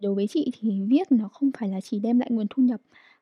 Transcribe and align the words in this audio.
Đối 0.00 0.14
với 0.14 0.26
chị 0.28 0.50
thì 0.60 0.82
viết 0.82 1.12
nó 1.12 1.28
không 1.28 1.50
phải 1.58 1.68
là 1.68 1.80
chỉ 1.80 1.98
đem 2.00 2.18
lại 2.18 2.28
nguồn 2.32 2.46
thu 2.50 2.62
nhập, 2.62 2.80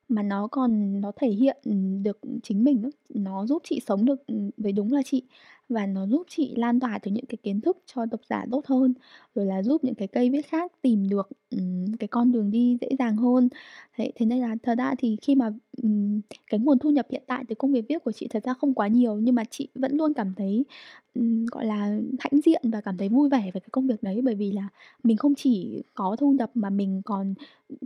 mà 0.09 0.23
nó 0.23 0.49
còn 0.53 1.01
nó 1.01 1.13
thể 1.17 1.29
hiện, 1.29 1.57
ừ, 1.65 1.73
được 2.03 2.19
chính 2.43 2.65
mình 2.65 2.83
á. 2.83 2.89
Nó 3.09 3.47
giúp 3.47 3.63
chị 3.65 3.81
sống 3.87 4.05
được, 4.05 4.27
ừm, 4.27 4.51
với 4.57 4.73
đúng 4.73 4.93
là 4.93 5.03
chị 5.05 5.23
và 5.69 5.87
nó 5.87 6.07
giúp 6.07 6.23
chị 6.29 6.55
lan 6.57 6.81
tỏa 6.81 6.99
được 7.03 7.11
những 7.11 7.27
cái 7.27 7.37
kiến 7.43 7.61
thức 7.61 7.79
cho 7.95 8.05
độc 8.05 8.21
giả 8.31 8.45
tốt 8.51 8.67
hơn, 8.67 8.95
rồi 9.35 9.47
là 9.47 9.63
giúp 9.63 9.85
những 9.85 9.95
cái 9.95 10.09
cây 10.09 10.31
viết 10.31 10.47
khác 10.47 10.73
tìm 10.83 11.09
được, 11.09 11.29
um, 11.51 11.93
cái 12.01 12.09
con 12.09 12.33
đường 12.33 12.51
đi 12.51 12.79
dễ 12.81 12.89
dàng 12.99 13.17
hơn. 13.17 13.49
Thế 13.97 14.13
thế 14.15 14.27
nên 14.27 14.41
là 14.41 14.57
thật 14.63 14.79
ra 14.79 14.95
thì 14.99 15.17
khi 15.23 15.35
mà, 15.35 15.51
um, 15.83 16.21
cái 16.51 16.61
nguồn 16.61 16.79
thu 16.79 16.91
nhập 16.91 17.07
hiện 17.11 17.23
tại 17.27 17.45
từ 17.49 17.55
công 17.55 17.73
việc 17.73 17.85
viết 17.89 18.05
của 18.05 18.13
chị 18.13 18.27
thật 18.31 18.45
ra 18.45 18.55
không 18.55 18.75
quá 18.75 18.89
nhiều, 18.89 19.17
nhưng 19.17 19.35
mà 19.35 19.45
chị 19.51 19.69
vẫn 19.75 19.97
luôn 19.97 20.13
cảm 20.15 20.35
thấy, 20.37 20.65
um, 21.15 21.45
gọi 21.53 21.67
là, 21.67 21.99
hãnh 22.19 22.41
diện 22.45 22.63
và 22.73 22.81
cảm 22.81 22.97
thấy 22.97 23.09
vui 23.09 23.29
vẻ 23.29 23.51
về 23.55 23.61
cái 23.61 23.69
công 23.73 23.87
việc 23.87 24.03
đấy. 24.03 24.21
Bởi 24.25 24.35
vì 24.35 24.53
là 24.53 24.69
mình 25.05 25.17
không 25.17 25.35
chỉ 25.35 25.83
có 25.95 26.17
thu 26.17 26.33
nhập 26.33 26.51
mà 26.55 26.71
mình 26.71 27.03
còn, 27.05 27.35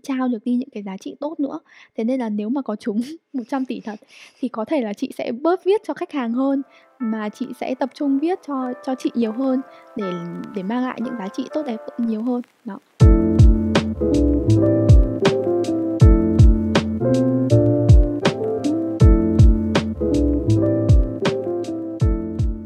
trao 0.03 0.29
được 0.29 0.44
đi 0.44 0.54
những 0.57 0.71
cái 0.71 0.82
giá 0.82 0.96
trị 0.96 1.17
tốt 1.21 1.40
nữa. 1.40 1.61
Thế 1.96 2.04
nên 2.04 2.21
là 2.21 2.29
nếu 2.29 2.49
mà 2.49 2.62
có 2.62 2.76
chúng 2.76 3.00
100 3.32 3.64
tỷ 3.68 3.81
thật 3.81 4.00
thì 4.40 4.49
có 4.49 4.64
thể 4.64 4.81
là 4.82 4.93
chị 4.94 5.11
sẽ 5.18 5.32
bớt 5.32 5.64
viết 5.64 5.81
cho 5.85 5.94
khách 5.94 6.12
hàng 6.12 6.32
hơn, 6.32 6.62
mà 7.03 7.29
chị 7.29 7.46
sẽ 7.61 7.75
tập 7.75 7.90
trung 7.95 8.18
viết 8.18 8.39
cho 8.46 8.72
cho 8.82 8.95
chị 8.95 9.11
nhiều 9.14 9.32
hơn 9.32 9.61
để 9.96 10.13
để 10.54 10.63
mang 10.63 10.82
lại 10.82 11.00
những 11.00 11.17
giá 11.18 11.29
trị 11.29 11.49
tốt 11.54 11.63
đẹp 11.67 11.77
nhiều 11.99 12.22
hơn. 12.22 12.43
Đó. 12.64 12.79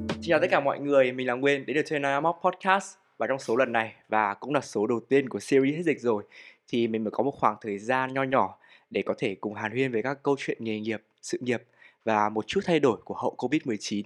Xin 0.09 0.31
chào 0.31 0.41
tất 0.41 0.47
cả 0.51 0.61
mọi 0.61 0.81
người, 0.81 1.13
mình 1.13 1.27
là 1.27 1.35
Nguyên 1.35 1.67
đến 1.67 1.77
từ 1.77 1.83
Channel 1.83 2.21
Mock 2.21 2.39
Podcast 2.45 2.97
và 3.19 3.27
trong 3.27 3.39
số 3.39 3.57
lần 3.57 3.73
này 3.73 3.95
và 4.09 4.35
cũng 4.35 4.55
là 4.55 4.61
số 4.61 4.87
đầu 4.87 5.01
tiên 5.09 5.29
của 5.29 5.41
series 5.41 5.77
hết 5.77 5.83
dịch 5.83 6.01
rồi 6.01 6.25
thì 6.69 6.89
mình 6.89 7.05
mới 7.05 7.11
có 7.11 7.23
một 7.23 7.35
khoảng 7.41 7.57
thời 7.61 7.79
gian 7.79 8.15
nho 8.15 8.23
nhỏ 8.23 8.59
để 8.91 9.03
có 9.03 9.15
thể 9.19 9.35
cùng 9.35 9.55
hàn 9.55 9.73
huyên 9.73 9.93
về 9.93 10.03
các 10.03 10.23
câu 10.23 10.37
chuyện 10.39 10.59
nghề 10.61 10.81
nghiệp, 10.81 11.03
sự 11.23 11.39
nghiệp 11.41 11.63
và 12.05 12.29
một 12.29 12.47
chút 12.47 12.61
thay 12.65 12.81
đổi 12.81 12.99
của 13.05 13.15
hậu 13.15 13.35
Covid-19 13.39 14.03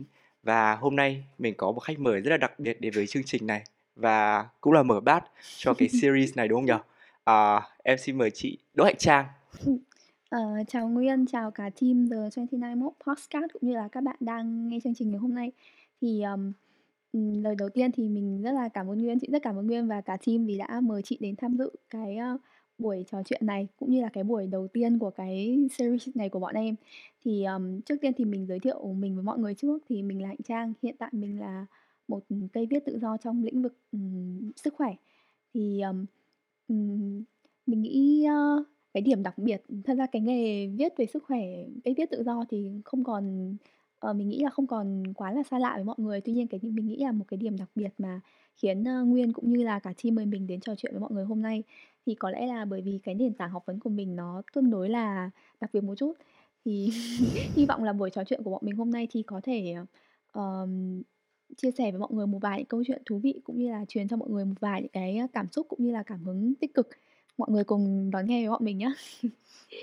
và 0.48 0.76
hôm 0.76 0.96
nay 0.96 1.24
mình 1.38 1.54
có 1.56 1.72
một 1.72 1.80
khách 1.80 1.98
mời 1.98 2.20
rất 2.20 2.30
là 2.30 2.36
đặc 2.36 2.58
biệt 2.58 2.80
đến 2.80 2.92
với 2.94 3.06
chương 3.06 3.22
trình 3.26 3.46
này 3.46 3.62
và 3.96 4.48
cũng 4.60 4.72
là 4.72 4.82
mở 4.82 5.00
bát 5.00 5.24
cho 5.56 5.74
cái 5.74 5.88
series 6.02 6.36
này 6.36 6.48
đúng 6.48 6.58
không 6.58 6.66
nhỉ? 6.66 6.82
À, 7.24 7.62
em 7.82 7.98
xin 7.98 8.18
mời 8.18 8.30
chị 8.30 8.58
Đỗ 8.74 8.84
Hạnh 8.84 8.96
Trang. 8.98 9.26
Ờ, 10.30 10.40
chào 10.68 10.88
Nguyên, 10.88 11.26
chào 11.26 11.50
cả 11.50 11.70
team 11.80 12.08
The 12.10 12.16
29 12.16 12.80
Mock 12.80 12.96
Podcast 13.06 13.52
cũng 13.52 13.70
như 13.70 13.74
là 13.74 13.88
các 13.92 14.02
bạn 14.02 14.16
đang 14.20 14.68
nghe 14.68 14.78
chương 14.84 14.94
trình 14.94 15.10
ngày 15.10 15.18
hôm 15.18 15.34
nay. 15.34 15.52
Thì, 16.00 16.22
ừm, 17.12 17.42
lời 17.42 17.54
đầu 17.58 17.68
tiên 17.68 17.92
thì 17.92 18.08
mình 18.08 18.42
rất 18.42 18.52
là 18.52 18.68
cảm 18.68 18.90
ơn 18.90 18.98
Nguyên, 18.98 19.18
chị 19.20 19.28
rất 19.32 19.42
cảm 19.42 19.58
ơn 19.58 19.66
Nguyên 19.66 19.88
và 19.88 20.00
cả 20.00 20.16
team 20.26 20.46
vì 20.46 20.58
đã 20.58 20.80
mời 20.80 21.02
chị 21.02 21.16
đến 21.20 21.36
tham 21.36 21.56
dự 21.56 21.70
cái, 21.90 22.16
ơ, 22.16 22.38
buổi 22.78 23.04
trò 23.10 23.22
chuyện 23.22 23.46
này, 23.46 23.68
cũng 23.78 23.90
như 23.90 24.02
là 24.02 24.08
cái 24.08 24.24
buổi 24.24 24.46
đầu 24.46 24.68
tiên 24.68 24.98
của 24.98 25.10
cái 25.10 25.58
series 25.78 26.16
này 26.16 26.28
của 26.28 26.38
bọn 26.38 26.54
em. 26.54 26.74
Thì, 27.24 27.44
um, 27.44 27.80
trước 27.80 27.96
tiên 28.00 28.12
thì 28.16 28.24
mình 28.24 28.46
giới 28.46 28.58
thiệu 28.58 28.92
mình 28.92 29.14
với 29.14 29.24
mọi 29.24 29.38
người 29.38 29.54
trước, 29.54 29.78
thì 29.88 30.02
mình 30.02 30.22
là 30.22 30.28
Hạnh 30.28 30.42
Trang, 30.48 30.72
hiện 30.82 30.96
tại 30.98 31.10
mình 31.12 31.40
là 31.40 31.66
một, 32.08 32.24
cây 32.52 32.66
viết 32.66 32.84
tự 32.84 32.98
do 32.98 33.16
trong 33.16 33.44
lĩnh 33.44 33.62
vực, 33.62 33.76
um, 33.92 34.50
sức 34.56 34.74
khỏe. 34.74 34.94
Thì, 35.54 35.80
um, 35.80 36.06
um, 36.68 37.22
mình 37.66 37.82
nghĩ, 37.82 38.26
uh, 38.28 38.66
cái 38.94 39.00
điểm 39.00 39.22
đặc 39.22 39.38
biệt 39.38 39.62
thật 39.84 39.94
ra 39.94 40.06
cái 40.06 40.22
nghề 40.22 40.66
viết 40.66 40.92
về 40.96 41.06
sức 41.06 41.24
khỏe, 41.24 41.40
cây 41.84 41.94
viết 41.96 42.10
tự 42.10 42.22
do 42.22 42.44
thì 42.50 42.70
không 42.84 43.04
còn 43.04 43.56
uh, 44.10 44.16
mình 44.16 44.28
nghĩ 44.28 44.38
là 44.42 44.50
không 44.50 44.66
còn 44.66 45.14
quá 45.14 45.32
là 45.32 45.42
xa 45.42 45.58
lạ 45.58 45.72
với 45.74 45.84
mọi 45.84 45.96
người. 45.98 46.20
Tuy 46.20 46.32
nhiên 46.32 46.46
cái 46.46 46.60
mình 46.62 46.86
nghĩ 46.86 46.96
là 46.96 47.12
một 47.12 47.24
cái 47.28 47.38
điểm 47.38 47.56
đặc 47.56 47.70
biệt 47.74 47.90
mà 47.98 48.20
khiến, 48.58 48.84
Nguyên 48.84 49.32
cũng 49.32 49.52
như 49.52 49.64
là 49.64 49.78
cả 49.78 49.92
team 50.02 50.14
mời 50.14 50.26
mình 50.26 50.46
đến 50.46 50.60
trò 50.60 50.74
chuyện 50.74 50.92
với 50.92 51.00
mọi 51.00 51.10
người 51.12 51.24
hôm 51.24 51.42
nay 51.42 51.62
thì 52.06 52.14
có 52.14 52.30
lẽ 52.30 52.46
là 52.46 52.64
bởi 52.64 52.80
vì 52.82 52.98
cái 53.02 53.14
nền 53.14 53.34
tảng 53.34 53.50
học 53.50 53.62
vấn 53.66 53.80
của 53.80 53.90
mình 53.90 54.16
nó 54.16 54.42
tương 54.52 54.70
đối 54.70 54.88
là 54.88 55.30
đặc 55.60 55.70
biệt 55.72 55.80
một 55.80 55.94
chút. 55.94 56.12
Thì 56.64 56.90
hy 57.56 57.66
vọng 57.66 57.84
là 57.84 57.92
buổi 57.92 58.10
trò 58.10 58.24
chuyện 58.24 58.42
của 58.42 58.50
bọn 58.50 58.60
mình 58.64 58.76
hôm 58.76 58.90
nay 58.90 59.08
thì 59.10 59.22
có 59.22 59.40
thể, 59.44 59.74
ờm, 60.32 61.02
chia 61.56 61.70
sẻ 61.70 61.90
với 61.90 62.00
mọi 62.00 62.08
người 62.12 62.26
một 62.26 62.38
vài 62.42 62.58
những 62.58 62.66
câu 62.66 62.84
chuyện 62.86 63.02
thú 63.06 63.18
vị, 63.18 63.40
cũng 63.44 63.58
như 63.58 63.70
là 63.70 63.84
truyền 63.88 64.08
cho 64.08 64.16
mọi 64.16 64.30
người 64.30 64.44
một 64.44 64.54
vài 64.60 64.82
những 64.82 64.90
cái 64.92 65.18
cảm 65.32 65.46
xúc 65.52 65.66
cũng 65.68 65.84
như 65.84 65.92
là 65.92 66.02
cảm 66.02 66.24
hứng 66.24 66.54
tích 66.54 66.74
cực. 66.74 66.88
Mọi 67.38 67.50
người 67.50 67.64
cùng 67.64 68.10
đón 68.10 68.26
nghe 68.26 68.42
với 68.42 68.50
bọn 68.50 68.64
mình 68.64 68.78
nhá. 68.78 68.92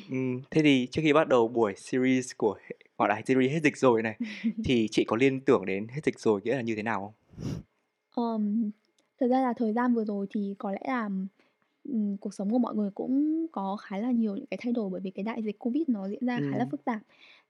Ừm, 0.10 0.42
thế 0.52 0.62
thì 0.62 0.88
trước 0.92 1.02
khi 1.06 1.14
bắt 1.14 1.28
đầu 1.28 1.48
buổi 1.48 1.74
series 1.78 2.32
của 2.38 2.58
gọi 2.98 3.10
là 3.10 3.22
series 3.26 3.52
hết 3.52 3.60
dịch 3.64 3.78
rồi 3.78 4.04
này, 4.04 4.18
thì 4.66 4.88
chị 4.92 5.04
có 5.04 5.16
liên 5.16 5.42
tưởng 5.42 5.66
đến 5.66 5.88
hết 5.88 6.06
dịch 6.06 6.20
rồi 6.20 6.42
nghĩa 6.44 6.56
là 6.56 6.62
như 6.62 6.76
thế 6.76 6.84
nào 6.84 7.02
không? 7.02 7.14
Ờm, 8.16 8.72
thật 9.20 9.28
ra 9.28 9.42
là 9.42 9.54
thời 9.54 9.74
gian 9.74 9.94
vừa 9.94 10.06
rồi 10.06 10.28
thì 10.30 10.56
có 10.60 10.72
lẽ 10.72 10.80
là, 10.88 11.10
ừm, 11.84 12.18
cuộc 12.18 12.34
sống 12.34 12.52
của 12.52 12.58
mọi 12.60 12.76
người 12.76 12.90
cũng 12.96 13.46
có 13.52 13.78
khá 13.82 13.98
là 13.98 14.12
nhiều 14.12 14.36
những 14.36 14.46
cái 14.46 14.58
thay 14.62 14.74
đổi 14.74 14.90
bởi 14.90 15.02
vì 15.02 15.12
cái 15.12 15.24
đại 15.24 15.44
dịch 15.44 15.60
Covid 15.60 15.84
nó 15.88 16.08
diễn 16.10 16.26
ra 16.26 16.42
khá 16.50 16.58
là 16.58 16.66
phức 16.72 16.86
tạp. 16.86 17.02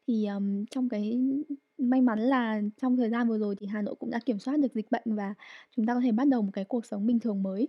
Thì, 0.08 0.26
ờm, 0.26 0.66
trong 0.72 0.90
cái 0.90 1.20
may 1.78 2.02
mắn 2.02 2.20
là 2.20 2.62
trong 2.82 2.98
thời 2.98 3.10
gian 3.10 3.28
vừa 3.30 3.38
rồi 3.40 3.56
thì 3.60 3.68
Hà 3.68 3.82
Nội 3.82 3.96
cũng 4.00 4.10
đã 4.12 4.20
kiểm 4.26 4.40
soát 4.40 4.58
được 4.60 4.74
dịch 4.76 4.92
bệnh 4.92 5.04
và 5.16 5.34
chúng 5.76 5.86
ta 5.86 5.94
có 5.94 6.00
thể 6.02 6.12
bắt 6.12 6.28
đầu 6.28 6.42
một 6.42 6.52
cái 6.54 6.66
cuộc 6.66 6.86
sống 6.86 7.08
bình 7.08 7.20
thường 7.20 7.44
mới. 7.44 7.68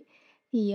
Thì, 0.53 0.73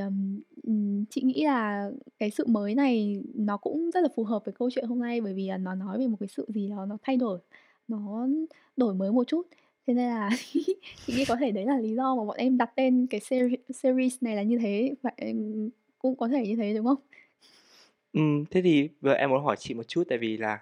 ừm, 0.65 1.05
chị 1.11 1.23
nghĩ 1.23 1.45
là 1.45 1.91
cái 2.19 2.31
sự 2.31 2.47
mới 2.47 2.75
này 2.75 3.23
nó 3.35 3.57
cũng 3.57 3.91
rất 3.91 4.01
là 4.01 4.09
phù 4.17 4.25
hợp 4.25 4.45
với 4.45 4.55
câu 4.59 4.71
chuyện 4.71 4.85
hôm 4.87 4.99
nay, 5.01 5.21
bởi 5.21 5.35
vì 5.35 5.51
nó 5.61 5.75
nói 5.75 5.99
về 5.99 6.07
một 6.07 6.17
cái 6.21 6.29
sự 6.29 6.47
gì 6.49 6.69
đó 6.69 6.87
nó 6.87 6.99
thay 7.03 7.17
đổi, 7.17 7.39
nó 7.89 8.27
đổi 8.77 8.95
mới 8.95 9.13
một 9.13 9.25
chút. 9.27 9.47
Thế 9.87 9.95
nên 9.95 10.09
là 10.11 10.31
chị 11.07 11.13
nghĩ 11.13 11.25
có 11.25 11.37
thể 11.41 11.51
đấy 11.53 11.65
là 11.67 11.79
lý 11.81 11.95
do 11.95 12.15
mà 12.17 12.25
bọn 12.25 12.37
em 12.37 12.59
đặt 12.59 12.71
tên 12.77 13.07
cái 13.11 13.21
seri 13.21 13.57
series 13.75 14.23
này 14.23 14.37
là 14.37 14.43
như 14.43 14.59
thế, 14.59 14.95
và, 15.03 15.11
ừm, 15.17 15.71
cũng 15.99 16.17
có 16.17 16.29
thể 16.29 16.47
như 16.47 16.57
thế, 16.57 16.75
đúng 16.75 16.87
không? 16.87 16.99
Ừm, 18.13 18.45
thế 18.51 18.63
thì 18.63 18.89
giờ 19.03 19.13
em 19.13 19.31
muốn 19.31 19.45
hỏi 19.45 19.57
chị 19.59 19.75
một 19.75 19.89
chút 19.89 20.05
tại 20.09 20.19
vì 20.19 20.37
là 20.37 20.59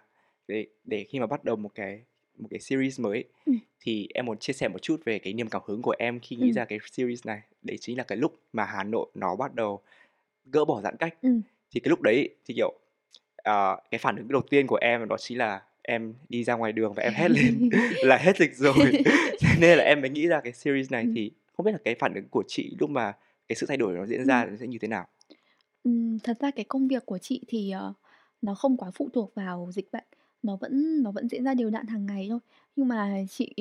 để 0.48 0.66
để 0.84 1.04
khi 1.09 1.20
mà 1.20 1.26
bắt 1.26 1.44
đầu 1.44 1.56
một 1.56 1.70
cái 1.75 2.03
một 2.38 2.48
cái 2.50 2.60
series 2.60 3.00
mới 3.00 3.25
Ừm. 3.47 3.59
thì 3.80 4.09
em 4.14 4.26
muốn 4.26 4.38
chia 4.38 4.53
sẻ 4.53 4.69
một 4.69 4.82
chút 4.82 5.00
về 5.04 5.19
cái 5.19 5.32
niềm 5.32 5.48
cảm 5.48 5.62
hứng 5.66 5.82
của 5.82 5.94
em 5.98 6.20
khi 6.20 6.36
nghĩ 6.36 6.47
Ừm. 6.47 6.53
ra 6.53 6.64
cái 6.64 6.78
series 6.92 7.26
này. 7.26 7.41
Đấy 7.62 7.76
chính 7.80 7.98
là 7.98 8.04
cái 8.04 8.19
lúc 8.19 8.41
mà 8.53 8.64
Hà 8.64 8.84
Nội 8.84 9.06
nó 9.14 9.36
bắt 9.36 9.54
đầu 9.54 9.80
gỡ 10.53 10.64
bỏ 10.64 10.80
giãn 10.82 10.97
cách. 10.98 11.14
Ừm. 11.22 11.42
Thì 11.75 11.80
cái 11.80 11.91
lúc 11.91 12.03
đấy 12.03 12.30
thì, 12.47 12.54
kiểu, 12.54 12.72
ờ, 13.36 13.76
cái 13.91 13.98
phản 13.98 14.16
ứng 14.16 14.28
đầu 14.28 14.42
tiên 14.50 14.66
của 14.66 14.78
em 14.82 15.09
đó 15.09 15.16
chính 15.20 15.38
là 15.38 15.62
em 15.90 16.14
đi 16.28 16.44
ra 16.44 16.54
ngoài 16.54 16.72
đường 16.72 16.92
và 16.96 17.02
em 17.02 17.12
hét 17.14 17.28
lên 17.38 17.70
là 18.02 18.16
hết 18.16 18.36
dịch 18.38 18.56
rồi. 18.56 18.92
Nên 19.60 19.78
là 19.78 19.84
em 19.84 20.00
mới 20.00 20.10
nghĩ 20.10 20.26
ra 20.26 20.40
cái 20.40 20.52
series 20.52 20.90
này, 20.92 21.02
Ừm. 21.04 21.14
thì 21.14 21.30
không 21.56 21.66
biết 21.66 21.72
là 21.72 21.78
cái 21.84 21.94
phản 21.94 22.14
ứng 22.14 22.28
của 22.30 22.42
chị 22.48 22.76
lúc 22.80 22.90
mà 22.90 23.12
cái 23.48 23.56
sự 23.56 23.66
thay 23.66 23.76
đổi 23.76 23.94
nó 23.94 24.06
diễn 24.06 24.18
Ừm. 24.18 24.26
ra 24.26 24.44
nó 24.44 24.56
sẽ 24.60 24.66
như 24.66 24.78
thế 24.78 24.88
nào? 24.88 25.06
Ừm, 25.84 26.18
thật 26.18 26.36
ra 26.40 26.50
cái 26.50 26.64
công 26.68 26.88
việc 26.88 27.06
của 27.06 27.18
chị 27.18 27.40
thì, 27.48 27.70
ờ, 27.70 27.92
nó 28.42 28.54
không 28.54 28.76
quá 28.76 28.90
phụ 28.94 29.08
thuộc 29.12 29.34
vào 29.34 29.70
dịch 29.72 29.88
bệnh, 29.92 30.04
nó 30.42 30.56
vẫn 30.56 31.02
nó 31.02 31.10
vẫn 31.10 31.28
diễn 31.28 31.44
ra 31.44 31.54
đều 31.54 31.70
đặn 31.70 31.86
hàng 31.86 32.06
ngày 32.06 32.26
thôi. 32.30 32.38
Nhưng 32.76 32.88
mà 32.88 33.24
chị, 33.30 33.54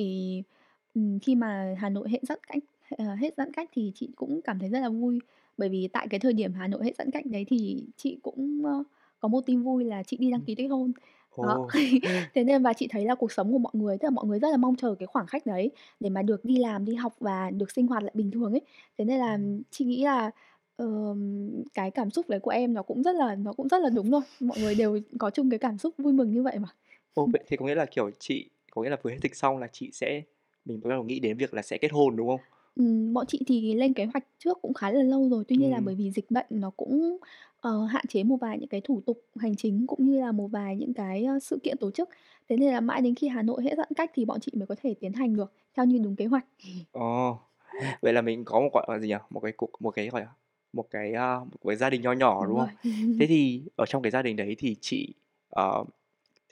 ừm, 0.94 1.18
khi 1.18 1.34
mà 1.34 1.74
Hà 1.78 1.88
Nội 1.88 2.08
hết 2.10 2.18
giãn 2.22 2.38
cách 2.48 2.62
ờ, 2.98 3.14
hết 3.14 3.34
giãn 3.36 3.52
cách 3.52 3.68
thì 3.72 3.92
chị 3.94 4.08
cũng 4.16 4.40
cảm 4.42 4.58
thấy 4.58 4.68
rất 4.68 4.80
là 4.80 4.88
vui. 4.88 5.18
Bởi 5.58 5.68
vì 5.68 5.88
tại 5.92 6.06
cái 6.10 6.20
thời 6.20 6.32
điểm 6.32 6.52
Hà 6.52 6.66
Nội 6.68 6.84
hết 6.84 6.96
giãn 6.98 7.10
cách 7.10 7.26
đấy 7.26 7.44
thì 7.48 7.84
chị 7.96 8.18
cũng, 8.22 8.62
ơ, 8.64 8.82
có 9.20 9.28
một 9.28 9.40
tin 9.46 9.62
vui 9.62 9.84
là 9.84 10.02
chị 10.02 10.16
đi 10.16 10.30
đăng 10.30 10.40
Ừm. 10.40 10.46
ký 10.46 10.54
kết 10.54 10.66
hôn. 10.68 10.92
Đó, 11.40 11.58
Ồ! 11.58 11.68
thế 12.34 12.44
nên 12.44 12.62
và 12.62 12.72
chị 12.72 12.88
thấy 12.90 13.04
là 13.04 13.14
cuộc 13.14 13.32
sống 13.32 13.52
của 13.52 13.58
mọi 13.58 13.72
người 13.74 13.98
tức 13.98 14.06
là 14.06 14.10
mọi 14.10 14.26
người 14.26 14.38
rất 14.38 14.48
là 14.50 14.56
mong 14.56 14.76
chờ 14.76 14.94
cái 14.98 15.06
khoảng 15.06 15.26
khắc 15.26 15.46
đấy 15.46 15.70
để 16.00 16.10
mà 16.10 16.22
được 16.22 16.44
đi 16.44 16.56
làm, 16.58 16.84
đi 16.84 16.94
học 16.94 17.14
và 17.20 17.50
được 17.50 17.70
sinh 17.70 17.86
hoạt 17.86 18.02
lại 18.02 18.12
bình 18.16 18.30
thường 18.30 18.52
ấy. 18.52 18.60
Thế 18.98 19.04
nên 19.04 19.18
là 19.20 19.38
chị 19.70 19.84
nghĩ 19.84 20.04
là, 20.04 20.30
ờm, 20.76 21.50
cái 21.74 21.90
cảm 21.90 22.10
xúc 22.10 22.28
đấy 22.28 22.40
của 22.40 22.50
em 22.50 22.74
nó 22.74 22.82
cũng 22.82 23.02
rất 23.02 23.14
là 23.16 23.34
nó 23.34 23.52
cũng 23.52 23.68
rất 23.68 23.82
là 23.82 23.88
đúng 23.90 24.10
thôi. 24.10 24.20
Mọi 24.40 24.58
người 24.58 24.74
đều 24.74 24.98
có 25.18 25.30
chung 25.30 25.50
cái 25.50 25.58
cảm 25.58 25.78
xúc 25.78 25.94
vui 25.98 26.12
mừng 26.12 26.32
như 26.32 26.42
vậy 26.42 26.58
mà. 26.58 26.68
Ồ, 27.14 27.30
vậy 27.32 27.42
thế 27.48 27.56
có 27.56 27.66
nghĩa 27.66 27.74
là, 27.74 27.86
kiểu, 27.86 28.10
chị 28.18 28.50
có 28.70 28.82
nghĩa 28.82 28.90
là 28.90 28.96
vừa 29.02 29.10
hết 29.10 29.18
dịch 29.22 29.34
xong 29.36 29.58
là 29.58 29.66
chị 29.72 29.90
sẽ 29.92 30.22
mình 30.64 30.80
bắt 30.80 30.90
đầu 30.90 31.02
nghĩ 31.04 31.20
đến 31.20 31.36
việc 31.36 31.54
là 31.54 31.62
sẽ 31.62 31.78
kết 31.78 31.92
hôn, 31.92 32.16
đúng 32.16 32.28
không? 32.28 32.40
Ừm, 32.76 33.12
bọn 33.14 33.26
chị 33.28 33.40
thì 33.46 33.74
lên 33.74 33.94
kế 33.94 34.04
hoạch 34.04 34.24
trước 34.38 34.58
cũng 34.62 34.74
khá 34.74 34.90
là 34.90 35.02
lâu 35.02 35.28
rồi. 35.28 35.44
Tuy 35.48 35.56
nhiên 35.56 35.70
là 35.70 35.76
Ừm. 35.76 35.84
bởi 35.86 35.94
vì 35.94 36.10
dịch 36.10 36.30
bệnh 36.30 36.46
nó 36.50 36.70
cũng, 36.70 37.18
ờ, 37.60 37.84
hạn 37.84 38.04
chế 38.08 38.24
một 38.24 38.36
vài 38.40 38.58
những 38.58 38.68
cái 38.68 38.80
thủ 38.84 39.02
tục 39.06 39.18
hành 39.36 39.56
chính, 39.56 39.86
cũng 39.86 40.04
như 40.06 40.20
là 40.20 40.32
một 40.32 40.48
vài 40.48 40.76
những 40.76 40.94
cái, 40.94 41.24
ơ, 41.24 41.38
sự 41.38 41.58
kiện 41.62 41.76
tổ 41.78 41.90
chức. 41.90 42.08
Thế 42.48 42.56
nên 42.56 42.72
là 42.72 42.80
mãi 42.80 43.00
đến 43.02 43.14
khi 43.14 43.28
Hà 43.28 43.42
Nội 43.42 43.62
hết 43.64 43.74
giãn 43.76 43.88
cách 43.96 44.10
thì 44.14 44.24
bọn 44.24 44.40
chị 44.40 44.52
mới 44.56 44.66
có 44.66 44.74
thể 44.82 44.94
tiến 45.00 45.12
hành 45.12 45.36
được 45.36 45.52
theo 45.76 45.86
như 45.86 45.98
đúng 45.98 46.16
kế 46.16 46.26
hoạch. 46.26 46.46
Ồ! 46.92 47.38
Vậy 48.02 48.12
là 48.12 48.22
mình 48.22 48.44
có 48.44 48.60
một, 48.60 48.70
gọi 48.74 48.86
là 48.88 48.98
gì 48.98 49.08
nhỉ? 49.08 49.14
Một 49.30 49.40
cái 49.40 49.52
cuộc 49.56 49.70
một 49.80 49.90
cái, 49.90 50.08
gọi 50.08 50.22
là, 50.22 50.28
một 50.72 50.86
cái, 50.90 51.12
a, 51.12 51.38
một 51.40 51.58
cái 51.66 51.76
gia 51.76 51.90
đình 51.90 52.02
nho 52.02 52.12
nhỏ, 52.12 52.46
Đúng 52.46 52.46
đúng 52.46 52.56
rồi. 52.56 52.68
không? 52.68 52.70
Thế 53.18 53.26
thì 53.28 53.62
ở 53.76 53.86
trong 53.86 54.02
cái 54.02 54.10
gia 54.10 54.22
đình 54.22 54.36
đấy 54.36 54.56
thì 54.58 54.76
chị, 54.80 55.14
ờ, 55.50 55.84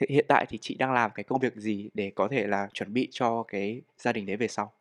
thì 0.00 0.06
hiện 0.10 0.26
tại 0.28 0.46
thì 0.50 0.58
chị 0.62 0.76
đang 0.76 0.92
làm 0.92 1.12
cái 1.14 1.24
công 1.24 1.40
việc 1.40 1.56
gì 1.56 1.90
để 1.94 2.12
có 2.16 2.28
thể 2.28 2.46
là 2.46 2.68
chuẩn 2.74 2.92
bị 2.94 3.08
cho 3.12 3.44
cái 3.48 3.82
gia 3.98 4.12
đình 4.12 4.26
đấy 4.26 4.36
về 4.36 4.48
sau? 4.48 4.72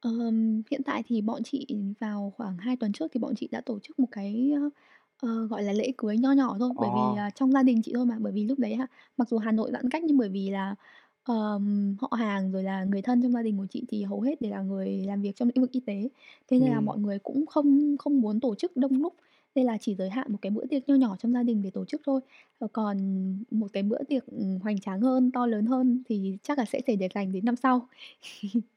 Ờm, 0.00 0.62
hiện 0.70 0.82
tại 0.84 1.02
thì 1.06 1.20
bọn 1.20 1.42
chị 1.42 1.66
vào 2.00 2.32
khoảng 2.36 2.58
2 2.58 2.76
tuần 2.76 2.92
trước 2.92 3.06
thì 3.12 3.20
bọn 3.20 3.34
chị 3.36 3.48
đã 3.52 3.60
tổ 3.60 3.78
chức 3.78 3.98
một 3.98 4.06
cái, 4.12 4.50
ơ, 4.54 4.70
ờ, 5.24 5.46
gọi 5.46 5.62
là, 5.62 5.72
lễ 5.72 5.92
cưới 5.98 6.16
nho 6.18 6.32
nhỏ 6.32 6.56
thôi. 6.58 6.70
Bởi 6.78 6.90
vì, 6.90 7.14
Ồ! 7.14 7.18
à, 7.18 7.30
trong 7.30 7.52
gia 7.52 7.62
đình 7.62 7.82
chị 7.82 7.92
thôi 7.94 8.06
mà. 8.06 8.16
Bởi 8.20 8.32
vì 8.32 8.44
lúc 8.44 8.58
đấy 8.58 8.74
ha, 8.76 8.86
mặc 9.16 9.28
dù 9.28 9.38
Hà 9.38 9.52
Nội 9.52 9.70
giãn 9.72 9.90
cách 9.90 10.02
nhưng 10.04 10.18
bởi 10.18 10.28
vì 10.28 10.50
là, 10.50 10.74
ờm, 11.24 11.96
họ 12.00 12.08
hàng 12.18 12.52
rồi 12.52 12.62
là 12.62 12.84
người 12.84 13.02
thân 13.02 13.22
trong 13.22 13.32
gia 13.32 13.42
đình 13.42 13.58
của 13.58 13.66
chị 13.70 13.84
thì 13.88 14.02
hầu 14.02 14.20
hết 14.20 14.40
đều 14.40 14.52
là 14.52 14.62
người 14.62 15.04
làm 15.06 15.22
việc 15.22 15.36
trong 15.36 15.48
lĩnh 15.54 15.60
vực 15.62 15.70
y 15.72 15.80
tế. 15.80 16.08
Thế 16.48 16.58
nên 16.58 16.70
là 16.70 16.80
Ừm. 16.80 16.82
mọi 16.82 16.98
người 16.98 17.18
cũng 17.18 17.46
không 17.46 17.96
không 17.98 18.20
muốn 18.20 18.40
tổ 18.40 18.54
chức 18.54 18.76
đông 18.76 19.02
đúc 19.02 19.14
nên 19.54 19.66
là 19.66 19.78
chỉ 19.80 19.94
giới 19.94 20.10
hạn 20.10 20.32
một 20.32 20.38
cái 20.42 20.50
bữa 20.50 20.66
tiệc 20.66 20.88
nho 20.88 20.94
nhỏ 20.94 21.16
trong 21.18 21.32
gia 21.32 21.42
đình 21.42 21.62
để 21.62 21.70
tổ 21.70 21.84
chức 21.84 22.00
thôi. 22.06 22.20
Ờ, 22.58 22.68
còn 22.72 22.96
một 23.50 23.68
cái 23.72 23.82
bữa 23.82 24.04
tiệc, 24.08 24.26
ừm, 24.26 24.58
hoành 24.62 24.80
tráng 24.80 25.00
hơn, 25.00 25.30
to 25.32 25.46
lớn 25.46 25.66
hơn 25.66 26.02
thì 26.08 26.38
chắc 26.42 26.58
là 26.58 26.64
sẽ 26.64 26.80
phải 26.86 26.96
để 26.96 27.08
dành 27.14 27.32
đến 27.32 27.44
năm 27.44 27.56
sau. 27.56 27.88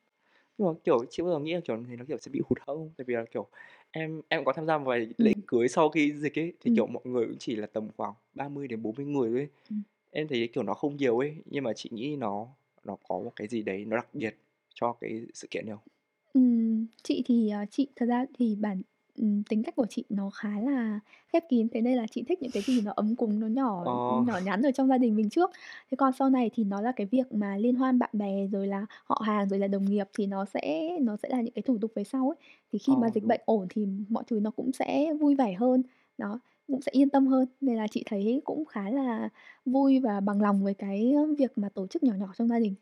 Nhưng 0.58 0.68
mà, 0.68 0.74
kiểu, 0.84 1.06
chị 1.10 1.24
bao 1.24 1.32
giờ 1.32 1.40
nghĩ 1.40 1.54
là, 1.54 1.60
kiểu, 1.66 1.84
thế 1.90 1.96
nó, 1.96 2.06
kiểu, 2.08 2.18
sẽ 2.18 2.32
bị 2.32 2.42
hụt 2.50 2.58
hẫng 2.68 2.78
không? 2.78 2.92
Tại 2.98 3.06
vì 3.08 3.14
là, 3.16 3.26
kiểu, 3.32 3.48
em 3.92 4.22
em 4.30 4.46
có 4.46 4.54
tham 4.54 4.66
gia 4.68 4.78
một 4.78 4.84
vài 4.88 5.08
lễ 5.18 5.34
Ừm. 5.34 5.42
cưới 5.48 5.68
sau 5.68 5.90
khi 5.90 6.14
dịch 6.14 6.40
ấy, 6.40 6.54
thì, 6.62 6.70
Ừm. 6.70 6.76
kiểu, 6.76 6.88
mọi 6.88 7.04
người 7.06 7.26
cũng 7.26 7.38
chỉ 7.40 7.56
là 7.56 7.68
tầm 7.68 7.88
khoảng 7.98 8.14
30-40 8.34 9.06
người 9.06 9.30
thôi 9.30 9.40
ấy. 9.40 9.48
Ừm. 9.70 9.84
Em 10.12 10.28
thấy, 10.28 10.50
kiểu, 10.54 10.64
nó 10.64 10.74
không 10.74 10.98
nhiều 10.98 11.18
ấy, 11.20 11.36
nhưng 11.46 11.64
mà 11.64 11.74
chị 11.74 11.90
nghĩ 11.94 12.16
nó 12.16 12.48
nó 12.84 12.98
có 13.10 13.20
một 13.20 13.32
cái 13.36 13.48
gì 13.48 13.62
đấy 13.64 13.86
nó 13.86 13.96
đặc 13.98 14.08
biệt 14.14 14.36
cho 14.76 14.94
cái 15.02 15.22
sự 15.34 15.48
kiện 15.52 15.66
này 15.66 15.76
không? 15.76 15.88
Ừm, 16.34 16.88
chị 17.04 17.24
thì, 17.26 17.50
ờ, 17.50 17.66
chị 17.72 17.88
thật 17.96 18.06
ra 18.06 18.26
thì 18.34 18.56
bản 18.56 18.82
ừm, 19.18 19.44
tính 19.44 19.64
cách 19.64 19.76
của 19.76 19.86
chị 19.90 20.04
nó 20.10 20.30
khá 20.30 20.50
là 20.60 21.00
khép 21.34 21.44
kín, 21.50 21.68
thế 21.74 21.82
nên 21.82 21.98
là 21.98 22.06
chị 22.12 22.24
thích 22.28 22.42
những 22.42 22.52
cái 22.52 22.64
gì 22.64 22.82
nó 22.82 22.92
ấm 22.96 23.16
cúng, 23.16 23.40
nó 23.40 23.48
nhỏ 23.48 23.84
Ờ. 23.84 23.92
nhỏ 24.08 24.38
nhắn 24.38 24.62
ở 24.62 24.72
trong 24.72 24.88
gia 24.88 24.98
đình 24.98 25.16
mình 25.16 25.30
trước. 25.30 25.52
Thế 25.92 25.96
còn 25.96 26.14
sau 26.14 26.30
này 26.30 26.50
thì 26.54 26.64
nó 26.64 26.82
là 26.82 26.92
cái 26.92 27.08
việc 27.08 27.32
mà 27.34 27.58
liên 27.58 27.76
hoan 27.76 28.00
bạn 28.00 28.10
bè, 28.14 28.48
rồi 28.52 28.68
là 28.68 28.86
họ 29.06 29.22
hàng, 29.26 29.50
rồi 29.50 29.60
là 29.60 29.68
đồng 29.68 29.86
nghiệp 29.86 30.08
thì 30.18 30.28
nó 30.28 30.46
sẽ 30.46 30.90
nó 31.02 31.18
sẽ 31.24 31.30
là 31.30 31.42
những 31.42 31.54
cái 31.54 31.62
thủ 31.62 31.78
tục 31.82 31.92
về 31.96 32.04
sau 32.04 32.30
ấy. 32.30 32.36
Thì 32.72 32.80
khi 32.80 32.96
Ờ, 32.96 32.96
mà 32.96 33.10
dịch 33.10 33.24
đúng. 33.24 33.28
bệnh 33.28 33.42
ổn 33.46 33.68
thì 33.70 33.86
mọi 34.10 34.24
thứ 34.28 34.40
nó 34.40 34.52
cũng 34.52 34.72
sẽ 34.74 35.14
vui 35.20 35.36
vẻ 35.36 35.54
hơn, 35.54 35.84
đó, 36.18 36.40
cũng 36.68 36.82
sẽ 36.82 36.92
yên 36.92 37.10
tâm 37.10 37.28
hơn. 37.28 37.48
Nên 37.62 37.76
là 37.78 37.88
chị 37.92 38.04
thấy 38.06 38.42
cũng 38.46 38.66
khá 38.66 38.90
là 38.90 39.30
vui 39.66 40.00
và 40.00 40.20
bằng 40.20 40.42
lòng 40.42 40.64
với 40.64 40.74
cái, 40.74 41.14
ơ, 41.14 41.34
việc 41.38 41.52
mà 41.58 41.70
tổ 41.70 41.88
chức 41.88 42.04
nhỏ 42.04 42.14
nhỏ 42.16 42.28
trong 42.38 42.48
gia 42.48 42.60
đình. 42.60 42.76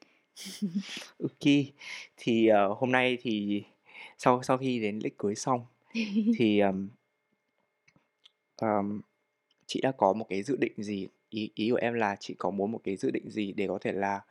OK. 1.19 1.45
Thì, 2.17 2.47
ờ, 2.47 2.67
hôm 2.73 2.91
nay 2.91 3.17
thì 3.21 3.63
sau 4.17 4.43
sau 4.43 4.57
khi 4.57 4.79
đến 4.79 4.99
lễ 5.03 5.09
cưới 5.17 5.35
xong 5.35 5.65
thì, 6.31 6.59
ờm 6.59 6.89
ờm, 8.57 9.01
chị 9.67 9.81
đã 9.81 9.91
có 9.91 10.13
một 10.13 10.25
cái 10.29 10.43
dự 10.43 10.57
định 10.57 10.73
gì? 10.83 11.07
Ý 11.29 11.51
ý 11.55 11.69
của 11.71 11.77
em 11.77 11.93
là 11.93 12.17
chị 12.21 12.35
có 12.39 12.51
muốn 12.51 12.71
một 12.73 12.81
cái 12.83 12.97
dự 12.97 13.11
định 13.11 13.29
gì 13.31 13.53
để 13.53 13.67
có 13.67 13.77
thể 13.81 13.91
là, 13.91 14.21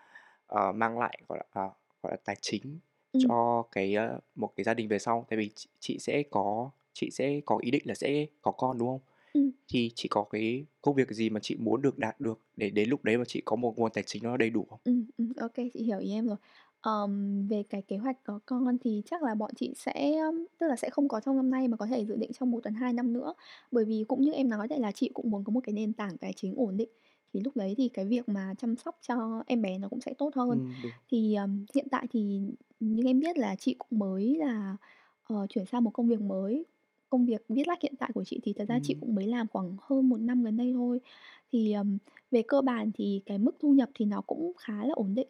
ờ, 0.46 0.72
mang 0.72 0.98
lại, 0.98 1.18
gọi 1.28 1.38
là, 1.38 1.44
ờ, 1.52 1.70
gọi 2.02 2.12
là, 2.12 2.16
tài 2.24 2.36
chính 2.42 2.78
Ừm. 3.12 3.28
cho 3.28 3.64
cái, 3.72 3.94
ơ, 3.94 4.20
một 4.36 4.52
cái 4.56 4.64
gia 4.64 4.74
đình 4.74 4.88
về 4.88 4.98
sau? 4.98 5.26
Tại 5.30 5.38
vì 5.38 5.50
chị 5.56 5.68
chị 5.80 5.98
sẽ 6.00 6.24
có 6.30 6.70
chị 6.94 7.10
sẽ 7.12 7.40
có 7.46 7.58
ý 7.62 7.70
định 7.70 7.82
là 7.86 7.94
sẽ 7.94 8.26
có 8.42 8.52
con, 8.52 8.78
đúng 8.78 8.88
không? 8.88 9.00
Ừm. 9.34 9.50
Thì 9.68 9.90
chị 9.96 10.08
có 10.10 10.24
cái 10.30 10.66
công 10.82 10.96
việc 10.96 11.10
gì 11.10 11.30
mà 11.30 11.40
chị 11.40 11.56
muốn 11.60 11.82
được 11.82 11.98
đạt 11.98 12.20
được 12.20 12.40
để 12.56 12.70
đến 12.70 12.90
lúc 12.90 13.04
đấy 13.04 13.18
mà 13.18 13.24
chị 13.28 13.42
có 13.46 13.56
một 13.56 13.74
nguồn 13.78 13.92
tài 13.94 14.04
chính 14.04 14.24
nó 14.24 14.38
đầy 14.38 14.50
đủ 14.50 14.66
không? 14.70 14.80
Ô 15.36 15.48
kê, 15.54 15.68
chị 15.72 15.82
hiểu 15.82 15.98
ý 15.98 16.10
em 16.12 16.26
rồi. 16.26 16.36
Ờm, 16.84 17.46
về 17.48 17.62
cái 17.70 17.82
kế 17.82 17.96
hoạch 17.96 18.16
có 18.24 18.40
con 18.46 18.78
thì 18.84 19.02
chắc 19.06 19.22
là 19.22 19.34
bọn 19.34 19.50
chị 19.56 19.72
sẽ, 19.76 20.16
tức 20.58 20.66
là 20.68 20.76
sẽ 20.76 20.90
không 20.90 21.08
có 21.08 21.20
trong 21.20 21.36
năm 21.36 21.50
nay 21.50 21.68
mà 21.68 21.76
có 21.76 21.86
thể 21.86 22.04
dự 22.06 22.16
định 22.16 22.32
trong 22.32 22.50
1 22.50 22.64
đến 22.64 22.74
2 22.74 22.92
năm 22.92 23.12
nữa. 23.12 23.34
Bởi 23.70 23.84
vì 23.84 24.04
cũng 24.08 24.20
như 24.22 24.32
em 24.32 24.48
nói 24.48 24.68
đấy 24.68 24.78
là 24.78 24.92
chị 24.92 25.10
cũng 25.14 25.30
muốn 25.30 25.44
có 25.44 25.50
một 25.52 25.60
cái 25.64 25.72
nền 25.72 25.92
tảng 25.92 26.18
tài 26.18 26.32
chính 26.36 26.54
ổn 26.56 26.76
định, 26.76 26.88
thì 27.34 27.40
lúc 27.40 27.56
đấy 27.56 27.74
thì 27.78 27.88
cái 27.88 28.04
việc 28.04 28.28
mà 28.28 28.54
chăm 28.58 28.76
sóc 28.76 28.96
cho 29.08 29.42
em 29.46 29.62
bé 29.62 29.78
nó 29.78 29.88
cũng 29.88 30.00
sẽ 30.00 30.14
tốt 30.18 30.34
hơn. 30.34 30.60
Ừm, 30.60 30.80
đúng. 30.82 30.94
Thì, 31.10 31.34
ờm, 31.34 31.66
hiện 31.74 31.86
tại 31.90 32.06
thì 32.10 32.40
như 32.80 33.02
em 33.06 33.20
biết 33.20 33.38
là 33.38 33.56
chị 33.56 33.74
cũng 33.78 33.98
mới 33.98 34.36
là, 34.36 34.76
ờ, 35.24 35.46
chuyển 35.48 35.66
sang 35.66 35.84
một 35.84 35.90
công 35.94 36.08
việc 36.08 36.20
mới. 36.20 36.66
Công 37.10 37.26
việc 37.26 37.44
viết 37.48 37.68
lách 37.68 37.82
hiện 37.82 37.94
tại 37.98 38.10
của 38.14 38.24
chị 38.24 38.40
thì 38.42 38.52
thật 38.52 38.64
ra 38.68 38.78
chị 38.82 38.94
Ừm. 38.94 39.00
cũng 39.00 39.14
mới 39.14 39.26
làm 39.26 39.46
khoảng 39.52 39.76
hơn 39.82 40.08
1 40.08 40.20
năm 40.20 40.44
gần 40.44 40.56
đây 40.56 40.72
thôi. 40.72 41.00
Thì, 41.52 41.72
ờm, 41.72 41.98
về 42.30 42.42
cơ 42.48 42.60
bản 42.62 42.90
thì 42.94 43.22
cái 43.26 43.38
mức 43.38 43.56
thu 43.60 43.72
nhập 43.72 43.88
thì 43.94 44.04
nó 44.04 44.20
cũng 44.20 44.52
khá 44.58 44.84
là 44.84 44.92
ổn 44.94 45.14
định. 45.14 45.28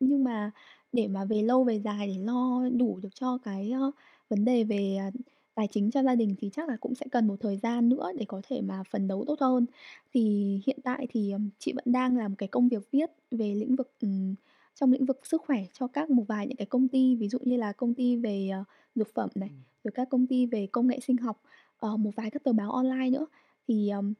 Nhưng 0.00 0.24
mà 0.24 0.50
để 0.92 1.08
mà 1.08 1.24
về 1.24 1.42
lâu 1.42 1.64
về 1.64 1.80
dài 1.80 2.06
để 2.06 2.18
lo 2.24 2.62
đủ 2.76 2.98
được 3.02 3.08
cho 3.14 3.38
cái, 3.38 3.70
ơ, 3.70 3.90
vấn 4.28 4.44
đề 4.44 4.64
về, 4.64 4.96
à, 4.96 5.10
tài 5.54 5.66
chính 5.72 5.90
cho 5.90 6.02
gia 6.02 6.14
đình 6.14 6.34
thì 6.38 6.50
chắc 6.52 6.68
là 6.68 6.76
cũng 6.80 6.94
sẽ 6.94 7.06
cần 7.12 7.26
một 7.26 7.36
thời 7.40 7.56
gian 7.56 7.88
nữa 7.88 8.12
để 8.18 8.24
có 8.28 8.40
thể 8.48 8.60
mà 8.60 8.82
phấn 8.90 9.08
đấu 9.08 9.24
tốt 9.26 9.40
hơn. 9.40 9.66
Thì 10.14 10.20
hiện 10.66 10.78
tại 10.84 11.06
thì, 11.10 11.30
ừm, 11.32 11.50
chị 11.58 11.72
vẫn 11.72 11.84
đang 11.92 12.16
làm 12.16 12.36
cái 12.36 12.48
công 12.48 12.68
việc 12.68 12.82
viết 12.92 13.10
về 13.30 13.54
lĩnh 13.54 13.76
vực, 13.76 13.90
ừm, 14.02 14.34
trong 14.74 14.92
lĩnh 14.92 15.04
vực 15.06 15.26
sức 15.26 15.42
khỏe 15.46 15.64
cho 15.72 15.86
các 15.86 16.10
một 16.10 16.24
vài 16.28 16.46
những 16.46 16.56
cái 16.56 16.66
công 16.66 16.88
ty, 16.88 17.14
ví 17.16 17.28
dụ 17.28 17.38
như 17.42 17.56
là 17.56 17.72
công 17.72 17.94
ty 17.94 18.16
về, 18.16 18.48
ờ, 18.52 18.64
dược 18.94 19.14
phẩm 19.14 19.28
này, 19.34 19.48
Ừm. 19.48 19.62
rồi 19.84 19.92
các 19.94 20.08
công 20.10 20.26
ty 20.26 20.46
về 20.46 20.66
công 20.72 20.86
nghệ 20.88 21.00
sinh 21.00 21.16
học, 21.16 21.42
ờ, 21.78 21.96
một 21.96 22.10
vài 22.16 22.30
các 22.30 22.44
tờ 22.44 22.52
báo 22.52 22.70
online 22.72 23.10
nữa. 23.10 23.26
Thì, 23.68 23.88
ờm, 23.88 24.14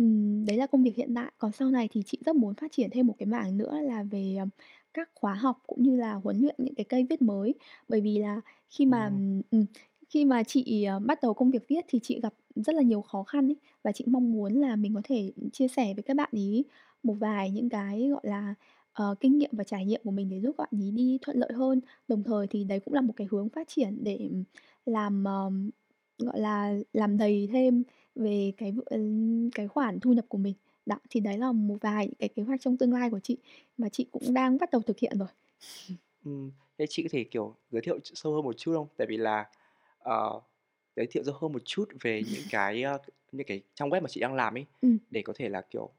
ừm, 0.00 0.44
đấy 0.46 0.56
là 0.56 0.66
công 0.66 0.82
việc 0.82 0.96
hiện 0.96 1.14
tại. 1.14 1.32
Còn 1.38 1.52
sau 1.52 1.70
này 1.70 1.88
thì 1.92 2.02
chị 2.06 2.18
rất 2.26 2.36
muốn 2.36 2.54
phát 2.54 2.72
triển 2.72 2.90
thêm 2.92 3.06
một 3.06 3.14
cái 3.18 3.26
mảng 3.26 3.58
nữa 3.58 3.74
là 3.82 4.02
về, 4.02 4.36
ờm, 4.40 4.48
các 4.94 5.10
khóa 5.14 5.34
học 5.34 5.56
cũng 5.66 5.82
như 5.82 5.96
là 5.96 6.14
huấn 6.14 6.40
luyện 6.40 6.54
những 6.58 6.74
cái 6.74 6.84
cây 6.84 7.06
viết 7.10 7.22
mới. 7.22 7.54
Bởi 7.88 8.00
vì 8.00 8.18
là 8.18 8.40
khi 8.70 8.86
mà, 8.86 9.10
Ờ. 9.10 9.20
ừm, 9.50 9.66
khi 10.10 10.24
mà 10.24 10.42
chị, 10.42 10.84
ờ, 10.84 10.98
bắt 11.00 11.18
đầu 11.22 11.34
công 11.34 11.50
việc 11.50 11.64
viết 11.68 11.84
thì 11.88 11.98
chị 12.02 12.20
gặp 12.22 12.34
rất 12.56 12.74
là 12.76 12.82
nhiều 12.82 13.02
khó 13.02 13.22
khăn 13.22 13.48
ấy, 13.48 13.56
và 13.84 13.92
chị 13.92 14.04
mong 14.08 14.32
muốn 14.32 14.52
là 14.54 14.76
mình 14.76 14.94
có 14.94 15.00
thể 15.04 15.32
chia 15.52 15.68
sẻ 15.68 15.94
với 15.94 16.02
các 16.02 16.16
bạn 16.16 16.28
ấy 16.32 16.64
một 17.02 17.14
vài 17.20 17.50
những 17.50 17.68
cái, 17.68 18.08
gọi 18.10 18.20
là, 18.24 18.54
ờ, 18.92 19.14
kinh 19.20 19.38
nghiệm 19.38 19.50
và 19.52 19.64
trải 19.64 19.84
nghiệm 19.86 20.00
của 20.04 20.10
mình 20.10 20.28
để 20.30 20.40
giúp 20.40 20.56
bạn 20.58 20.68
ấy 20.72 20.90
đi 20.90 21.18
thuận 21.22 21.36
lợi 21.38 21.52
hơn. 21.54 21.80
Đồng 22.08 22.22
thời 22.24 22.46
thì 22.46 22.64
đấy 22.64 22.80
cũng 22.84 22.94
là 22.94 23.00
một 23.00 23.12
cái 23.16 23.26
hướng 23.30 23.48
phát 23.48 23.68
triển 23.68 24.04
để 24.04 24.30
làm, 24.86 25.24
ờm, 25.24 25.70
gọi 26.18 26.40
là, 26.40 26.74
làm 26.92 27.16
đầy 27.18 27.48
thêm 27.52 27.82
về 28.14 28.52
cái 28.56 28.72
cái 29.54 29.68
khoản 29.68 30.00
thu 30.00 30.12
nhập 30.12 30.24
của 30.28 30.38
mình. 30.38 30.54
Đó, 30.86 30.96
thì 31.10 31.20
đấy 31.20 31.38
là 31.38 31.52
một 31.52 31.76
vài 31.80 32.06
những 32.06 32.14
cái 32.18 32.28
kế 32.28 32.42
hoạch 32.42 32.60
trong 32.60 32.76
tương 32.76 32.92
lai 32.92 33.10
của 33.10 33.20
chị 33.20 33.36
mà 33.78 33.88
chị 33.88 34.06
cũng 34.10 34.34
đang 34.34 34.58
bắt 34.58 34.70
đầu 34.70 34.82
thực 34.82 34.98
hiện 34.98 35.18
rồi. 35.18 35.28
Ừm, 36.24 36.50
thế 36.78 36.86
chị 36.88 37.02
có 37.02 37.08
thể, 37.12 37.24
kiểu, 37.24 37.56
giới 37.70 37.82
thiệu 37.82 37.98
sâu 38.04 38.34
hơn 38.34 38.44
một 38.44 38.52
chút 38.58 38.72
không? 38.74 38.86
Tại 38.96 39.06
vì 39.06 39.16
là, 39.16 39.50
ờ, 39.98 40.40
giới 40.96 41.06
thiệu 41.10 41.22
sâu 41.24 41.34
hơn 41.40 41.52
một 41.52 41.62
chút 41.64 41.88
về 42.00 42.24
những 42.24 42.44
cái, 42.48 42.82
ơ, 42.82 42.98
những 43.32 43.46
cái 43.46 43.62
trang 43.74 43.90
web 43.90 44.02
mà 44.02 44.08
chị 44.08 44.20
đang 44.20 44.34
làm 44.34 44.54
ấy, 44.56 44.66
Ừm. 44.82 44.98
để 45.10 45.22
có 45.22 45.32
thể 45.36 45.48
là, 45.48 45.62
kiểu, 45.70 45.90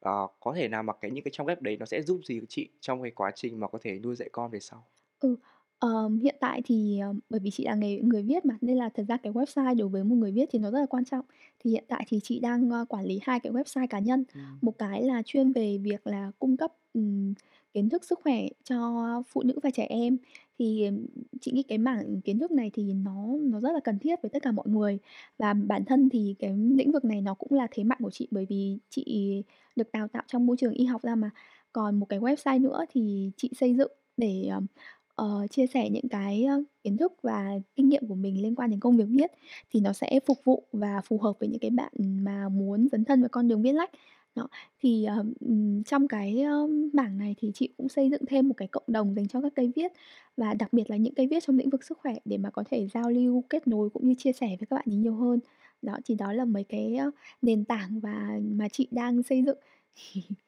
ờ, 0.00 0.26
có 0.40 0.54
thể 0.56 0.68
nào 0.68 0.82
mà 0.82 0.92
cái 1.00 1.10
những 1.10 1.24
cái 1.24 1.32
trang 1.32 1.46
web 1.46 1.56
đấy 1.60 1.76
nó 1.80 1.86
sẽ 1.86 2.02
giúp 2.02 2.20
gì 2.24 2.40
chị 2.48 2.68
trong 2.80 3.02
cái 3.02 3.10
quá 3.12 3.30
trình 3.34 3.60
mà 3.60 3.68
có 3.68 3.78
thể 3.82 3.98
nuôi 3.98 4.16
dạy 4.16 4.28
con 4.32 4.50
về 4.50 4.60
sau? 4.60 4.86
Ừ, 5.20 5.36
ờm, 5.80 6.18
hiện 6.18 6.36
tại 6.40 6.62
thì, 6.64 6.98
ờ, 7.00 7.14
bởi 7.30 7.40
vì 7.40 7.50
chị 7.50 7.64
là 7.64 7.74
nghề 7.74 7.96
người 8.02 8.22
viết 8.22 8.44
mà, 8.46 8.58
nên 8.60 8.76
là 8.76 8.88
thật 8.94 9.04
ra 9.08 9.16
cái 9.16 9.32
website 9.32 9.76
đối 9.78 9.88
với 9.88 10.04
một 10.04 10.16
người 10.16 10.32
viết 10.32 10.46
thì 10.52 10.58
nó 10.58 10.70
rất 10.70 10.80
là 10.80 10.86
quan 10.86 11.04
trọng. 11.04 11.24
Thì 11.64 11.70
hiện 11.70 11.84
tại 11.88 12.04
thì 12.08 12.20
chị 12.22 12.40
đang, 12.40 12.70
ơ, 12.70 12.84
quản 12.88 13.04
lý 13.06 13.20
2 13.22 13.40
cái 13.40 13.52
website 13.52 13.86
cá 13.90 13.98
nhân. 13.98 14.24
Ừm. 14.34 14.58
Một 14.62 14.78
cái 14.78 15.02
là 15.02 15.22
chuyên 15.26 15.52
về 15.52 15.78
việc 15.78 16.06
là 16.06 16.32
cung 16.38 16.56
cấp, 16.56 16.72
ừm, 16.94 17.34
kiến 17.74 17.88
thức 17.88 18.04
sức 18.04 18.20
khỏe 18.24 18.48
cho 18.64 19.22
phụ 19.28 19.42
nữ 19.42 19.54
và 19.62 19.70
trẻ 19.70 19.86
em. 19.90 20.16
Thì, 20.58 20.84
ừm, 20.86 21.06
chị 21.40 21.52
nghĩ 21.52 21.62
cái 21.62 21.78
mảng 21.78 22.20
kiến 22.22 22.38
thức 22.38 22.50
này 22.50 22.70
thì 22.74 22.92
nó 22.94 23.26
nó 23.40 23.60
rất 23.60 23.72
là 23.72 23.80
cần 23.84 23.98
thiết 23.98 24.22
với 24.22 24.30
tất 24.30 24.42
cả 24.42 24.52
mọi 24.52 24.66
người. 24.68 24.98
Và 25.38 25.54
bản 25.54 25.84
thân 25.84 26.08
thì 26.12 26.34
cái 26.38 26.56
lĩnh 26.56 26.92
vực 26.92 27.04
này 27.04 27.20
nó 27.22 27.34
cũng 27.34 27.52
là 27.58 27.66
thế 27.70 27.84
mạnh 27.84 27.98
của 28.02 28.10
chị, 28.10 28.28
bởi 28.30 28.46
vì 28.48 28.78
chị 28.90 29.32
được 29.76 29.92
đào 29.92 30.08
tạo 30.08 30.22
trong 30.26 30.46
môi 30.46 30.56
trường 30.60 30.72
y 30.72 30.84
học 30.84 31.02
ra 31.02 31.14
mà. 31.14 31.30
Còn 31.72 32.00
một 32.00 32.06
cái 32.08 32.20
website 32.20 32.60
nữa 32.60 32.84
thì 32.92 33.30
chị 33.36 33.50
xây 33.56 33.74
dựng 33.74 33.92
để, 34.16 34.46
ờm, 34.52 34.66
ờ, 35.14 35.46
chia 35.50 35.66
sẻ 35.66 35.90
những 35.90 36.08
cái, 36.08 36.46
kiến 36.84 36.96
thức 36.96 37.12
và 37.22 37.50
kinh 37.76 37.88
nghiệm 37.88 38.06
của 38.08 38.14
mình 38.14 38.42
liên 38.42 38.54
quan 38.54 38.70
đến 38.70 38.80
công 38.80 38.96
việc 38.96 39.04
viết, 39.08 39.30
thì 39.72 39.80
nó 39.80 39.92
sẽ 39.92 40.20
phục 40.26 40.38
vụ 40.44 40.62
và 40.72 41.00
phù 41.04 41.18
hợp 41.18 41.32
với 41.40 41.48
những 41.48 41.60
cái 41.60 41.70
bạn 41.70 41.92
mà 42.24 42.48
muốn 42.48 42.88
dấn 42.92 43.04
thân 43.04 43.20
vào 43.20 43.28
con 43.28 43.48
đường 43.48 43.62
viết 43.62 43.72
lách. 43.72 43.90
Đó, 44.34 44.48
thì, 44.82 45.04
ờm, 45.04 45.32
ừm, 45.40 45.84
trong 45.84 46.08
cái, 46.08 46.42
ơ, 46.42 46.66
mảng 46.92 47.18
này 47.18 47.34
thì 47.38 47.50
chị 47.54 47.68
cũng 47.76 47.88
xây 47.88 48.10
dựng 48.10 48.22
thêm 48.28 48.48
một 48.48 48.54
cái 48.56 48.68
cộng 48.68 48.82
đồng 48.86 49.14
dành 49.16 49.28
cho 49.28 49.40
các 49.40 49.52
cây 49.56 49.72
viết, 49.76 49.92
và 50.36 50.54
đặc 50.54 50.72
biệt 50.72 50.90
là 50.90 50.96
những 50.96 51.14
cây 51.14 51.26
viết 51.26 51.42
trong 51.46 51.58
lĩnh 51.58 51.70
vực 51.70 51.84
sức 51.84 51.98
khỏe 51.98 52.14
để 52.24 52.38
mà 52.38 52.50
có 52.50 52.64
thể 52.70 52.88
giao 52.94 53.10
lưu, 53.10 53.44
kết 53.50 53.68
nối 53.68 53.90
cũng 53.90 54.08
như 54.08 54.14
chia 54.18 54.32
sẻ 54.32 54.46
với 54.48 54.66
các 54.70 54.76
bạn 54.76 54.84
ấy 54.90 54.96
nhiều 54.96 55.14
hơn. 55.14 55.40
Đó, 55.82 55.98
thì 56.04 56.14
đó 56.14 56.32
là 56.32 56.44
mấy 56.44 56.64
cái, 56.64 56.96
ơ, 56.96 57.10
nền 57.42 57.64
tảng 57.64 58.00
và 58.00 58.38
mà 58.56 58.68
chị 58.68 58.88
đang 58.90 59.22
xây 59.22 59.42
dựng. 59.42 59.58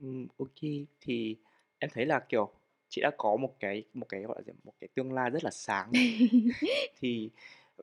Ừm, 0.00 0.26
OK. 0.36 0.60
Thì 1.00 1.36
em 1.78 1.90
thấy 1.94 2.06
là, 2.06 2.20
kiểu, 2.28 2.50
chị 2.92 3.00
đã 3.02 3.10
có 3.18 3.36
một 3.36 3.54
cái 3.60 3.84
một 3.94 4.06
cái, 4.08 4.22
gọi 4.22 4.36
là 4.38 4.42
gì, 4.42 4.52
một 4.64 4.72
cái 4.80 4.88
tương 4.94 5.12
lai 5.12 5.30
rất 5.30 5.44
là 5.44 5.50
sáng. 5.50 5.92
Thì 7.00 7.30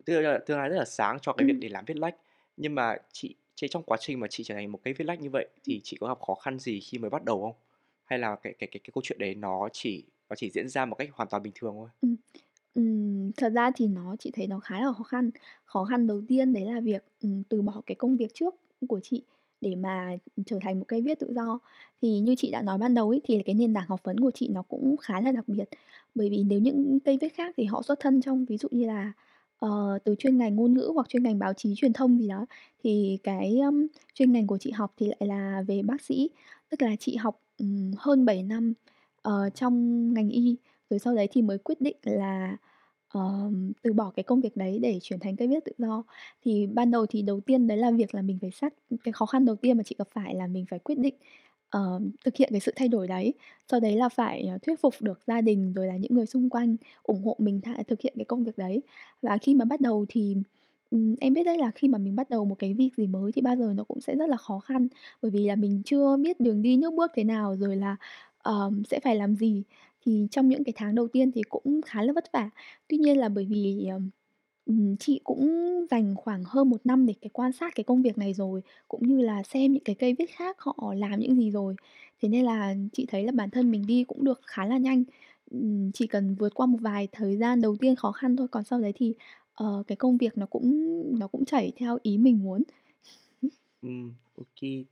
tương 0.05 0.23
lai 0.59 0.69
rất 0.69 0.77
là 0.77 0.85
sáng 0.85 1.17
cho 1.21 1.33
cái 1.33 1.45
việc 1.45 1.53
Ừm. 1.53 1.59
để 1.59 1.69
làm 1.69 1.85
viết 1.85 1.97
lách. 1.97 2.15
Nhưng 2.57 2.75
mà 2.75 2.95
chị 3.13 3.35
chị 3.55 3.67
trong 3.67 3.83
quá 3.83 3.97
trình 4.01 4.19
mà 4.19 4.27
chị 4.29 4.43
trở 4.43 4.55
thành 4.55 4.71
một 4.71 4.79
cây 4.83 4.93
viết 4.93 5.05
lách 5.05 5.21
như 5.21 5.29
vậy 5.29 5.47
thì 5.63 5.79
chị 5.83 5.97
có 6.01 6.07
gặp 6.07 6.19
khó 6.21 6.35
khăn 6.35 6.59
gì 6.59 6.79
khi 6.79 6.97
mới 6.97 7.09
bắt 7.09 7.23
đầu 7.25 7.41
không? 7.41 7.55
Hay 8.05 8.19
là 8.19 8.35
cái 8.35 8.53
cái 8.59 8.67
cái 8.71 8.79
cái 8.83 8.91
câu 8.93 9.01
chuyện 9.05 9.19
đấy 9.19 9.35
nó 9.35 9.69
chỉ 9.73 10.03
nó 10.29 10.35
chỉ 10.35 10.49
diễn 10.49 10.69
ra 10.69 10.85
một 10.85 10.95
cách 10.95 11.09
hoàn 11.13 11.29
toàn 11.29 11.43
bình 11.43 11.53
thường 11.55 11.73
thôi? 11.77 11.89
Ừm, 12.73 13.31
thật 13.37 13.49
ra 13.49 13.71
thì 13.75 13.87
nó 13.87 14.15
chị 14.19 14.31
thấy 14.33 14.47
nó 14.47 14.59
khá 14.59 14.79
là 14.81 14.93
khó 14.93 15.03
khăn. 15.03 15.31
Khó 15.65 15.85
khăn 15.85 16.07
đầu 16.07 16.21
tiên 16.27 16.53
đấy 16.53 16.65
là 16.65 16.79
việc, 16.81 17.03
ừm, 17.21 17.43
từ 17.43 17.61
bỏ 17.61 17.81
cái 17.85 17.95
công 17.95 18.17
việc 18.17 18.33
trước 18.33 18.55
của 18.87 18.99
chị 19.03 19.23
để 19.61 19.75
mà, 19.75 20.17
trở 20.45 20.59
thành 20.61 20.79
một 20.79 20.85
cây 20.87 21.01
viết 21.01 21.19
tự 21.19 21.33
do. 21.35 21.59
Thì 22.01 22.19
như 22.19 22.35
chị 22.37 22.51
đã 22.51 22.61
nói 22.61 22.77
ban 22.77 22.93
đầu 22.93 23.09
ấy, 23.09 23.21
thì 23.23 23.41
cái 23.45 23.55
nền 23.55 23.73
tảng 23.73 23.87
học 23.87 23.99
vấn 24.03 24.19
của 24.19 24.31
chị 24.31 24.47
nó 24.47 24.61
cũng 24.61 24.97
khá 24.97 25.21
là 25.21 25.31
đặc 25.31 25.43
biệt. 25.47 25.69
Bởi 26.15 26.29
vì 26.29 26.43
nếu 26.43 26.59
những 26.59 26.99
cây 27.05 27.17
viết 27.21 27.33
khác 27.35 27.53
thì 27.57 27.63
họ 27.65 27.81
xuất 27.81 27.99
thân 27.99 28.21
trong 28.21 28.45
ví 28.45 28.57
dụ 28.57 28.67
như 28.71 28.87
là, 28.87 29.11
uh, 29.65 30.03
từ 30.03 30.15
chuyên 30.19 30.37
ngành 30.37 30.55
ngôn 30.55 30.73
ngữ 30.73 30.91
hoặc 30.95 31.09
chuyên 31.09 31.23
ngành 31.23 31.39
báo 31.39 31.53
chí 31.53 31.73
truyền 31.77 31.93
thông 31.93 32.19
gì 32.19 32.27
đó, 32.27 32.45
thì 32.83 33.17
cái, 33.23 33.59
um, 33.59 33.87
chuyên 34.13 34.31
ngành 34.31 34.47
của 34.47 34.57
chị 34.57 34.71
học 34.71 34.93
thì 34.97 35.07
lại 35.07 35.27
là 35.29 35.63
về 35.67 35.81
bác 35.83 36.01
sĩ. 36.01 36.29
Tức 36.69 36.81
là 36.81 36.95
chị 36.99 37.15
học, 37.15 37.41
um, 37.59 37.91
hơn 37.97 38.25
7 38.25 38.43
năm, 38.43 38.73
uh, 39.27 39.55
trong 39.55 40.13
ngành 40.13 40.29
y, 40.29 40.55
rồi 40.89 40.99
sau 40.99 41.15
đấy 41.15 41.27
thì 41.31 41.41
mới 41.41 41.57
quyết 41.57 41.81
định 41.81 41.97
là, 42.03 42.57
ờm, 43.09 43.71
từ 43.83 43.93
bỏ 43.93 44.11
cái 44.15 44.23
công 44.23 44.41
việc 44.41 44.57
đấy 44.57 44.79
để 44.81 44.99
chuyển 45.01 45.19
thành 45.19 45.35
cây 45.35 45.47
viết 45.47 45.65
tự 45.65 45.71
do. 45.77 46.03
Thì 46.45 46.67
ban 46.67 46.91
đầu 46.91 47.05
thì 47.05 47.21
đầu 47.21 47.39
tiên 47.39 47.67
đấy 47.67 47.77
là 47.77 47.91
việc 47.91 48.15
là 48.15 48.21
mình 48.21 48.37
phải 48.41 48.51
xác 48.51 48.73
cái 49.03 49.11
khó 49.11 49.25
khăn 49.25 49.45
đầu 49.45 49.55
tiên 49.55 49.77
mà 49.77 49.83
chị 49.83 49.95
gặp 49.99 50.07
phải 50.13 50.35
là 50.35 50.47
mình 50.47 50.65
phải 50.69 50.79
quyết 50.79 50.97
định, 50.99 51.15
ờm, 51.69 52.11
thực 52.25 52.35
hiện 52.35 52.49
cái 52.51 52.59
sự 52.59 52.71
thay 52.75 52.87
đổi 52.87 53.07
đấy. 53.07 53.33
Sau 53.71 53.79
đấy 53.79 53.95
là 53.95 54.09
phải, 54.09 54.41
ờ, 54.47 54.57
thuyết 54.61 54.81
phục 54.81 54.93
được 55.01 55.19
gia 55.27 55.41
đình 55.41 55.73
rồi 55.73 55.87
là 55.87 55.97
những 55.97 56.15
người 56.15 56.25
xung 56.25 56.49
quanh 56.49 56.75
ủng 57.03 57.23
hộ 57.23 57.35
mình 57.39 57.61
tha 57.61 57.73
thực 57.87 58.01
hiện 58.01 58.13
cái 58.17 58.25
công 58.25 58.43
việc 58.43 58.57
đấy. 58.57 58.81
Và 59.21 59.37
khi 59.37 59.53
mà 59.55 59.65
bắt 59.65 59.81
đầu 59.81 60.05
thì, 60.09 60.35
ừm, 60.91 61.15
em 61.21 61.33
biết 61.33 61.43
đấy 61.43 61.57
là 61.57 61.71
khi 61.75 61.87
mà 61.87 61.97
mình 61.97 62.15
bắt 62.15 62.29
đầu 62.29 62.45
một 62.45 62.55
cái 62.59 62.73
việc 62.73 62.89
gì 62.97 63.07
mới 63.07 63.31
thì 63.31 63.41
bao 63.41 63.55
giờ 63.55 63.73
nó 63.75 63.83
cũng 63.83 64.01
sẽ 64.01 64.15
rất 64.15 64.29
là 64.29 64.37
khó 64.37 64.59
khăn, 64.59 64.87
bởi 65.21 65.31
vì 65.31 65.45
là 65.47 65.55
mình 65.55 65.81
chưa 65.85 66.17
biết 66.17 66.39
đường 66.39 66.61
đi 66.61 66.77
nước 66.77 66.93
bước 66.93 67.11
thế 67.15 67.23
nào, 67.23 67.55
rồi 67.57 67.75
là, 67.75 67.95
ờm, 68.41 68.83
sẽ 68.89 68.99
phải 69.03 69.15
làm 69.15 69.35
gì. 69.35 69.63
Thì 70.05 70.27
trong 70.31 70.49
những 70.49 70.63
cái 70.63 70.73
tháng 70.75 70.95
đầu 70.95 71.07
tiên 71.07 71.31
thì 71.31 71.41
cũng 71.49 71.81
khá 71.85 72.03
là 72.03 72.13
vất 72.13 72.31
vả. 72.33 72.49
Tuy 72.87 72.97
nhiên 72.97 73.17
là 73.17 73.29
bởi 73.29 73.45
vì, 73.45 73.85
ờ, 73.91 73.99
ừm, 74.65 74.97
chị 74.97 75.19
cũng 75.23 75.49
dành 75.91 76.15
khoảng 76.17 76.43
hơn 76.45 76.69
1 76.69 76.81
năm 76.85 77.05
để 77.05 77.13
cái 77.21 77.29
quan 77.33 77.51
sát 77.51 77.75
cái 77.75 77.83
công 77.83 78.01
việc 78.01 78.17
này 78.17 78.33
rồi, 78.33 78.61
cũng 78.87 79.07
như 79.07 79.21
là 79.21 79.43
xem 79.43 79.73
những 79.73 79.83
cái 79.83 79.95
cây 79.95 80.15
viết 80.19 80.29
khác 80.35 80.55
họ 80.59 80.93
làm 80.97 81.19
những 81.19 81.35
gì 81.35 81.51
rồi. 81.51 81.75
Thế 82.21 82.29
nên 82.29 82.45
là 82.45 82.75
chị 82.93 83.05
thấy 83.09 83.23
là 83.23 83.31
bản 83.35 83.49
thân 83.49 83.71
mình 83.71 83.83
đi 83.87 84.03
cũng 84.03 84.23
được 84.23 84.41
khá 84.45 84.65
là 84.65 84.77
nhanh. 84.77 85.03
Ừm, 85.51 85.91
chỉ 85.91 86.07
cần 86.07 86.35
vượt 86.35 86.53
qua 86.55 86.65
một 86.65 86.77
vài 86.81 87.07
thời 87.11 87.37
gian 87.37 87.61
đầu 87.61 87.75
tiên 87.79 87.95
khó 87.95 88.11
khăn 88.11 88.35
thôi, 88.37 88.47
còn 88.51 88.63
sau 88.63 88.79
đấy 88.81 88.91
thì, 88.95 89.13
ờ, 89.53 89.83
cái 89.87 89.95
công 89.95 90.17
việc 90.17 90.37
nó 90.37 90.45
cũng 90.45 91.03
nó 91.19 91.27
cũng 91.27 91.45
chảy 91.45 91.71
theo 91.77 91.97
ý 92.03 92.17
mình 92.17 92.43
muốn. 92.43 92.63
Ừm, 93.81 94.13
ô 94.35 94.43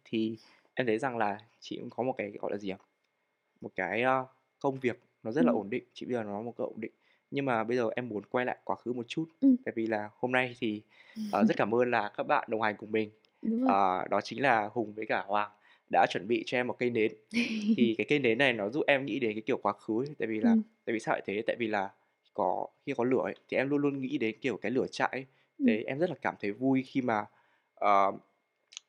Thì 0.06 0.38
em 0.74 0.88
thấy 0.88 0.98
rằng 1.00 1.18
là 1.18 1.38
chị 1.60 1.78
cũng 1.80 1.90
có 1.90 2.04
một 2.04 2.14
cái, 2.18 2.32
gọi 2.32 2.52
là 2.52 2.58
gì 2.58 2.68
nhỉ? 2.68 2.74
Một 3.62 3.72
cái, 3.76 4.04
a, 4.04 4.24
công 4.60 4.80
việc 4.80 5.00
nó 5.24 5.32
rất 5.32 5.46
là 5.46 5.52
Ừm, 5.52 5.54
ổn 5.54 5.70
định, 5.70 5.84
chị 5.94 6.06
bây 6.06 6.14
giờ 6.16 6.24
nó 6.24 6.42
một 6.42 6.54
cái 6.58 6.66
ổn 6.66 6.82
định. 6.82 6.92
Nhưng 7.32 7.46
mà 7.46 7.64
bây 7.64 7.78
giờ 7.78 7.90
em 7.96 8.10
muốn 8.10 8.24
quay 8.30 8.46
lại 8.46 8.58
quá 8.64 8.76
khứ 8.76 8.94
một 8.94 9.06
chút, 9.08 9.26
ừm. 9.42 9.58
tại 9.66 9.74
vì 9.76 9.88
là 9.88 10.10
hôm 10.20 10.32
nay 10.32 10.56
thì, 10.60 10.82
ờ, 11.30 11.44
rất 11.46 11.58
cảm 11.58 11.76
ơn 11.76 11.92
là 11.92 12.10
các 12.18 12.24
bạn 12.24 12.48
đồng 12.52 12.62
hành 12.62 12.76
cùng 12.78 12.92
mình. 12.92 13.10
Đúng 13.42 13.62
rồi. 13.62 13.74
Ờ, 13.74 14.08
đó 14.10 14.22
chính 14.22 14.42
là 14.42 14.70
Hùng 14.74 14.94
với 14.94 15.06
cả 15.06 15.24
Hoàng 15.28 15.52
đã 15.92 16.06
chuẩn 16.10 16.28
bị 16.28 16.44
cho 16.46 16.58
em 16.58 16.68
một 16.68 16.76
cây 16.80 16.90
nến. 16.90 17.12
Thì 17.76 17.96
cái 17.98 18.06
cây 18.10 18.20
nến 18.20 18.38
này 18.38 18.54
nó 18.54 18.70
giúp 18.70 18.84
em 18.88 19.06
nghĩ 19.06 19.20
đến 19.20 19.34
cái 19.34 19.42
kiểu 19.46 19.58
quá 19.58 19.74
khứ 19.74 20.02
ấy, 20.02 20.16
tại 20.20 20.28
vì 20.28 20.40
là 20.40 20.56
Ừm, 20.56 20.64
tại 20.86 20.94
vì 20.94 21.00
sao 21.00 21.14
lại 21.16 21.22
thế? 21.26 21.44
Tại 21.48 21.56
vì 21.60 21.68
là 21.68 21.90
có 22.34 22.68
khi 22.86 22.94
có 22.98 23.04
lửa 23.04 23.22
ấy, 23.24 23.36
thì 23.50 23.58
em 23.58 23.70
luôn 23.70 23.82
luôn 23.82 24.02
nghĩ 24.02 24.18
đến, 24.18 24.36
kiểu, 24.42 24.58
cái 24.58 24.72
lửa 24.72 24.88
trại 24.92 25.10
ấy. 25.12 25.26
ừm, 25.60 25.78
em 25.88 26.00
rất 26.00 26.10
là 26.10 26.16
cảm 26.22 26.36
thấy 26.40 26.52
vui 26.52 26.84
khi 26.88 27.02
mà, 27.02 27.26
ờ, 27.76 28.12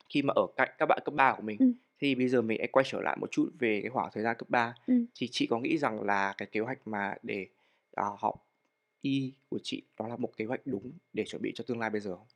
khi 0.08 0.22
mà 0.22 0.32
ở 0.36 0.46
cạnh 0.56 0.68
các 0.78 0.86
bạn 0.86 0.98
cấp 1.04 1.14
3 1.14 1.34
của 1.36 1.42
mình. 1.42 1.58
ừm, 1.58 1.72
Thì 2.00 2.14
bây 2.14 2.28
giờ 2.28 2.42
mình 2.42 2.58
hãy 2.60 2.68
quay 2.72 2.84
trở 2.88 3.00
lại 3.02 3.16
một 3.20 3.30
chút 3.30 3.50
về 3.58 3.80
cái 3.82 3.90
khoảng 3.90 4.10
thời 4.12 4.22
gian 4.22 4.36
cấp 4.38 4.50
3. 4.50 4.74
ừm. 4.86 5.06
Thì 5.20 5.28
chị 5.32 5.46
có 5.46 5.58
nghĩ 5.58 5.78
rằng 5.78 6.02
là 6.02 6.34
cái 6.38 6.48
kế 6.52 6.60
hoạch 6.60 6.78
mà 6.88 7.14
để, 7.22 7.46
ờ, 7.92 8.16
học 8.20 8.34
Y 9.02 9.34
của 9.50 9.58
chị 9.62 9.82
đó 9.98 10.08
là 10.08 10.16
một 10.16 10.30
kế 10.36 10.44
hoạch 10.44 10.60
đúng 10.66 10.92
để 11.12 11.24
chuẩn 11.26 11.42
bị 11.42 11.52
cho 11.54 11.64
tương 11.68 11.80
lai 11.80 11.90
bây 11.90 12.00
giờ 12.00 12.16
không? 12.16 12.26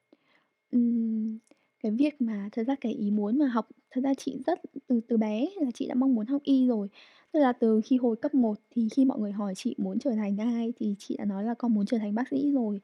Ừm, 0.71 1.39
cái 1.83 1.93
việc 1.93 2.21
mà 2.21 2.49
thật 2.53 2.63
ra 2.67 2.75
cái 2.81 2.93
ý 2.93 3.11
muốn 3.11 3.39
mà 3.39 3.47
học 3.47 3.69
thật 3.91 4.01
ra 4.05 4.15
chị 4.15 4.39
rất 4.47 4.61
từ 4.87 5.01
từ 5.09 5.17
bé 5.17 5.49
là 5.61 5.71
chị 5.75 5.87
đã 5.87 5.95
mong 5.95 6.15
muốn 6.15 6.27
học 6.27 6.43
y 6.45 6.67
rồi. 6.69 6.89
Tức 7.33 7.41
là 7.41 7.53
từ 7.53 7.81
khi 7.85 7.97
hồi 7.97 8.17
cấp 8.17 8.35
một 8.35 8.55
thì 8.71 8.89
khi 8.97 9.05
mọi 9.05 9.19
người 9.19 9.33
hỏi 9.33 9.55
chị 9.57 9.75
muốn 9.79 9.99
trở 9.99 10.11
thành 10.11 10.37
ai 10.39 10.73
thì 10.81 10.95
chị 10.99 11.17
đã 11.19 11.25
nói 11.25 11.45
là 11.45 11.55
con 11.55 11.75
muốn 11.75 11.87
trở 11.87 11.99
thành 11.99 12.15
bác 12.15 12.29
sĩ 12.29 12.53
rồi. 12.53 12.81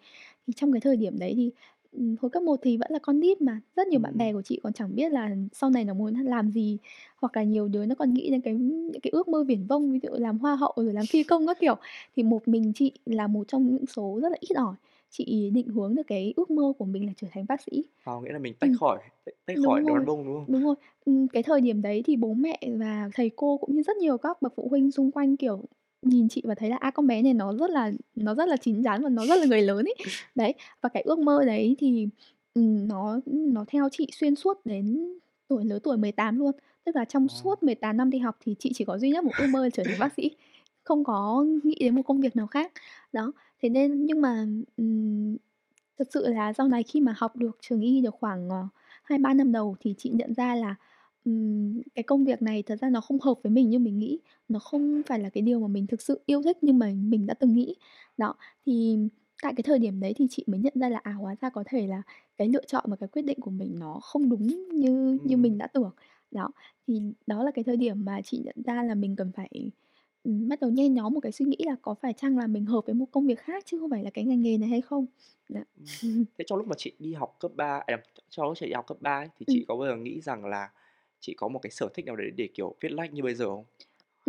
Thì 0.47 0.53
trong 0.57 0.73
cái 0.73 0.81
thời 0.81 0.97
điểm 0.97 1.19
đấy 1.19 1.33
thì, 1.37 1.51
ừm, 1.93 2.17
hồi 2.21 2.31
cấp 2.31 2.43
một 2.43 2.57
thì 2.63 2.77
vẫn 2.77 2.91
là 2.93 2.99
con 3.03 3.21
nít 3.21 3.41
mà, 3.41 3.61
rất 3.77 3.89
nhiều 3.89 4.01
bạn 4.01 4.13
Ừm, 4.15 4.19
bè 4.19 4.33
của 4.33 4.43
chị 4.43 4.61
còn 4.63 4.73
chẳng 4.73 4.95
biết 4.95 5.13
là 5.13 5.37
sau 5.53 5.71
này 5.71 5.85
nó 5.85 5.95
muốn 5.95 6.15
làm 6.15 6.51
gì, 6.51 6.79
hoặc 7.17 7.37
là 7.37 7.43
nhiều 7.43 7.69
đứa 7.69 7.87
nó 7.87 7.95
còn 7.95 8.15
nghĩ 8.15 8.31
đến 8.31 8.41
cái 8.41 8.55
những 8.55 9.01
cái 9.03 9.11
ước 9.11 9.29
mơ 9.29 9.45
viển 9.45 9.67
vông, 9.67 9.91
ví 9.93 9.99
dụ 10.03 10.09
làm 10.13 10.39
hoa 10.39 10.57
hậu 10.57 10.73
rồi 10.77 10.93
làm 10.95 11.07
phi 11.07 11.23
công 11.23 11.47
các 11.47 11.59
kiểu. 11.61 11.75
Thì 12.17 12.23
một 12.23 12.49
mình 12.49 12.73
chị 12.75 12.93
là 13.07 13.27
một 13.27 13.49
trong 13.49 13.67
những 13.75 13.87
số 13.87 14.19
rất 14.23 14.29
là 14.33 14.39
ít 14.41 14.55
ỏi, 14.55 14.75
chị 15.11 15.51
định 15.55 15.69
hướng 15.69 15.95
được 15.95 16.03
cái 16.07 16.33
ước 16.37 16.51
mơ 16.51 16.73
của 16.79 16.85
mình 16.85 17.07
là 17.07 17.13
trở 17.17 17.27
thành 17.33 17.45
bác 17.49 17.61
sĩ. 17.63 17.85
ờ, 18.03 18.21
nghĩa 18.21 18.33
là 18.33 18.39
mình 18.39 18.55
tách 18.61 18.71
Ừm, 18.71 18.77
khỏi 18.77 18.99
tách 19.25 19.35
tách 19.47 19.59
khỏi 19.61 19.83
đúng 19.83 19.87
rồi, 19.87 20.07
bông, 20.07 20.25
đúng 20.27 20.37
không? 20.37 20.47
đúng 20.47 20.65
rồi. 20.65 20.75
Ừm, 21.05 21.29
cái 21.29 21.43
thời 21.43 21.61
điểm 21.61 21.83
đấy 21.83 22.03
thì 22.07 22.17
bố 22.17 22.35
mẹ 22.35 22.61
và 22.79 23.11
thầy 23.15 23.31
cô 23.37 23.57
cũng 23.59 23.75
như 23.77 23.83
rất 23.83 23.97
nhiều 23.97 24.19
các 24.19 24.43
bậc 24.43 24.53
phụ 24.57 24.69
huynh 24.71 24.91
xung 24.91 25.11
quanh, 25.11 25.37
kiểu, 25.37 25.65
nhìn 26.03 26.29
chị 26.29 26.43
và 26.45 26.55
thấy 26.55 26.71
là, 26.71 26.77
a, 26.81 26.91
con 26.91 27.07
bé 27.07 27.23
này 27.23 27.35
nó 27.35 27.53
rất 27.53 27.71
là 27.71 27.93
nó 28.15 28.35
rất 28.35 28.49
là 28.49 28.57
chín 28.57 28.83
chắn 28.83 29.03
và 29.03 29.09
nó 29.09 29.27
rất 29.27 29.37
là 29.37 29.47
người 29.47 29.63
lớn 29.63 29.85
ấy. 29.85 29.95
Đấy, 30.35 30.55
và 30.81 30.89
cái 30.89 31.03
ước 31.03 31.19
mơ 31.19 31.45
đấy 31.45 31.77
thì, 31.79 32.09
nó 32.89 33.21
nó 33.27 33.65
theo 33.69 33.89
chị 33.93 34.09
xuyên 34.13 34.35
suốt 34.35 34.67
đến 34.67 35.15
tuổi 35.49 35.65
lứa 35.65 35.79
tuổi 35.79 35.97
18 35.97 36.39
luôn. 36.39 36.53
Tức 36.85 36.97
là 36.97 37.05
trong 37.05 37.29
suốt 37.29 37.63
18 37.63 37.97
năm 37.97 38.11
đi 38.11 38.19
học 38.19 38.37
thì 38.41 38.55
chị 38.59 38.73
chỉ 38.75 38.85
có 38.85 38.99
duy 38.99 39.11
nhất 39.11 39.25
một 39.25 39.33
ước 39.39 39.47
mơ 39.51 39.63
là 39.63 39.71
trở 39.71 39.83
thành 39.87 39.99
bác 39.99 40.13
sĩ, 40.17 40.31
không 40.85 41.05
có 41.05 41.45
nghĩ 41.65 41.77
đến 41.81 41.95
một 41.95 42.03
công 42.03 42.21
việc 42.21 42.37
nào 42.37 42.47
khác. 42.47 42.73
Đó, 43.13 43.33
thế 43.63 43.69
nên 43.69 44.07
nhưng 44.07 44.21
mà, 44.21 44.47
thật 45.99 46.09
sự 46.11 46.29
là 46.29 46.53
sau 46.53 46.69
này 46.69 46.83
khi 46.83 47.01
mà 47.01 47.15
học 47.17 47.37
được 47.37 47.59
trường 47.61 47.81
Y 47.81 48.01
được 48.01 48.15
khoảng, 48.21 48.49
ờ 48.51 48.67
2-3 49.03 49.35
năm 49.35 49.53
đầu 49.53 49.77
thì 49.81 49.95
chị 49.99 50.11
nhận 50.11 50.35
ra 50.35 50.55
là, 50.55 50.75
ừm, 51.29 51.83
cái 51.95 52.03
công 52.03 52.25
việc 52.25 52.43
này 52.43 52.63
thật 52.63 52.77
ra 52.81 52.89
nó 52.91 53.01
không 53.01 53.21
hợp 53.21 53.35
với 53.43 53.51
mình 53.53 53.71
như 53.71 53.79
mình 53.79 53.99
nghĩ, 53.99 54.19
nó 54.49 54.59
không 54.59 55.03
phải 55.07 55.19
là 55.19 55.31
cái 55.31 55.43
điều 55.43 55.61
mà 55.61 55.69
mình 55.69 55.87
thực 55.87 56.03
sự 56.03 56.21
yêu 56.27 56.43
thích 56.43 56.57
nhưng 56.63 56.79
mà 56.79 56.93
mình 56.95 57.27
đã 57.27 57.35
từng 57.35 57.55
nghĩ. 57.55 57.75
Đó, 58.17 58.35
thì 58.67 58.97
tại 59.43 59.53
cái 59.57 59.63
thời 59.63 59.79
điểm 59.79 60.01
đấy 60.01 60.15
thì 60.17 60.27
chị 60.31 60.45
mới 60.47 60.61
nhận 60.61 60.73
ra 60.77 60.89
là, 60.89 60.99
à, 61.03 61.13
hóa 61.13 61.35
ra 61.41 61.51
có 61.51 61.65
thể 61.67 61.87
là 61.87 62.03
cái 62.37 62.49
lựa 62.49 62.65
chọn 62.67 62.85
và 62.89 62.97
cái 62.97 63.09
quyết 63.09 63.23
định 63.23 63.41
của 63.41 63.51
mình 63.51 63.77
nó 63.79 64.01
không 64.03 64.29
đúng 64.31 64.69
như 64.73 65.19
như 65.25 65.37
mình 65.37 65.59
đã 65.59 65.67
tưởng. 65.67 65.91
Đó, 66.31 66.51
thì 66.87 67.01
đó 67.27 67.43
là 67.45 67.51
cái 67.51 67.65
thời 67.65 67.77
điểm 67.77 68.05
mà 68.05 68.21
chị 68.25 68.39
nhận 68.45 68.57
ra 68.65 68.83
là 68.83 68.95
mình 68.95 69.17
cần 69.17 69.33
phải, 69.37 69.71
ừm, 70.25 70.49
bắt 70.49 70.61
đầu 70.61 70.71
nhen 70.71 70.95
nhóm 70.95 71.15
một 71.15 71.21
cái 71.21 71.33
suy 71.33 71.45
nghĩ 71.47 71.57
là 71.67 71.77
có 71.83 71.95
phải 72.03 72.13
chăng 72.13 72.39
là 72.39 72.47
mình 72.47 72.65
hợp 72.67 72.81
với 72.87 72.95
một 72.95 73.07
công 73.13 73.27
việc 73.27 73.39
khác 73.41 73.65
chứ 73.67 73.79
không 73.79 73.91
phải 73.91 74.05
là 74.05 74.11
cái 74.11 74.25
ngành 74.25 74.43
nghề 74.43 74.59
này 74.59 74.69
hay 74.69 74.81
không? 74.81 75.07
Đó. 75.49 75.61
ừm. 75.77 76.25
Thế 76.39 76.45
trong 76.49 76.59
lúc 76.59 76.67
mà 76.69 76.75
chị 76.79 76.93
đi 76.99 77.15
học 77.15 77.37
cấp 77.41 77.51
3 77.57 77.81
à, 77.87 77.97
trong 78.31 78.47
lúc 78.49 78.57
chị 78.59 78.67
đi 78.67 78.73
học 78.73 78.87
cấp 78.87 78.97
3 79.01 79.17
ấy, 79.19 79.29
thì 79.39 79.47
Ừm, 79.47 79.63
chị 79.63 79.65
có 79.69 79.77
bao 79.77 79.89
giờ 79.89 79.97
nghĩ 79.97 80.21
rằng 80.21 80.45
là 80.45 80.71
chị 81.21 81.35
có 81.35 81.49
một 81.49 81.59
cái 81.63 81.71
sở 81.71 81.89
thích 81.95 82.05
nào 82.07 82.17
đấy 82.17 82.31
để, 82.37 82.49
kiểu, 82.55 82.75
viết 82.81 82.93
lách 82.93 83.13
như 83.13 83.23
bây 83.23 83.35
giờ 83.35 83.47
không? 83.47 83.65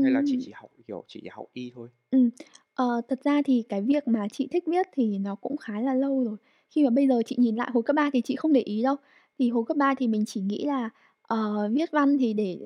Hay 0.02 0.12
là 0.12 0.22
chị 0.26 0.38
chỉ 0.40 0.52
học, 0.56 0.72
kiểu, 0.88 1.04
chỉ 1.08 1.24
học 1.32 1.46
Y 1.54 1.72
thôi? 1.76 1.90
Ừm, 2.12 2.30
ờ, 2.74 3.02
thật 3.08 3.20
ra 3.24 3.42
thì 3.46 3.64
cái 3.70 3.82
việc 3.82 4.08
mà 4.08 4.28
chị 4.32 4.48
thích 4.52 4.64
viết 4.68 4.88
thì 4.94 5.18
nó 5.18 5.36
cũng 5.36 5.58
khá 5.58 5.80
là 5.80 5.94
lâu 5.94 6.24
rồi. 6.24 6.38
Khi 6.70 6.84
mà 6.84 6.90
bây 6.90 7.08
giờ 7.08 7.22
chị 7.26 7.36
nhìn 7.40 7.56
lại 7.56 7.70
hồi 7.74 7.84
cấp 7.84 7.96
3 7.96 8.10
thì 8.14 8.22
chị 8.22 8.36
không 8.36 8.54
để 8.54 8.62
ý 8.62 8.84
đâu. 8.84 8.96
Thì 9.40 9.50
hồi 9.50 9.64
cấp 9.68 9.78
3 9.78 9.96
thì 9.96 10.08
mình 10.08 10.24
chỉ 10.28 10.42
nghĩ 10.42 10.66
là, 10.66 10.90
ờ, 11.30 11.70
viết 11.74 11.92
văn 11.92 12.18
thì 12.18 12.34
để, 12.34 12.60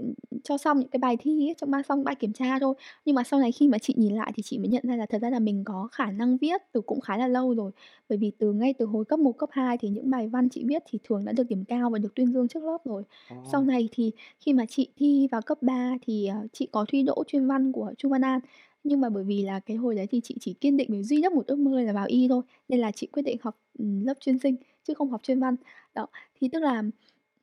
cho 0.43 0.57
xong 0.57 0.79
những 0.79 0.89
cái 0.89 0.99
bài 0.99 1.17
thi 1.19 1.47
ấy, 1.49 1.55
cho 1.57 1.67
ba 1.67 1.83
xong 1.83 2.03
bài 2.03 2.15
kiểm 2.15 2.33
tra 2.33 2.59
thôi. 2.59 2.75
Nhưng 3.05 3.15
mà 3.15 3.23
sau 3.23 3.39
này 3.39 3.51
khi 3.51 3.67
mà 3.67 3.77
chị 3.77 3.93
nhìn 3.97 4.15
lại 4.15 4.31
thì 4.35 4.43
chị 4.43 4.57
mới 4.57 4.67
nhận 4.67 4.83
ra 4.87 4.95
là 4.95 5.05
thật 5.05 5.21
ra 5.21 5.29
là 5.29 5.39
mình 5.39 5.63
có 5.65 5.87
khả 5.91 6.11
năng 6.11 6.37
viết 6.37 6.61
từ 6.71 6.81
cũng 6.81 7.01
khá 7.01 7.17
là 7.17 7.27
lâu 7.27 7.53
rồi. 7.55 7.71
Bởi 8.09 8.17
vì 8.17 8.31
từ 8.39 8.53
ngay 8.53 8.73
từ 8.79 8.85
hồi 8.85 9.05
cấp 9.05 9.19
một 9.19 9.31
cấp 9.37 9.49
2 9.51 9.77
thì 9.77 9.89
những 9.89 10.09
bài 10.09 10.27
văn 10.27 10.49
chị 10.49 10.63
viết 10.67 10.83
thì 10.89 10.99
thường 11.03 11.25
đã 11.25 11.31
được 11.31 11.43
điểm 11.49 11.65
cao 11.65 11.89
và 11.89 11.99
được 11.99 12.15
tuyên 12.15 12.33
dương 12.33 12.47
trước 12.47 12.63
lớp 12.63 12.77
rồi. 12.85 13.03
Sau 13.43 13.63
này 13.63 13.89
thì 13.91 14.11
khi 14.39 14.53
mà 14.53 14.65
chị 14.69 14.87
thi 14.97 15.27
vào 15.31 15.41
cấp 15.41 15.57
3 15.61 15.93
thì, 16.01 16.27
ờ, 16.27 16.35
chị 16.53 16.67
có 16.71 16.85
thi 16.87 17.03
đỗ 17.03 17.23
chuyên 17.27 17.47
văn 17.47 17.71
của 17.71 17.93
Chu 17.97 18.09
Văn 18.09 18.21
An. 18.23 18.39
Nhưng 18.83 19.01
mà 19.01 19.09
bởi 19.09 19.23
vì 19.23 19.43
là 19.43 19.59
cái 19.59 19.77
hồi 19.77 19.95
đấy 19.95 20.07
thì 20.11 20.21
chị 20.23 20.35
chỉ 20.39 20.53
kiên 20.53 20.77
định 20.77 20.89
với 20.91 21.03
duy 21.03 21.17
nhất 21.21 21.33
một 21.33 21.47
ước 21.47 21.59
mơ 21.59 21.81
là 21.81 21.93
vào 21.93 22.05
Y 22.07 22.27
thôi, 22.29 22.41
nên 22.69 22.79
là 22.79 22.91
chị 22.91 23.07
quyết 23.07 23.23
định 23.23 23.37
học, 23.41 23.57
ừm, 23.79 24.05
lớp 24.05 24.13
chuyên 24.19 24.39
Sinh 24.39 24.55
chứ 24.87 24.93
không 24.93 25.09
học 25.11 25.23
chuyên 25.23 25.39
Văn. 25.39 25.55
Đó, 25.95 26.07
thì 26.41 26.47
tức 26.49 26.59
là, 26.59 26.83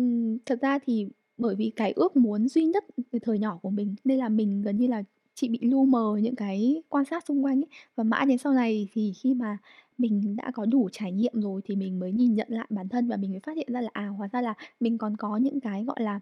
ừm, 0.00 0.38
thật 0.46 0.58
ra 0.62 0.78
thì 0.86 1.06
bởi 1.38 1.56
vì 1.56 1.70
cái 1.76 1.92
ước 1.92 2.16
muốn 2.16 2.48
duy 2.48 2.64
nhất 2.64 2.84
từ 3.10 3.18
thời 3.18 3.38
nhỏ 3.38 3.58
của 3.62 3.70
mình, 3.70 3.94
nên 4.04 4.18
là 4.18 4.28
mình 4.28 4.62
gần 4.62 4.76
như 4.78 4.86
là 4.86 5.02
chị 5.34 5.48
bị 5.48 5.58
lu 5.62 5.84
mờ 5.84 6.18
những 6.22 6.36
cái 6.36 6.82
quan 6.88 7.04
sát 7.04 7.24
xung 7.26 7.44
quanh 7.44 7.60
ấy. 7.62 7.68
Và 7.96 8.04
mãi 8.04 8.26
đến 8.26 8.38
sau 8.38 8.52
này 8.52 8.88
thì 8.92 9.12
khi 9.22 9.34
mà 9.34 9.58
mình 9.98 10.36
đã 10.36 10.50
có 10.54 10.66
đủ 10.66 10.88
trải 10.92 11.12
nghiệm 11.12 11.32
rồi 11.42 11.60
thì 11.64 11.76
mình 11.76 11.98
mới 12.00 12.12
nhìn 12.12 12.34
nhận 12.34 12.48
lại 12.50 12.66
bản 12.70 12.88
thân 12.88 13.08
và 13.08 13.16
mình 13.16 13.30
mới 13.30 13.40
phát 13.40 13.56
hiện 13.56 13.68
ra 13.72 13.80
là, 13.80 13.90
à, 13.92 14.06
hóa 14.08 14.28
ra 14.32 14.40
là 14.42 14.54
mình 14.80 14.98
còn 14.98 15.16
có 15.16 15.36
những 15.36 15.60
cái, 15.60 15.84
gọi 15.84 15.96
là, 16.02 16.20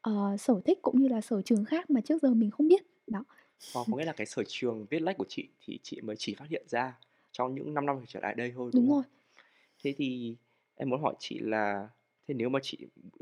ờ, 0.00 0.36
sở 0.38 0.60
thích 0.64 0.78
cũng 0.82 1.00
như 1.02 1.08
là 1.08 1.20
sở 1.20 1.42
trường 1.42 1.64
khác 1.64 1.90
mà 1.90 2.00
trước 2.00 2.22
giờ 2.22 2.34
mình 2.34 2.50
không 2.50 2.68
biết. 2.68 2.82
Đó. 3.06 3.24
ờ, 3.72 3.84
có 3.90 3.96
nghĩa 3.96 4.04
là 4.04 4.12
cái 4.12 4.26
sở 4.26 4.42
trường 4.48 4.86
viết 4.90 5.02
lách 5.02 5.16
của 5.18 5.24
chị 5.28 5.48
thì 5.60 5.78
chị 5.82 6.00
mới 6.00 6.16
chỉ 6.18 6.34
phát 6.34 6.46
hiện 6.50 6.64
ra 6.68 6.98
trong 7.32 7.54
những 7.54 7.74
5 7.74 7.86
năm 7.86 8.04
trở 8.08 8.20
lại 8.20 8.34
đây 8.34 8.52
thôi, 8.56 8.72
Đúng 8.72 8.86
đúng 8.86 8.88
không? 8.88 8.96
rồi. 8.96 9.02
Thế 9.84 9.94
thì 9.98 10.36
em 10.76 10.90
muốn 10.90 11.02
hỏi 11.02 11.14
chị 11.20 11.38
là 11.40 11.88
thế 12.28 12.34
nếu 12.34 12.48
mà 12.48 12.58
chị 12.62 12.78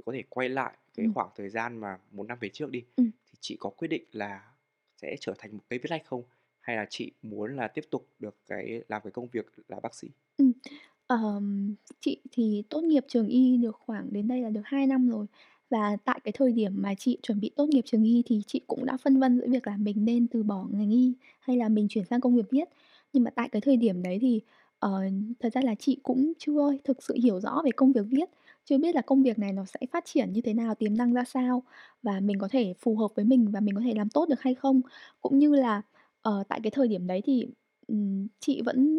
có 0.06 0.12
thể 0.12 0.22
quay 0.30 0.48
lại 0.48 0.76
cái 0.94 1.06
Ừm, 1.06 1.14
khoảng 1.14 1.30
thời 1.36 1.48
gian 1.48 1.78
mà 1.80 1.98
một 2.10 2.24
năm 2.28 2.38
về 2.40 2.48
trước 2.48 2.70
đi, 2.70 2.84
ừm, 2.98 3.10
thì 3.26 3.38
chị 3.40 3.56
có 3.60 3.70
quyết 3.70 3.88
định 3.88 4.04
là 4.12 4.52
sẽ 4.96 5.16
trở 5.20 5.34
thành 5.38 5.52
một 5.56 5.62
cây 5.70 5.78
viết 5.78 5.90
lách 5.90 6.06
không? 6.06 6.22
Hay 6.60 6.76
là 6.76 6.86
chị 6.90 7.12
muốn 7.22 7.56
là 7.56 7.68
tiếp 7.68 7.84
tục 7.90 8.08
được 8.18 8.36
cái 8.46 8.82
làm 8.88 9.02
cái 9.02 9.10
công 9.12 9.28
việc 9.28 9.46
là 9.68 9.80
bác 9.80 9.94
sĩ? 9.94 10.08
ừm. 10.36 10.52
Ờm, 11.06 11.74
chị 12.00 12.18
thì 12.32 12.62
tốt 12.70 12.84
nghiệp 12.84 13.04
trường 13.08 13.28
Y 13.28 13.56
được 13.56 13.76
khoảng 13.80 14.12
đến 14.12 14.28
đây 14.28 14.40
là 14.42 14.50
được 14.50 14.60
2 14.64 14.86
năm 14.86 15.08
rồi. 15.10 15.26
Và 15.70 15.96
tại 16.04 16.20
cái 16.24 16.32
thời 16.32 16.52
điểm 16.52 16.72
mà 16.82 16.94
chị 16.94 17.18
chuẩn 17.22 17.40
bị 17.40 17.50
tốt 17.56 17.66
nghiệp 17.68 17.82
trường 17.86 18.04
Y 18.04 18.22
thì 18.26 18.42
chị 18.46 18.60
cũng 18.66 18.86
đã 18.86 18.96
phân 18.96 19.20
vân 19.20 19.38
giữa 19.40 19.46
việc 19.50 19.66
là 19.66 19.76
mình 19.76 20.04
nên 20.04 20.28
từ 20.28 20.42
bỏ 20.42 20.66
ngành 20.72 20.90
Y 20.90 21.14
hay 21.40 21.56
là 21.56 21.68
mình 21.68 21.88
chuyển 21.90 22.04
sang 22.06 22.20
công 22.20 22.36
việc 22.36 22.50
viết. 22.50 22.68
Nhưng 23.12 23.24
mà 23.24 23.30
tại 23.30 23.48
cái 23.48 23.62
thời 23.62 23.76
điểm 23.76 24.02
đấy 24.02 24.18
thì, 24.22 24.40
ờ, 24.78 25.02
thật 25.40 25.50
ra 25.54 25.60
là 25.64 25.76
chị 25.76 26.00
cũng 26.02 26.32
chưa 26.38 26.72
thực 26.84 27.02
sự 27.04 27.14
hiểu 27.24 27.40
rõ 27.40 27.62
về 27.64 27.70
công 27.76 27.92
việc 27.92 28.06
viết, 28.10 28.30
chưa 28.66 28.78
biết 28.78 28.94
là 28.94 29.00
công 29.02 29.22
việc 29.22 29.38
này 29.38 29.52
nó 29.52 29.64
sẽ 29.64 29.80
phát 29.92 30.04
triển 30.06 30.32
như 30.32 30.40
thế 30.40 30.54
nào, 30.54 30.74
tiềm 30.74 30.96
năng 30.96 31.12
ra 31.14 31.24
sao 31.24 31.62
và 32.02 32.20
mình 32.20 32.38
có 32.38 32.48
thể 32.52 32.74
phù 32.80 32.96
hợp 32.96 33.08
với 33.16 33.24
mình 33.24 33.50
và 33.52 33.60
mình 33.60 33.74
có 33.74 33.80
thể 33.84 33.94
làm 33.94 34.08
tốt 34.10 34.28
được 34.28 34.40
hay 34.40 34.54
không. 34.54 34.80
Cũng 35.22 35.38
như 35.38 35.54
là, 35.54 35.82
ờ, 36.22 36.44
tại 36.48 36.60
cái 36.62 36.70
thời 36.70 36.88
điểm 36.88 37.06
đấy 37.06 37.22
thì 37.26 37.46
ừm, 37.88 38.26
chị 38.40 38.62
vẫn 38.62 38.98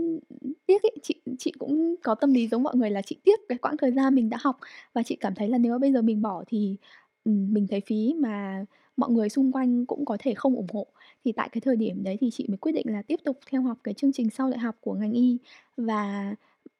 tiếc 0.68 0.84
ấy, 0.84 0.92
chị 1.04 1.16
chị 1.40 1.52
cũng 1.60 1.96
có 2.04 2.16
tâm 2.16 2.34
lý 2.34 2.48
giống 2.48 2.64
mọi 2.64 2.76
người 2.76 2.90
là 2.92 3.02
chị 3.02 3.18
tiếc 3.24 3.40
cái 3.50 3.58
quãng 3.58 3.78
thời 3.78 3.92
gian 3.92 4.16
mình 4.16 4.30
đã 4.30 4.38
học 4.42 4.58
và 4.94 5.04
chị 5.04 5.16
cảm 5.20 5.36
thấy 5.36 5.48
là 5.50 5.58
nếu 5.58 5.72
mà 5.72 5.78
bây 5.78 5.94
giờ 5.94 6.02
mình 6.02 6.22
bỏ 6.22 6.44
thì, 6.48 6.76
ừm, 7.26 7.54
mình 7.54 7.68
thấy 7.68 7.82
phí 7.88 8.14
mà 8.18 8.66
mọi 8.98 9.10
người 9.12 9.30
xung 9.30 9.52
quanh 9.52 9.86
cũng 9.86 10.06
có 10.06 10.18
thể 10.20 10.34
không 10.34 10.56
ủng 10.56 10.68
hộ. 10.74 10.88
Thì 11.26 11.32
tại 11.32 11.50
cái 11.52 11.62
thời 11.62 11.76
điểm 11.76 12.04
đấy 12.04 12.18
thì 12.22 12.30
chị 12.32 12.46
mới 12.50 12.58
quyết 12.58 12.72
định 12.72 12.86
là 12.90 13.02
tiếp 13.02 13.20
tục 13.26 13.40
theo 13.52 13.62
học 13.62 13.78
cái 13.84 13.94
chương 13.94 14.12
trình 14.14 14.30
sau 14.30 14.50
đại 14.50 14.60
học 14.60 14.76
của 14.82 14.94
ngành 14.94 15.12
y 15.14 15.38
và, 15.78 16.36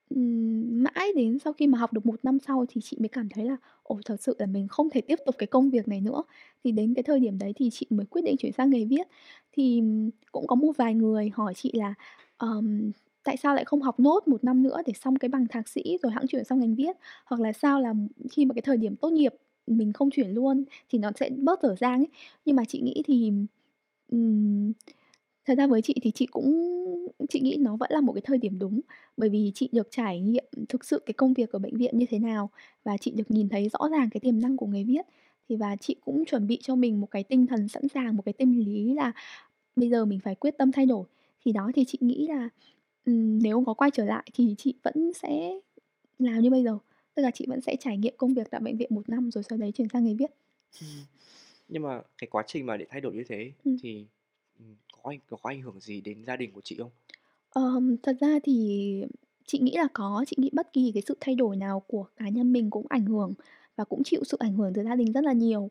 ừm, 0.10 0.84
mãi 0.84 1.14
đến 1.16 1.40
sau 1.40 1.54
khi 1.54 1.68
mà 1.68 1.78
học 1.78 1.94
được 1.94 2.06
1 2.06 2.20
năm 2.24 2.38
sau 2.48 2.66
thì 2.70 2.82
chị 2.82 2.98
mới 3.00 3.10
cảm 3.10 3.30
thấy 3.30 3.46
là, 3.46 3.58
ồ, 3.84 4.00
thật 4.06 4.22
sự 4.22 4.36
là 4.40 4.46
mình 4.46 4.68
không 4.68 4.90
thể 4.90 5.02
tiếp 5.02 5.16
tục 5.26 5.36
cái 5.38 5.48
công 5.48 5.70
việc 5.70 5.88
này 5.88 6.02
nữa. 6.02 6.24
Thì 6.64 6.72
đến 6.72 6.94
cái 6.94 7.04
thời 7.04 7.20
điểm 7.20 7.38
đấy 7.40 7.54
thì 7.56 7.70
chị 7.72 7.86
mới 7.90 8.06
quyết 8.06 8.22
định 8.26 8.36
chuyển 8.40 8.52
sang 8.54 8.70
nghề 8.70 8.86
viết. 8.86 9.08
Thì, 9.54 9.82
cũng 10.32 10.48
có 10.48 10.56
một 10.56 10.72
vài 10.78 10.94
người 10.96 11.30
hỏi 11.34 11.54
chị 11.56 11.72
là, 11.76 11.94
ờm, 12.38 12.92
tại 13.24 13.38
sao 13.38 13.56
lại 13.56 13.66
không 13.66 13.82
học 13.82 14.00
nốt 14.00 14.28
1 14.28 14.44
năm 14.44 14.64
nữa 14.64 14.78
để 14.86 14.94
xong 14.94 15.16
cái 15.16 15.30
bằng 15.30 15.48
thạc 15.48 15.68
sĩ 15.68 15.98
rồi 16.04 16.12
hẵng 16.12 16.28
chuyển 16.28 16.44
sang 16.44 16.60
ngành 16.60 16.76
viết? 16.76 16.96
Hoặc 17.26 17.42
là 17.42 17.52
sao 17.54 17.82
là 17.82 17.94
khi 18.32 18.46
mà 18.46 18.54
cái 18.54 18.62
thời 18.62 18.78
điểm 18.78 18.96
tốt 18.96 19.10
nghiệp 19.10 19.34
mình 19.68 19.94
không 19.94 20.10
chuyển 20.12 20.30
luôn 20.30 20.64
thì 20.90 20.98
nó 21.00 21.12
sẽ 21.20 21.30
bớt 21.30 21.62
dở 21.64 21.76
dang 21.80 22.00
ấy. 22.00 22.08
Nhưng 22.46 22.56
mà 22.56 22.64
chị 22.68 22.82
nghĩ 22.82 23.04
thì, 23.06 23.32
ừm, 24.12 24.72
thật 25.48 25.56
ra 25.58 25.68
với 25.68 25.82
chị 25.82 25.96
thì 26.04 26.12
chị 26.12 26.26
cũng 26.26 26.76
chị 27.30 27.40
nghĩ 27.40 27.58
nó 27.60 27.76
vẫn 27.78 27.92
là 27.94 28.02
một 28.02 28.14
cái 28.14 28.22
thời 28.26 28.38
điểm 28.38 28.60
đúng, 28.60 28.82
bởi 29.18 29.30
vì 29.30 29.52
chị 29.56 29.70
được 29.74 29.88
trải 29.92 30.22
nghiệm 30.22 30.46
thực 30.70 30.86
sự 30.86 31.00
cái 31.06 31.14
công 31.14 31.34
việc 31.34 31.52
ở 31.52 31.60
bệnh 31.60 31.78
viện 31.78 31.98
như 32.00 32.06
thế 32.10 32.20
nào 32.20 32.50
và 32.86 32.98
chị 32.98 33.12
được 33.12 33.32
nhìn 33.32 33.50
thấy 33.50 33.70
rõ 33.70 33.90
ràng 33.92 34.10
cái 34.12 34.22
tiềm 34.22 34.42
năng 34.42 34.58
của 34.58 34.66
nghề 34.68 34.84
viết. 34.84 35.02
Thì 35.50 35.56
và 35.56 35.76
chị 35.76 35.96
cũng 36.06 36.26
chuẩn 36.26 36.48
bị 36.48 36.60
cho 36.64 36.76
mình 36.76 37.02
một 37.02 37.08
cái 37.12 37.24
tinh 37.24 37.48
thần 37.48 37.68
sẵn 37.68 37.88
sàng, 37.88 38.16
một 38.18 38.24
cái 38.26 38.34
tâm 38.34 38.52
lý 38.60 38.94
là 38.94 39.12
bây 39.76 39.90
giờ 39.90 40.06
mình 40.06 40.20
phải 40.20 40.36
quyết 40.36 40.58
tâm 40.58 40.72
thay 40.72 40.86
đổi. 40.86 41.06
Thì 41.46 41.52
đó, 41.52 41.72
thì 41.76 41.86
chị 41.88 41.98
nghĩ 42.02 42.28
là, 42.28 42.50
ừm, 43.06 43.40
nếu 43.44 43.64
có 43.66 43.74
quay 43.74 43.92
trở 43.92 44.06
lại 44.06 44.30
thì 44.34 44.56
chị 44.58 44.74
vẫn 44.84 45.14
sẽ 45.14 45.52
làm 46.20 46.40
như 46.42 46.50
bây 46.52 46.64
giờ, 46.64 46.80
tức 47.16 47.24
là 47.24 47.32
chị 47.32 47.46
vẫn 47.50 47.62
sẽ 47.62 47.76
trải 47.80 47.98
nghiệm 47.98 48.14
công 48.18 48.34
việc 48.34 48.48
tại 48.52 48.62
bệnh 48.62 48.78
viện 48.78 48.90
1 48.96 49.10
năm 49.10 49.32
rồi 49.32 49.44
sau 49.50 49.58
đấy 49.58 49.72
chuyển 49.76 49.90
sang 49.90 50.06
nghề 50.06 50.14
viết. 50.14 50.32
Nhưng 51.70 51.84
mà 51.84 52.02
cái 52.18 52.28
quá 52.32 52.44
trình 52.48 52.66
mà 52.66 52.78
để 52.78 52.86
thay 52.90 53.02
đổi 53.02 53.14
như 53.16 53.24
thế 53.30 53.52
Ừm. 53.66 53.78
thì, 53.84 54.08
có 55.08 55.12
ảnh 55.14 55.20
có 55.30 55.38
ảnh 55.44 55.62
hưởng 55.62 55.80
gì 55.80 56.02
đến 56.02 56.24
gia 56.26 56.36
đình 56.36 56.52
của 56.52 56.62
chị 56.64 56.76
không? 56.80 56.92
Ờm, 57.50 57.98
thật 58.04 58.18
ra 58.20 58.40
thì 58.44 59.04
chị 59.46 59.60
nghĩ 59.60 59.72
là 59.78 59.88
có, 59.94 60.26
chị 60.28 60.36
nghĩ 60.40 60.50
bất 60.54 60.74
kỳ 60.74 60.92
cái 60.94 61.04
sự 61.08 61.18
thay 61.22 61.36
đổi 61.36 61.56
nào 61.56 61.80
của 61.88 62.06
cá 62.16 62.30
nhân 62.30 62.54
mình 62.54 62.70
cũng 62.70 62.86
ảnh 62.90 63.06
hưởng 63.06 63.34
và 63.76 63.84
cũng 63.84 64.04
chịu 64.04 64.24
sự 64.24 64.38
ảnh 64.40 64.56
hưởng 64.56 64.74
từ 64.74 64.84
gia 64.84 64.96
đình 64.96 65.12
rất 65.14 65.24
là 65.24 65.34
nhiều. 65.34 65.70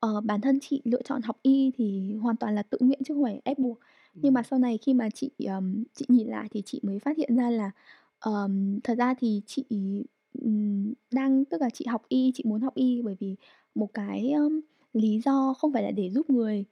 Ờ, 0.00 0.20
bản 0.20 0.40
thân 0.40 0.58
chị 0.60 0.82
lựa 0.84 1.02
chọn 1.02 1.22
học 1.22 1.36
y 1.42 1.70
thì 1.78 2.14
hoàn 2.14 2.36
toàn 2.36 2.54
là 2.54 2.62
tự 2.62 2.78
nguyện 2.80 3.00
chứ 3.06 3.14
không 3.14 3.22
phải 3.24 3.40
ép 3.44 3.58
buộc. 3.58 3.78
Nhưng 4.22 4.34
mà 4.34 4.42
Ừm. 4.42 4.46
sau 4.50 4.58
này 4.58 4.78
khi 4.82 4.94
mà 4.94 5.10
chị, 5.10 5.30
ờm, 5.48 5.84
chị 5.94 6.04
nhìn 6.08 6.28
lại 6.28 6.48
thì 6.50 6.62
chị 6.66 6.80
mới 6.82 6.98
phát 6.98 7.16
hiện 7.16 7.36
ra 7.36 7.50
là, 7.50 7.70
ờm, 8.18 8.80
thật 8.84 8.94
ra 8.98 9.14
thì 9.18 9.42
chị, 9.46 9.64
ừm, 10.42 10.92
đang 11.12 11.44
tức 11.44 11.60
là 11.60 11.70
chị 11.70 11.84
học 11.88 12.02
y, 12.08 12.32
chị 12.34 12.44
muốn 12.46 12.60
học 12.60 12.74
y 12.74 13.02
bởi 13.02 13.16
vì 13.20 13.36
một 13.74 13.88
cái, 13.94 14.30
ờm, 14.32 14.60
lý 14.92 15.20
do 15.24 15.54
không 15.58 15.72
phải 15.72 15.82
là 15.82 15.90
để 15.90 16.10
giúp 16.10 16.30
người, 16.30 16.64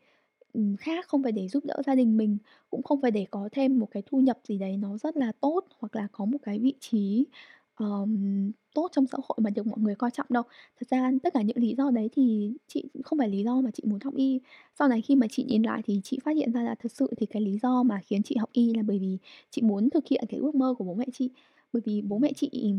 ừm, 0.55 0.77
khác, 0.77 1.07
không 1.09 1.23
phải 1.23 1.33
để 1.33 1.49
giúp 1.49 1.65
đỡ 1.67 1.83
gia 1.87 1.95
đình 1.95 2.17
mình, 2.17 2.39
cũng 2.71 2.83
không 2.83 3.01
phải 3.03 3.11
để 3.11 3.27
có 3.31 3.49
thêm 3.53 3.79
một 3.79 3.89
cái 3.91 4.03
thu 4.07 4.21
nhập 4.21 4.39
gì 4.49 4.59
đấy 4.59 4.77
nó 4.77 4.99
rất 4.99 5.17
là 5.17 5.33
tốt, 5.41 5.65
hoặc 5.81 5.97
là 5.97 6.09
có 6.13 6.25
một 6.25 6.39
cái 6.43 6.59
vị 6.59 6.75
trí, 6.81 7.27
ờm, 7.75 8.53
tốt 8.75 8.89
trong 8.93 9.07
xã 9.07 9.19
hội 9.29 9.39
mà 9.43 9.51
được 9.51 9.67
mọi 9.67 9.79
người 9.81 9.95
coi 9.95 10.11
trọng 10.11 10.27
đâu. 10.31 10.43
Thật 10.81 10.87
ra 10.91 11.13
tất 11.23 11.35
cả 11.35 11.43
những 11.43 11.57
lý 11.59 11.75
do 11.79 11.91
đấy 11.91 12.09
thì 12.13 12.53
chị 12.69 12.85
không 13.05 13.19
phải 13.19 13.29
lý 13.29 13.45
do 13.45 13.61
mà 13.61 13.71
chị 13.71 13.83
muốn 13.87 14.01
học 14.05 14.15
y. 14.17 14.41
Sau 14.79 14.89
này 14.89 15.03
khi 15.03 15.17
mà 15.17 15.27
chị 15.31 15.45
nhìn 15.49 15.63
lại 15.63 15.83
thì 15.87 16.01
chị 16.05 16.19
phát 16.25 16.37
hiện 16.37 16.53
ra 16.53 16.63
là 16.63 16.75
thực 16.75 16.93
sự 16.93 17.11
thì 17.17 17.27
cái 17.27 17.43
lý 17.43 17.59
do 17.63 17.83
mà 17.83 18.01
khiến 18.07 18.23
chị 18.23 18.37
học 18.37 18.51
y 18.53 18.75
là 18.75 18.83
bởi 18.83 18.99
vì 18.99 19.19
chị 19.51 19.63
muốn 19.63 19.91
thực 19.91 20.05
hiện 20.11 20.25
cái 20.29 20.41
ước 20.41 20.55
mơ 20.55 20.75
của 20.79 20.85
bố 20.85 20.95
mẹ 20.95 21.07
chị. 21.13 21.31
Bởi 21.73 21.83
vì 21.87 22.03
bố 22.03 22.19
mẹ 22.19 22.33
chị, 22.37 22.75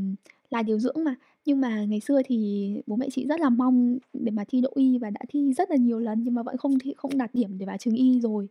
là 0.56 0.64
điều 0.64 0.80
dưỡng 0.80 0.96
mà, 1.06 1.16
nhưng 1.46 1.62
mà 1.62 1.84
ngày 1.86 2.00
xưa 2.00 2.22
thì 2.26 2.68
bố 2.88 2.96
mẹ 2.96 3.08
chị 3.12 3.26
rất 3.30 3.40
là 3.42 3.50
mong 3.50 3.98
để 4.14 4.32
mà 4.32 4.44
thi 4.48 4.62
đỗ 4.62 4.70
y 4.76 4.98
và 4.98 5.10
đã 5.10 5.20
thi 5.30 5.54
rất 5.54 5.70
là 5.72 5.76
nhiều 5.78 6.00
lần 6.00 6.24
nhưng 6.24 6.34
mà 6.34 6.44
vẫn 6.44 6.58
không 6.58 6.80
thi 6.80 6.94
không 6.98 7.18
đạt 7.18 7.34
điểm 7.36 7.58
để 7.58 7.66
vào 7.66 7.78
trường 7.78 7.96
y 7.96 8.20
rồi. 8.22 8.48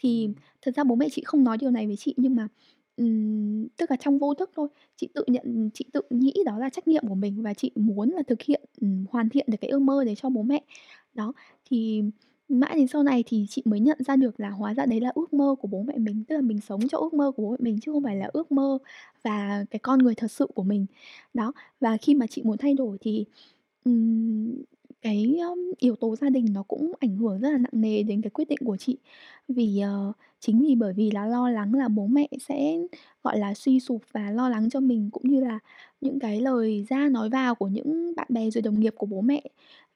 Thì 0.00 0.28
thật 0.62 0.74
ra 0.76 0.84
bố 0.84 0.94
mẹ 0.96 1.08
chị 1.12 1.22
không 1.26 1.44
nói 1.44 1.58
điều 1.58 1.70
này 1.70 1.86
với 1.86 1.96
chị 1.96 2.14
nhưng 2.16 2.34
mà, 2.36 2.48
ừm, 2.96 3.68
tức 3.76 3.90
là 3.90 3.96
trong 4.00 4.18
vô 4.18 4.34
thức 4.34 4.50
thôi, 4.56 4.68
chị 4.96 5.08
tự 5.14 5.24
nhận 5.26 5.70
chị 5.74 5.84
tự 5.92 6.00
nghĩ 6.10 6.34
đó 6.46 6.58
là 6.58 6.68
trách 6.70 6.88
nhiệm 6.88 7.08
của 7.08 7.14
mình 7.14 7.42
và 7.42 7.54
chị 7.54 7.70
muốn 7.74 8.10
là 8.10 8.22
thực 8.28 8.42
hiện, 8.42 8.62
ừm, 8.80 9.04
hoàn 9.10 9.28
thiện 9.28 9.46
được 9.48 9.56
cái 9.60 9.70
ước 9.70 9.78
mơ 9.82 10.04
đấy 10.04 10.14
cho 10.16 10.28
bố 10.30 10.42
mẹ. 10.42 10.62
Đó, 11.14 11.32
thì 11.70 12.02
mãi 12.48 12.74
đến 12.76 12.86
sau 12.88 13.02
này 13.02 13.24
thì 13.26 13.46
chị 13.48 13.62
mới 13.64 13.80
nhận 13.80 13.98
ra 14.06 14.16
được 14.16 14.40
là 14.40 14.50
hóa 14.50 14.74
ra 14.74 14.86
đấy 14.86 15.00
là 15.00 15.10
ước 15.14 15.32
mơ 15.34 15.54
của 15.60 15.68
bố 15.68 15.82
mẹ 15.82 15.98
mình, 15.98 16.24
tức 16.28 16.34
là 16.36 16.40
mình 16.42 16.60
sống 16.60 16.88
cho 16.88 16.98
ước 16.98 17.14
mơ 17.14 17.32
của 17.36 17.42
bố 17.42 17.50
mẹ 17.50 17.56
mình 17.60 17.78
chứ 17.82 17.92
không 17.92 18.02
phải 18.02 18.16
là 18.16 18.30
ước 18.32 18.52
mơ 18.52 18.78
và 19.24 19.64
cái 19.70 19.78
con 19.78 19.98
người 19.98 20.14
thật 20.14 20.30
sự 20.30 20.46
của 20.54 20.62
mình. 20.62 20.86
Đó, 21.34 21.52
và 21.80 21.96
khi 21.96 22.14
mà 22.14 22.26
chị 22.26 22.42
muốn 22.44 22.58
thay 22.58 22.74
đổi 22.74 22.98
thì, 23.00 23.24
um, 23.84 24.54
cái, 25.02 25.38
um, 25.50 25.72
yếu 25.78 25.96
tố 25.96 26.16
gia 26.16 26.30
đình 26.30 26.46
nó 26.52 26.62
cũng 26.62 26.92
ảnh 27.00 27.16
hưởng 27.16 27.40
rất 27.40 27.50
là 27.50 27.58
nặng 27.58 27.70
nề 27.72 28.02
đến 28.02 28.22
cái 28.22 28.30
quyết 28.30 28.48
định 28.48 28.58
của 28.64 28.76
chị. 28.76 28.98
Vì, 29.48 29.82
uh, 30.10 30.16
chính 30.40 30.60
vì 30.62 30.74
bởi 30.74 30.92
vì 30.92 31.10
là 31.10 31.26
lo 31.26 31.50
lắng 31.50 31.74
là 31.74 31.88
bố 31.88 32.06
mẹ 32.06 32.28
sẽ, 32.48 32.78
gọi 33.24 33.38
là, 33.38 33.54
suy 33.54 33.80
sụp 33.80 34.02
và 34.12 34.30
lo 34.30 34.48
lắng 34.48 34.70
cho 34.70 34.80
mình, 34.80 35.10
cũng 35.12 35.22
như 35.28 35.40
là 35.40 35.58
những 36.00 36.18
cái 36.18 36.40
lời 36.40 36.84
ra 36.88 37.08
nói 37.08 37.30
vào 37.30 37.54
của 37.54 37.68
những 37.68 38.14
bạn 38.16 38.26
bè 38.30 38.50
rồi 38.50 38.62
đồng 38.62 38.80
nghiệp 38.80 38.94
của 38.96 39.06
bố 39.06 39.20
mẹ, 39.20 39.42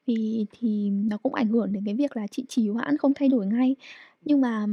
vì 0.07 0.45
thì 0.51 0.89
nó 0.89 1.17
cũng 1.17 1.33
ảnh 1.33 1.47
hưởng 1.49 1.71
đến 1.73 1.83
cái 1.85 1.95
việc 1.95 2.17
là 2.17 2.27
chị 2.31 2.45
trì 2.49 2.67
hoãn 2.69 2.97
không 2.97 3.13
thay 3.15 3.29
đổi 3.29 3.45
ngay. 3.47 3.75
Nhưng 4.25 4.41
mà, 4.41 4.65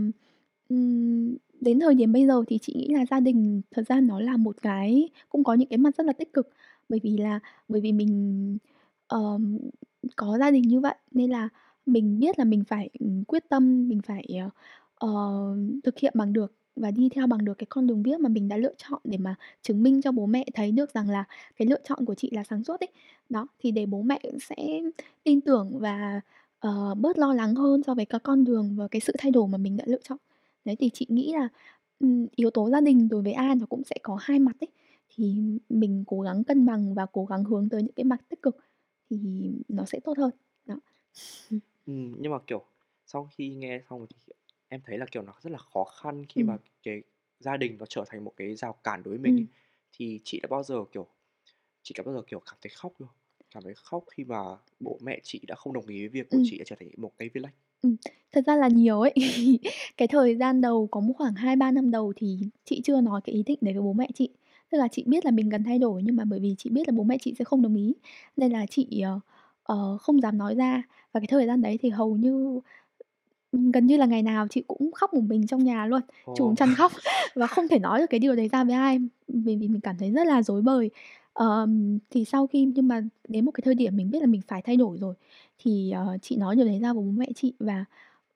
um, 0.68 1.36
đến 1.60 1.80
thời 1.80 1.94
điểm 1.94 2.12
bây 2.12 2.26
giờ 2.26 2.42
thì 2.48 2.58
chị 2.62 2.74
nghĩ 2.76 2.88
là 2.94 3.04
gia 3.10 3.20
đình 3.20 3.62
thật 3.70 3.82
ra 3.88 4.00
nó 4.00 4.20
là 4.20 4.36
một 4.36 4.56
cái 4.62 5.08
cũng 5.28 5.44
có 5.44 5.54
những 5.54 5.68
cái 5.68 5.78
mặt 5.78 5.96
rất 5.96 6.06
là 6.06 6.12
tích 6.12 6.32
cực, 6.32 6.48
bởi 6.88 7.00
vì 7.02 7.16
là 7.18 7.40
bởi 7.68 7.80
vì 7.80 7.92
mình, 7.92 8.58
um, 9.08 9.58
có 10.16 10.38
gia 10.40 10.50
đình 10.50 10.62
như 10.62 10.80
vậy 10.80 10.94
nên 11.10 11.30
là 11.30 11.48
mình 11.86 12.18
biết 12.20 12.38
là 12.38 12.44
mình 12.44 12.64
phải, 12.68 12.90
quyết 13.28 13.44
tâm, 13.48 13.88
mình 13.88 14.00
phải, 14.06 14.26
uh, 15.04 15.58
thực 15.84 15.98
hiện 15.98 16.12
bằng 16.16 16.32
được 16.32 16.52
và 16.80 16.90
đi 16.90 17.08
theo 17.08 17.26
bằng 17.26 17.44
được 17.44 17.54
cái 17.58 17.66
con 17.66 17.86
đường 17.86 18.02
viết 18.02 18.20
mà 18.20 18.28
mình 18.28 18.48
đã 18.48 18.56
lựa 18.56 18.74
chọn 18.76 19.00
để 19.04 19.18
mà 19.18 19.34
chứng 19.62 19.82
minh 19.82 20.02
cho 20.02 20.12
bố 20.12 20.26
mẹ 20.26 20.44
thấy 20.54 20.72
được 20.72 20.94
rằng 20.94 21.10
là 21.10 21.24
cái 21.56 21.68
lựa 21.68 21.80
chọn 21.84 22.04
của 22.04 22.14
chị 22.14 22.30
là 22.30 22.44
sáng 22.44 22.64
suốt 22.64 22.80
ấy. 22.80 22.88
Đó, 23.28 23.46
thì 23.58 23.70
để 23.70 23.86
bố 23.86 24.02
mẹ 24.02 24.20
sẽ 24.40 24.56
tin 25.24 25.40
tưởng 25.40 25.78
và, 25.78 26.20
uh, 26.66 26.98
bớt 26.98 27.18
lo 27.18 27.34
lắng 27.34 27.54
hơn 27.54 27.82
so 27.82 27.94
với 27.94 28.04
các 28.04 28.22
con 28.22 28.44
đường 28.44 28.76
và 28.76 28.88
cái 28.88 29.00
sự 29.00 29.12
thay 29.18 29.30
đổi 29.30 29.48
mà 29.48 29.58
mình 29.58 29.76
đã 29.76 29.84
lựa 29.86 30.00
chọn. 30.02 30.18
Đấy, 30.64 30.76
thì 30.76 30.90
chị 30.94 31.06
nghĩ 31.08 31.32
là, 31.32 31.48
um, 32.00 32.26
yếu 32.36 32.50
tố 32.50 32.70
gia 32.70 32.80
đình 32.80 33.08
đối 33.08 33.22
với 33.22 33.32
ai 33.32 33.54
nó 33.54 33.66
cũng 33.66 33.84
sẽ 33.84 33.96
có 34.02 34.18
hai 34.20 34.38
mặt 34.38 34.56
ấy, 34.60 34.68
thì 35.14 35.34
mình 35.68 36.04
cố 36.06 36.20
gắng 36.20 36.44
cân 36.44 36.66
bằng 36.66 36.94
và 36.94 37.06
cố 37.12 37.24
gắng 37.24 37.44
hướng 37.44 37.68
tới 37.68 37.82
những 37.82 37.92
cái 37.92 38.04
mặt 38.04 38.20
tích 38.28 38.42
cực 38.42 38.56
thì 39.10 39.50
nó 39.68 39.84
sẽ 39.84 40.00
tốt 40.00 40.18
hơn. 40.18 40.30
Đó. 40.66 40.74
ừ, 41.86 41.92
nhưng 42.18 42.32
mà, 42.32 42.38
kiểu, 42.46 42.64
sau 43.06 43.30
khi 43.36 43.54
nghe 43.54 43.80
xong 43.90 44.06
thì, 44.08 44.32
em 44.68 44.80
thấy 44.84 44.98
là, 44.98 45.06
kiểu, 45.12 45.22
nó 45.22 45.32
rất 45.42 45.50
là 45.50 45.58
khó 45.58 45.84
khăn 45.84 46.24
khi 46.28 46.42
mà 46.42 46.56
Ừm. 46.56 46.68
cái 46.82 47.02
gia 47.40 47.56
đình 47.56 47.78
nó 47.78 47.86
trở 47.88 48.04
thành 48.08 48.24
một 48.24 48.32
cái 48.36 48.54
rào 48.56 48.72
cản 48.84 49.02
đối 49.02 49.10
với 49.12 49.18
mình 49.18 49.36
ấy. 49.36 49.44
Ừm. 49.44 49.48
Thì 49.92 50.20
chị 50.24 50.40
đã 50.42 50.46
bao 50.50 50.62
giờ, 50.62 50.76
kiểu 50.92 51.06
chị 51.82 51.94
đã 51.98 52.04
bao 52.04 52.14
giờ, 52.14 52.22
kiểu, 52.26 52.40
cảm 52.40 52.56
thấy 52.62 52.70
khóc 52.76 52.92
chưa? 52.98 53.08
Cảm 53.54 53.62
thấy 53.64 53.74
khóc 53.76 54.04
khi 54.10 54.24
mà 54.24 54.38
bố 54.80 54.98
mẹ 55.02 55.20
chị 55.24 55.40
đã 55.48 55.54
không 55.56 55.72
đồng 55.72 55.86
ý 55.86 56.00
với 56.00 56.08
việc 56.08 56.30
của 56.30 56.38
Ừm. 56.38 56.44
chị 56.44 56.60
trở 56.66 56.76
thành 56.80 56.88
một 56.98 57.12
cái 57.18 57.28
viết 57.34 57.40
lách? 57.40 57.54
Ừm, 57.82 57.96
thật 58.32 58.44
ra 58.46 58.56
là 58.56 58.68
nhiều 58.68 59.00
ấy. 59.00 59.14
Cái 59.96 60.08
thời 60.08 60.36
gian 60.36 60.60
đầu 60.60 60.86
có 60.90 61.00
một 61.00 61.12
khoảng 61.16 61.34
2-3 61.34 61.70
năm 61.70 61.90
đầu 61.90 62.12
thì 62.16 62.38
chị 62.64 62.80
chưa 62.84 63.00
nói 63.00 63.20
cái 63.24 63.34
ý 63.34 63.42
định 63.42 63.58
đấy 63.60 63.74
với 63.74 63.82
bố 63.82 63.92
mẹ 63.92 64.08
chị. 64.14 64.28
Tức 64.70 64.78
là 64.78 64.88
chị 64.88 65.04
biết 65.06 65.24
là 65.24 65.30
mình 65.30 65.50
cần 65.50 65.64
thay 65.64 65.78
đổi 65.78 66.02
nhưng 66.04 66.16
mà 66.16 66.24
bởi 66.24 66.40
vì 66.40 66.54
chị 66.58 66.70
biết 66.70 66.88
là 66.88 66.92
bố 66.96 67.02
mẹ 67.04 67.16
chị 67.20 67.34
sẽ 67.38 67.44
không 67.44 67.62
đồng 67.62 67.74
ý, 67.76 67.94
nên 68.36 68.52
là 68.52 68.66
chị, 68.66 69.00
ờ, 69.04 69.20
ờ, 69.62 69.98
không 70.00 70.20
dám 70.20 70.38
nói 70.38 70.54
ra. 70.54 70.82
Và 71.12 71.20
cái 71.20 71.26
thời 71.26 71.46
gian 71.46 71.62
đấy 71.62 71.78
thì 71.82 71.88
hầu 71.88 72.16
như, 72.16 72.60
ừm, 73.52 73.70
gần 73.72 73.86
như 73.86 73.96
là 73.96 74.06
ngày 74.06 74.22
nào 74.22 74.46
chị 74.50 74.62
cũng 74.66 74.92
khóc 74.92 75.14
một 75.14 75.20
mình 75.28 75.46
trong 75.46 75.64
nhà 75.64 75.86
luôn, 75.86 76.00
Ồ. 76.24 76.34
trùm 76.36 76.54
chăn 76.54 76.74
khóc 76.74 76.92
và 77.34 77.46
không 77.46 77.68
thể 77.68 77.78
nói 77.78 78.00
được 78.00 78.06
cái 78.10 78.20
điều 78.20 78.36
đấy 78.36 78.48
ra 78.52 78.64
với 78.64 78.74
ai, 78.74 78.98
vì 79.28 79.56
vì 79.56 79.68
mình 79.68 79.80
cảm 79.80 79.96
thấy 79.98 80.10
rất 80.10 80.26
là 80.26 80.42
rối 80.42 80.62
bời. 80.62 80.90
Ờm, 81.32 81.98
thì 82.10 82.24
sau 82.24 82.46
khi 82.46 82.64
nhưng 82.74 82.88
mà 82.88 83.02
đến 83.28 83.44
một 83.44 83.50
cái 83.50 83.62
thời 83.64 83.74
điểm 83.74 83.96
mình 83.96 84.10
biết 84.10 84.20
là 84.20 84.26
mình 84.26 84.40
phải 84.48 84.62
thay 84.62 84.76
đổi 84.76 84.98
rồi, 84.98 85.14
thì, 85.58 85.90
ờ, 85.90 86.18
chị 86.22 86.36
nói 86.36 86.56
điều 86.56 86.66
đấy 86.66 86.78
ra 86.82 86.92
với 86.92 87.02
bố 87.04 87.10
mẹ 87.10 87.26
chị 87.36 87.52
và, 87.58 87.84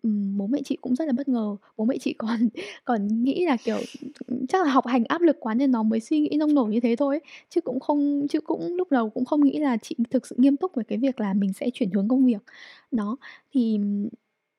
ừm, 0.02 0.38
bố 0.38 0.46
mẹ 0.46 0.58
chị 0.64 0.76
cũng 0.80 0.96
rất 0.96 1.04
là 1.04 1.12
bất 1.12 1.28
ngờ. 1.28 1.56
Bố 1.76 1.84
mẹ 1.84 1.98
chị 2.00 2.12
còn 2.18 2.48
còn 2.84 3.22
nghĩ 3.24 3.46
là, 3.46 3.56
kiểu, 3.64 3.76
chắc 4.48 4.64
là 4.66 4.70
học 4.72 4.86
hành 4.86 5.04
áp 5.04 5.22
lực 5.22 5.36
quá 5.40 5.54
nên 5.54 5.70
nó 5.72 5.82
mới 5.82 6.00
suy 6.00 6.20
nghĩ 6.20 6.30
nông 6.38 6.54
nổi 6.54 6.70
như 6.70 6.80
thế 6.80 6.96
thôi 6.96 7.14
ấy, 7.16 7.20
chứ 7.50 7.60
cũng 7.60 7.80
không 7.80 8.26
chứ 8.30 8.40
cũng 8.40 8.74
lúc 8.76 8.90
đầu 8.90 9.10
cũng 9.10 9.24
không 9.24 9.44
nghĩ 9.44 9.58
là 9.58 9.76
chị 9.76 9.96
thực 10.10 10.26
sự 10.26 10.36
nghiêm 10.38 10.56
túc 10.56 10.74
về 10.74 10.84
cái 10.88 10.98
việc 10.98 11.20
là 11.20 11.34
mình 11.34 11.52
sẽ 11.52 11.70
chuyển 11.74 11.90
hướng 11.90 12.08
công 12.08 12.26
việc. 12.26 12.42
Đó, 12.90 13.16
thì, 13.52 13.78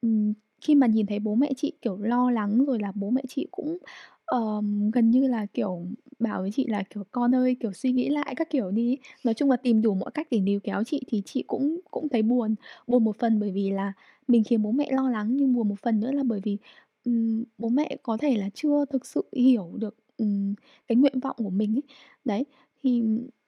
ừm, 0.03 0.33
khi 0.61 0.75
mà 0.75 0.87
nhìn 0.87 1.05
thấy 1.07 1.19
bố 1.19 1.35
mẹ 1.35 1.53
chị, 1.57 1.73
kiểu, 1.83 1.97
lo 1.97 2.31
lắng 2.31 2.65
rồi 2.65 2.79
là 2.79 2.91
bố 2.95 3.11
mẹ 3.11 3.23
chị 3.29 3.47
cũng, 3.51 3.77
ờm, 4.25 4.91
gần 4.91 5.11
như 5.11 5.27
là, 5.27 5.47
kiểu, 5.55 5.85
bảo 6.19 6.41
với 6.41 6.51
chị 6.51 6.67
là, 6.67 6.83
kiểu, 6.89 7.03
"Con 7.11 7.35
ơi, 7.35 7.57
kiểu, 7.61 7.73
suy 7.73 7.91
nghĩ 7.93 8.09
lại 8.09 8.35
các 8.37 8.49
kiểu 8.49 8.71
đi" 8.71 8.97
Nói 9.25 9.33
chung 9.33 9.51
là 9.51 9.57
tìm 9.57 9.81
đủ 9.81 9.95
mọi 9.95 10.11
cách 10.13 10.27
để 10.31 10.39
níu 10.39 10.59
kéo 10.63 10.83
chị 10.83 11.01
thì 11.07 11.21
chị 11.25 11.43
cũng 11.47 11.79
cũng 11.91 12.09
thấy 12.09 12.21
buồn. 12.23 12.55
Buồn 12.87 13.03
một 13.05 13.17
phần 13.19 13.39
bởi 13.39 13.51
vì 13.51 13.71
là 13.71 13.93
mình 14.27 14.43
khiến 14.43 14.63
bố 14.63 14.71
mẹ 14.71 14.89
lo 14.91 15.09
lắng, 15.09 15.37
nhưng 15.37 15.53
buồn 15.53 15.69
một 15.69 15.75
phần 15.83 15.99
nữa 15.99 16.11
là 16.11 16.23
bởi 16.23 16.41
vì 16.43 16.57
ừm, 17.05 17.43
bố 17.57 17.69
mẹ 17.69 17.97
có 18.03 18.17
thể 18.17 18.37
là 18.37 18.49
chưa 18.53 18.85
thực 18.91 19.05
sự 19.05 19.25
hiểu 19.33 19.71
được, 19.77 19.95
ừm, 20.17 20.53
cái 20.87 20.95
nguyện 20.95 21.19
vọng 21.19 21.35
của 21.39 21.49
mình 21.49 21.75
ấy. 21.77 21.83
Đấy, 22.25 22.45
thì 22.83 23.03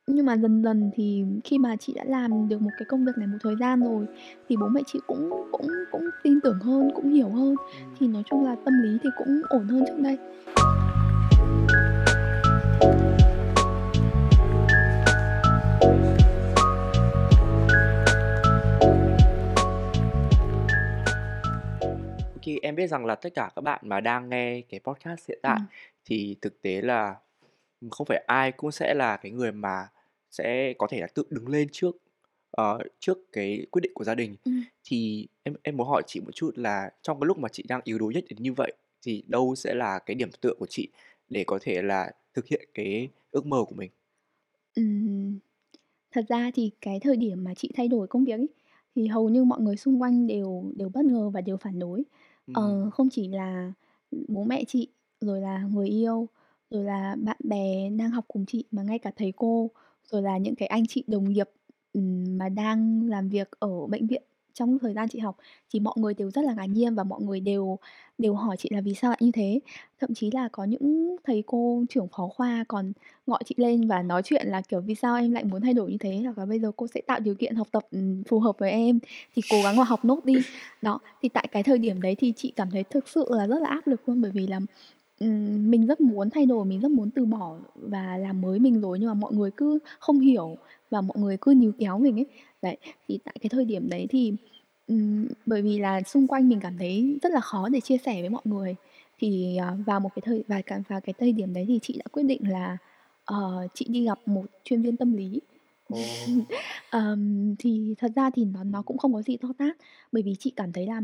nhưng 0.07 0.25
mà 0.25 0.37
dần 0.37 0.63
dần 0.63 0.91
thì 0.95 1.23
khi 1.43 1.57
mà 1.57 1.75
chị 1.75 1.93
đã 1.93 2.03
làm 2.03 2.49
được 2.49 2.61
một 2.61 2.69
cái 2.77 2.85
công 2.85 3.05
việc 3.05 3.11
này 3.17 3.27
một 3.27 3.37
thời 3.41 3.55
gian 3.59 3.83
rồi, 3.83 4.05
thì 4.49 4.55
bố 4.57 4.67
mẹ 4.67 4.81
chị 4.85 4.99
cũng 5.07 5.29
cũng 5.51 5.67
cũng 5.91 6.09
tin 6.23 6.39
tưởng 6.43 6.59
hơn, 6.59 6.91
cũng 6.95 7.13
hiểu 7.13 7.29
hơn, 7.29 7.55
thì 7.99 8.07
nói 8.07 8.23
chung 8.29 8.45
là 8.45 8.55
tâm 8.65 8.73
lý 8.83 8.97
thì 9.03 9.09
cũng 9.17 9.41
ổn 9.49 9.67
hơn 9.67 9.83
trước 9.87 9.99
đây. 9.99 10.17
OK, 22.33 22.61
em 22.61 22.75
biết 22.75 22.87
rằng 22.87 23.05
là 23.05 23.15
tất 23.15 23.29
cả 23.35 23.49
các 23.55 23.61
bạn 23.61 23.79
mà 23.83 23.99
đang 23.99 24.29
nghe 24.29 24.61
cái 24.61 24.79
podcast 24.83 25.29
hiện 25.29 25.39
tại 25.41 25.57
Ừm. 25.57 25.65
thì 26.05 26.35
thực 26.41 26.61
tế 26.61 26.81
là, 26.81 27.15
không 27.91 28.07
phải 28.07 28.23
ai 28.27 28.51
cũng 28.51 28.71
sẽ 28.71 28.93
là 28.93 29.17
cái 29.17 29.31
người 29.31 29.51
mà 29.51 29.87
sẽ 30.37 30.73
có 30.77 30.87
thể 30.91 30.99
là 31.01 31.07
tự 31.15 31.23
đứng 31.29 31.47
lên 31.49 31.67
trước, 31.71 31.97
ờ, 32.51 32.79
trước 32.99 33.17
cái 33.31 33.65
quyết 33.71 33.81
định 33.81 33.91
của 33.95 34.03
gia 34.03 34.15
đình. 34.15 34.35
Ừm. 34.45 34.65
Thì 34.83 35.27
em 35.43 35.55
em 35.63 35.77
muốn 35.77 35.87
hỏi 35.87 36.03
chị 36.07 36.19
một 36.21 36.31
chút 36.35 36.51
là 36.57 36.91
trong 37.01 37.19
cái 37.19 37.27
lúc 37.27 37.37
mà 37.37 37.49
chị 37.49 37.63
đang 37.67 37.81
yếu 37.83 37.97
đuối 37.99 38.13
nhất 38.13 38.23
đến 38.29 38.37
như 38.43 38.53
vậy, 38.53 38.73
thì 39.05 39.23
đâu 39.27 39.55
sẽ 39.55 39.73
là 39.75 39.99
cái 40.05 40.15
điểm 40.15 40.29
tựa 40.41 40.53
của 40.59 40.67
chị 40.69 40.89
để 41.29 41.43
có 41.47 41.59
thể 41.61 41.81
là 41.81 42.11
thực 42.33 42.47
hiện 42.47 42.69
cái 42.73 43.09
ước 43.31 43.45
mơ 43.45 43.63
của 43.69 43.75
mình? 43.75 43.91
Ừm. 44.75 45.39
Thật 46.11 46.25
ra 46.29 46.51
thì 46.55 46.71
cái 46.81 46.99
thời 46.99 47.17
điểm 47.17 47.43
mà 47.43 47.53
chị 47.55 47.71
thay 47.77 47.87
đổi 47.87 48.07
công 48.07 48.25
việc 48.25 48.33
ấy, 48.33 48.49
thì 48.95 49.07
hầu 49.07 49.29
như 49.29 49.43
mọi 49.45 49.61
người 49.61 49.77
xung 49.77 50.01
quanh 50.01 50.27
đều 50.27 50.65
đều 50.77 50.89
bất 50.89 51.05
ngờ 51.05 51.29
và 51.29 51.41
đều 51.41 51.57
phản 51.57 51.79
đối. 51.79 52.03
Ừm. 52.47 52.75
Ờ, 52.81 52.89
không 52.93 53.09
chỉ 53.11 53.27
là, 53.29 53.73
bố 54.29 54.43
mẹ 54.43 54.63
chị, 54.67 54.89
rồi 55.21 55.41
là 55.41 55.63
người 55.73 55.89
yêu, 55.89 56.29
rồi 56.69 56.83
là 56.85 57.17
bạn 57.23 57.37
bè 57.43 57.89
đang 57.89 58.11
học 58.11 58.25
cùng 58.27 58.45
chị, 58.45 58.65
mà 58.71 58.83
ngay 58.83 58.99
cả 58.99 59.11
thầy 59.17 59.33
cô, 59.37 59.71
rồi 60.11 60.21
là 60.21 60.37
những 60.37 60.55
cái 60.55 60.67
anh 60.67 60.87
chị 60.87 61.03
đồng 61.07 61.29
nghiệp, 61.29 61.49
mà 62.37 62.49
đang 62.49 63.09
làm 63.09 63.29
việc 63.29 63.49
ở 63.59 63.87
bệnh 63.87 64.07
viện 64.07 64.23
trong 64.53 64.79
thời 64.79 64.93
gian 64.93 65.09
chị 65.09 65.19
học, 65.19 65.37
thì 65.73 65.79
mọi 65.79 65.93
người 65.97 66.13
đều 66.13 66.31
rất 66.31 66.41
là 66.45 66.53
ngạc 66.53 66.65
nhiên 66.65 66.95
và 66.95 67.03
mọi 67.03 67.21
người 67.21 67.39
đều 67.39 67.77
đều 68.17 68.33
hỏi 68.33 68.55
chị 68.59 68.69
là 68.71 68.81
"Vì 68.81 68.93
sao 68.93 69.11
lại 69.11 69.17
như 69.21 69.31
thế?" 69.31 69.59
Thậm 69.99 70.13
chí 70.13 70.31
là 70.31 70.47
có 70.51 70.63
những 70.63 71.15
thầy 71.23 71.43
cô 71.47 71.83
trưởng 71.89 72.07
phó 72.07 72.27
khoa 72.27 72.65
còn 72.67 72.93
gọi 73.27 73.43
chị 73.45 73.55
lên 73.57 73.87
và 73.87 74.01
nói 74.01 74.21
chuyện 74.25 74.47
là, 74.47 74.61
kiểu, 74.61 74.81
"Vì 74.81 74.95
sao 74.95 75.15
em 75.17 75.31
lại 75.31 75.43
muốn 75.43 75.61
thay 75.61 75.73
đổi 75.73 75.91
như 75.91 75.97
thế?" 75.99 76.17
Hoặc 76.17 76.37
là 76.37 76.45
"Bây 76.45 76.59
giờ 76.59 76.71
cô 76.75 76.87
sẽ 76.87 77.01
tạo 77.07 77.19
điều 77.19 77.35
kiện 77.35 77.55
học 77.55 77.67
tập, 77.71 77.83
phù 78.27 78.39
hợp 78.39 78.59
với 78.59 78.71
em, 78.71 78.99
thì 79.35 79.41
cố 79.51 79.61
gắng 79.63 79.75
mà 79.75 79.83
học 79.83 80.05
nốt 80.05 80.25
đi." 80.25 80.33
Đó, 80.81 80.99
thì 81.21 81.29
tại 81.29 81.47
cái 81.51 81.63
thời 81.63 81.77
điểm 81.77 82.01
đấy 82.01 82.15
thì 82.19 82.33
chị 82.35 82.53
cảm 82.55 82.71
thấy 82.71 82.83
thực 82.83 83.09
sự 83.09 83.25
là 83.29 83.47
rất 83.47 83.61
là 83.61 83.69
áp 83.69 83.87
lực 83.87 84.09
luôn, 84.09 84.21
bởi 84.21 84.31
vì 84.31 84.47
là, 84.47 84.59
ừm, 85.19 85.71
mình 85.71 85.88
rất 85.88 86.01
muốn 86.01 86.30
thay 86.30 86.45
đổi, 86.45 86.65
mình 86.65 86.80
rất 86.82 86.91
muốn 86.91 87.10
từ 87.12 87.25
bỏ 87.25 87.56
và 87.75 88.17
làm 88.17 88.41
mới 88.41 88.60
mình 88.60 88.82
rồi, 88.82 88.99
nhưng 88.99 89.08
mà 89.10 89.13
mọi 89.13 89.34
người 89.34 89.51
cứ 89.58 89.80
không 89.99 90.19
hiểu 90.19 90.58
và 90.89 91.01
mọi 91.01 91.17
người 91.19 91.38
cứ 91.41 91.54
níu 91.54 91.71
kéo 91.80 91.99
mình 91.99 92.15
ấy. 92.19 92.25
Đấy, 92.62 92.78
thì 93.08 93.19
tại 93.23 93.36
cái 93.41 93.49
thời 93.49 93.65
điểm 93.65 93.89
đấy 93.89 94.08
thì, 94.10 94.34
ừm, 94.88 95.28
bởi 95.45 95.62
vì 95.62 95.80
là 95.80 96.01
xung 96.01 96.28
quanh 96.28 96.49
mình 96.49 96.60
cảm 96.60 96.78
thấy 96.78 97.17
rất 97.21 97.32
là 97.32 97.39
khó 97.39 97.69
để 97.69 97.80
chia 97.82 97.97
sẻ 97.97 98.21
với 98.21 98.30
mọi 98.30 98.41
người, 98.45 98.75
thì, 99.19 99.58
ờ, 99.58 99.78
vào 99.86 99.99
một 99.99 100.10
cái 100.15 100.21
thời 100.25 100.43
và 100.47 100.62
cả 100.62 100.80
vào 100.89 101.01
cái 101.01 101.13
thời 101.19 101.32
điểm 101.32 101.54
đấy 101.54 101.65
thì 101.67 101.80
chị 101.82 101.93
đã 101.97 102.06
quyết 102.12 102.23
định 102.23 102.49
là, 102.49 102.78
ờ, 103.25 103.67
chị 103.73 103.86
đi 103.89 104.06
gặp 104.06 104.19
một 104.25 104.45
chuyên 104.63 104.82
viên 104.82 104.97
tâm 104.97 105.13
lý. 105.17 105.41
Ồ! 105.89 105.97
Ờm, 106.89 107.56
thì 107.60 107.95
thật 107.97 108.12
ra 108.15 108.30
thì 108.30 108.45
nó 108.45 108.63
nó 108.63 108.82
cũng 108.82 108.97
không 108.97 109.13
có 109.13 109.21
gì 109.21 109.38
to 109.38 109.49
tát, 109.58 109.78
bởi 110.12 110.23
vì 110.23 110.36
chị 110.39 110.51
cảm 110.56 110.73
thấy 110.73 110.86
là, 110.88 111.01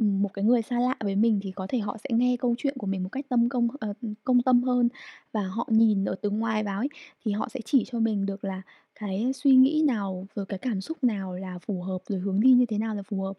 một 0.00 0.34
cái 0.34 0.44
người 0.44 0.62
xa 0.62 0.80
lạ 0.80 0.94
với 1.00 1.16
mình 1.16 1.40
thì 1.42 1.52
có 1.52 1.66
thể 1.66 1.78
họ 1.78 1.96
sẽ 2.04 2.16
nghe 2.16 2.36
câu 2.40 2.54
chuyện 2.58 2.74
của 2.78 2.86
mình 2.86 3.02
một 3.02 3.08
cách 3.12 3.26
tâm 3.28 3.48
công 3.48 3.68
uh, 3.90 3.96
công 4.24 4.42
tâm 4.42 4.62
hơn 4.62 4.88
và 5.32 5.42
họ 5.42 5.68
nhìn 5.70 6.04
ở 6.04 6.14
từ 6.22 6.30
ngoài 6.30 6.64
vào 6.64 6.78
ấy, 6.78 6.88
thì 7.24 7.32
họ 7.32 7.48
sẽ 7.48 7.60
chỉ 7.64 7.84
cho 7.86 7.98
mình 8.00 8.26
được 8.26 8.44
là 8.44 8.62
cái 8.94 9.32
suy 9.34 9.54
nghĩ 9.56 9.82
nào, 9.86 10.26
rồi 10.34 10.46
cái 10.46 10.58
cảm 10.58 10.80
xúc 10.80 11.04
nào 11.04 11.34
là 11.36 11.58
phù 11.58 11.82
hợp, 11.82 11.98
rồi 12.08 12.20
hướng 12.20 12.40
đi 12.40 12.52
như 12.52 12.66
thế 12.66 12.78
nào 12.78 12.94
là 12.94 13.02
phù 13.02 13.22
hợp. 13.22 13.32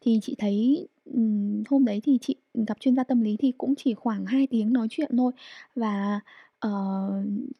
Thì 0.00 0.18
chị 0.22 0.34
thấy, 0.38 0.88
um, 1.04 1.62
hôm 1.70 1.84
đấy 1.84 2.00
thì 2.04 2.18
chị 2.22 2.36
gặp 2.68 2.80
chuyên 2.80 2.96
gia 2.96 3.04
tâm 3.04 3.20
lý 3.20 3.36
thì 3.38 3.52
cũng 3.58 3.74
chỉ 3.76 3.94
khoảng 3.94 4.26
2 4.26 4.46
tiếng 4.50 4.72
nói 4.72 4.86
chuyện 4.90 5.16
thôi 5.16 5.32
và, 5.74 6.20
uh, 6.66 6.72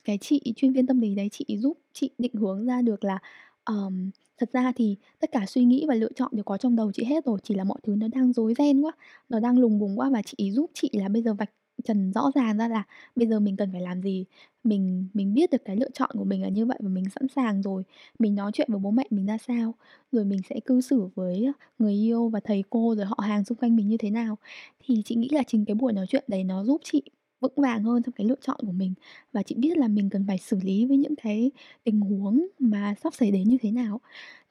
cái 0.05 0.19
chị 0.21 0.41
chuyên 0.57 0.73
viên 0.73 0.87
tâm 0.87 1.01
lý 1.01 1.15
đấy 1.15 1.29
chị 1.33 1.45
giúp 1.59 1.79
chị 1.93 2.11
định 2.19 2.35
hướng 2.35 2.67
ra 2.67 2.83
được 2.83 3.05
là, 3.05 3.19
um, 3.65 4.11
thật 4.39 4.51
ra 4.53 4.73
thì 4.77 4.97
tất 5.21 5.33
cả 5.33 5.47
suy 5.47 5.65
nghĩ 5.65 5.85
và 5.89 5.95
lựa 5.95 6.09
chọn 6.17 6.31
đều 6.35 6.45
có 6.45 6.57
trong 6.59 6.77
đầu 6.77 6.93
chị 6.93 7.05
hết 7.05 7.25
rồi, 7.25 7.39
chỉ 7.43 7.55
là 7.55 7.65
mọi 7.65 7.79
thứ 7.83 7.95
nó 7.97 8.07
đang 8.15 8.33
rối 8.33 8.55
ren 8.59 8.81
quá, 8.83 8.93
nó 9.29 9.41
đang 9.41 9.59
lùng 9.59 9.79
bùng 9.79 9.99
quá 9.99 10.11
và 10.13 10.23
chị 10.23 10.51
giúp 10.53 10.71
chị 10.75 10.91
là 10.93 11.09
bây 11.09 11.23
giờ 11.23 11.35
vạch 11.35 11.51
trần 11.85 12.13
rõ 12.13 12.31
ràng 12.35 12.59
ra 12.59 12.69
là 12.69 12.83
bây 13.17 13.27
giờ 13.29 13.41
mình 13.41 13.57
cần 13.57 13.73
phải 13.73 13.81
làm 13.81 14.03
gì. 14.03 14.25
Mình 14.65 15.07
mình 15.15 15.35
biết 15.35 15.51
được 15.51 15.65
cái 15.65 15.77
lựa 15.77 15.91
chọn 15.95 16.11
của 16.19 16.25
mình 16.25 16.43
là 16.43 16.49
như 16.49 16.67
vậy 16.67 16.79
và 16.83 16.89
mình 16.89 17.05
sẵn 17.15 17.29
sàng 17.29 17.63
rồi, 17.63 17.83
mình 18.19 18.35
nói 18.35 18.51
chuyện 18.55 18.69
với 18.71 18.79
bố 18.81 18.91
mẹ 18.91 19.05
mình 19.11 19.27
ra 19.27 19.39
sao, 19.39 19.75
rồi 20.13 20.25
mình 20.25 20.41
sẽ 20.51 20.61
cư 20.67 20.81
xử 20.81 21.09
với, 21.15 21.53
người 21.79 21.93
yêu 21.95 22.29
và 22.29 22.41
thầy 22.45 22.65
cô, 22.71 22.95
rồi 22.97 23.07
họ 23.07 23.17
hàng 23.23 23.45
xung 23.45 23.59
quanh 23.59 23.77
mình 23.77 23.89
như 23.89 23.97
thế 23.97 24.11
nào. 24.11 24.39
Thì 24.85 25.03
chị 25.05 25.15
nghĩ 25.15 25.29
là 25.33 25.43
chính 25.47 25.65
cái 25.65 25.75
buổi 25.75 25.93
nói 25.93 26.07
chuyện 26.09 26.25
đấy 26.29 26.45
nó 26.45 26.65
giúp 26.65 26.81
chị 26.85 27.03
vững 27.41 27.53
vàng 27.57 27.83
hơn 27.85 28.03
trong 28.03 28.13
cái 28.13 28.27
lựa 28.27 28.37
chọn 28.41 28.57
của 28.67 28.73
mình 28.73 28.95
và 29.33 29.43
chị 29.43 29.55
biết 29.59 29.79
là 29.79 29.89
mình 29.89 30.11
cần 30.11 30.25
phải 30.29 30.39
xử 30.39 30.59
lý 30.63 30.87
với 30.87 30.97
những 30.97 31.17
cái 31.17 31.51
tình 31.85 32.01
huống 32.01 32.47
mà 32.59 32.95
sắp 33.03 33.15
xảy 33.15 33.31
đến 33.31 33.49
như 33.49 33.57
thế 33.63 33.71
nào. 33.71 34.01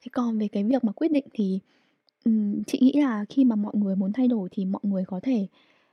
Thế 0.02 0.08
còn 0.12 0.38
về 0.38 0.48
cái 0.48 0.64
việc 0.64 0.84
mà 0.84 0.92
quyết 0.92 1.10
định 1.12 1.24
thì, 1.34 1.58
um, 2.24 2.62
chị 2.66 2.78
nghĩ 2.82 2.92
là 2.96 3.24
khi 3.28 3.44
mà 3.44 3.56
mọi 3.56 3.72
người 3.76 3.96
muốn 3.96 4.12
thay 4.12 4.28
đổi 4.28 4.48
thì 4.52 4.64
mọi 4.64 4.80
người 4.84 5.04
có 5.06 5.20
thể 5.22 5.46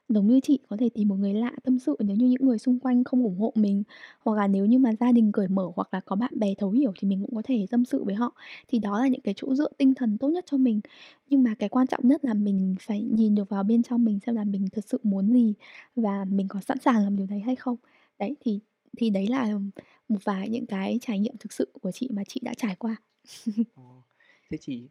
giống 0.09 0.27
như 0.27 0.39
chị, 0.43 0.59
có 0.69 0.77
thể 0.79 0.89
tìm 0.93 1.07
một 1.07 1.15
người 1.15 1.33
lạ 1.33 1.51
tâm 1.63 1.79
sự 1.79 1.95
nếu 1.99 2.15
như 2.17 2.27
những 2.27 2.45
người 2.45 2.57
xung 2.59 2.79
quanh 2.79 3.03
không 3.03 3.23
ủng 3.23 3.39
hộ 3.39 3.51
mình, 3.55 3.83
hoặc 4.19 4.37
là 4.37 4.47
nếu 4.47 4.65
như 4.65 4.79
mà 4.79 4.91
gia 4.99 5.11
đình 5.11 5.31
cởi 5.31 5.47
mở 5.47 5.71
hoặc 5.75 5.87
là 5.93 5.99
có 6.05 6.15
bạn 6.15 6.39
bè 6.39 6.53
thấu 6.57 6.71
hiểu 6.71 6.93
thì 6.99 7.07
mình 7.07 7.21
cũng 7.25 7.35
có 7.35 7.41
thể 7.45 7.65
tâm 7.71 7.85
sự 7.85 8.03
với 8.03 8.15
họ. 8.15 8.35
Thì 8.67 8.79
đó 8.79 8.99
là 8.99 9.07
những 9.07 9.21
cái 9.21 9.33
chỗ 9.37 9.55
dựa 9.55 9.69
tinh 9.77 9.93
thần 9.95 10.17
tốt 10.17 10.29
nhất 10.29 10.43
cho 10.47 10.57
mình. 10.57 10.81
Nhưng 11.29 11.43
mà 11.43 11.55
cái 11.59 11.69
quan 11.69 11.87
trọng 11.87 12.07
nhất 12.07 12.25
là 12.25 12.33
mình 12.33 12.75
phải 12.79 13.01
nhìn 13.01 13.35
được 13.35 13.49
vào 13.49 13.63
bên 13.63 13.83
trong 13.83 14.05
mình 14.05 14.19
xem 14.25 14.35
là 14.35 14.43
mình 14.43 14.67
thật 14.71 14.85
sự 14.87 14.99
muốn 15.03 15.33
gì 15.33 15.53
và 15.95 16.25
mình 16.25 16.47
có 16.47 16.61
sẵn 16.61 16.77
sàng 16.79 17.03
làm 17.03 17.15
điều 17.17 17.27
đấy 17.27 17.39
hay 17.39 17.55
không. 17.55 17.75
Đấy, 18.19 18.35
thì 18.39 18.59
thì 18.97 19.09
đấy 19.09 19.27
là 19.27 19.59
một 20.09 20.19
vài 20.23 20.49
những 20.49 20.65
cái 20.65 20.97
trải 21.01 21.19
nghiệm 21.19 21.37
thực 21.39 21.53
sự 21.53 21.67
của 21.81 21.91
chị 21.91 22.09
mà 22.13 22.23
chị 22.27 22.39
đã 22.43 22.53
trải 22.57 22.75
qua. 22.75 22.95
Thế 24.49 24.57
chị 24.61 24.89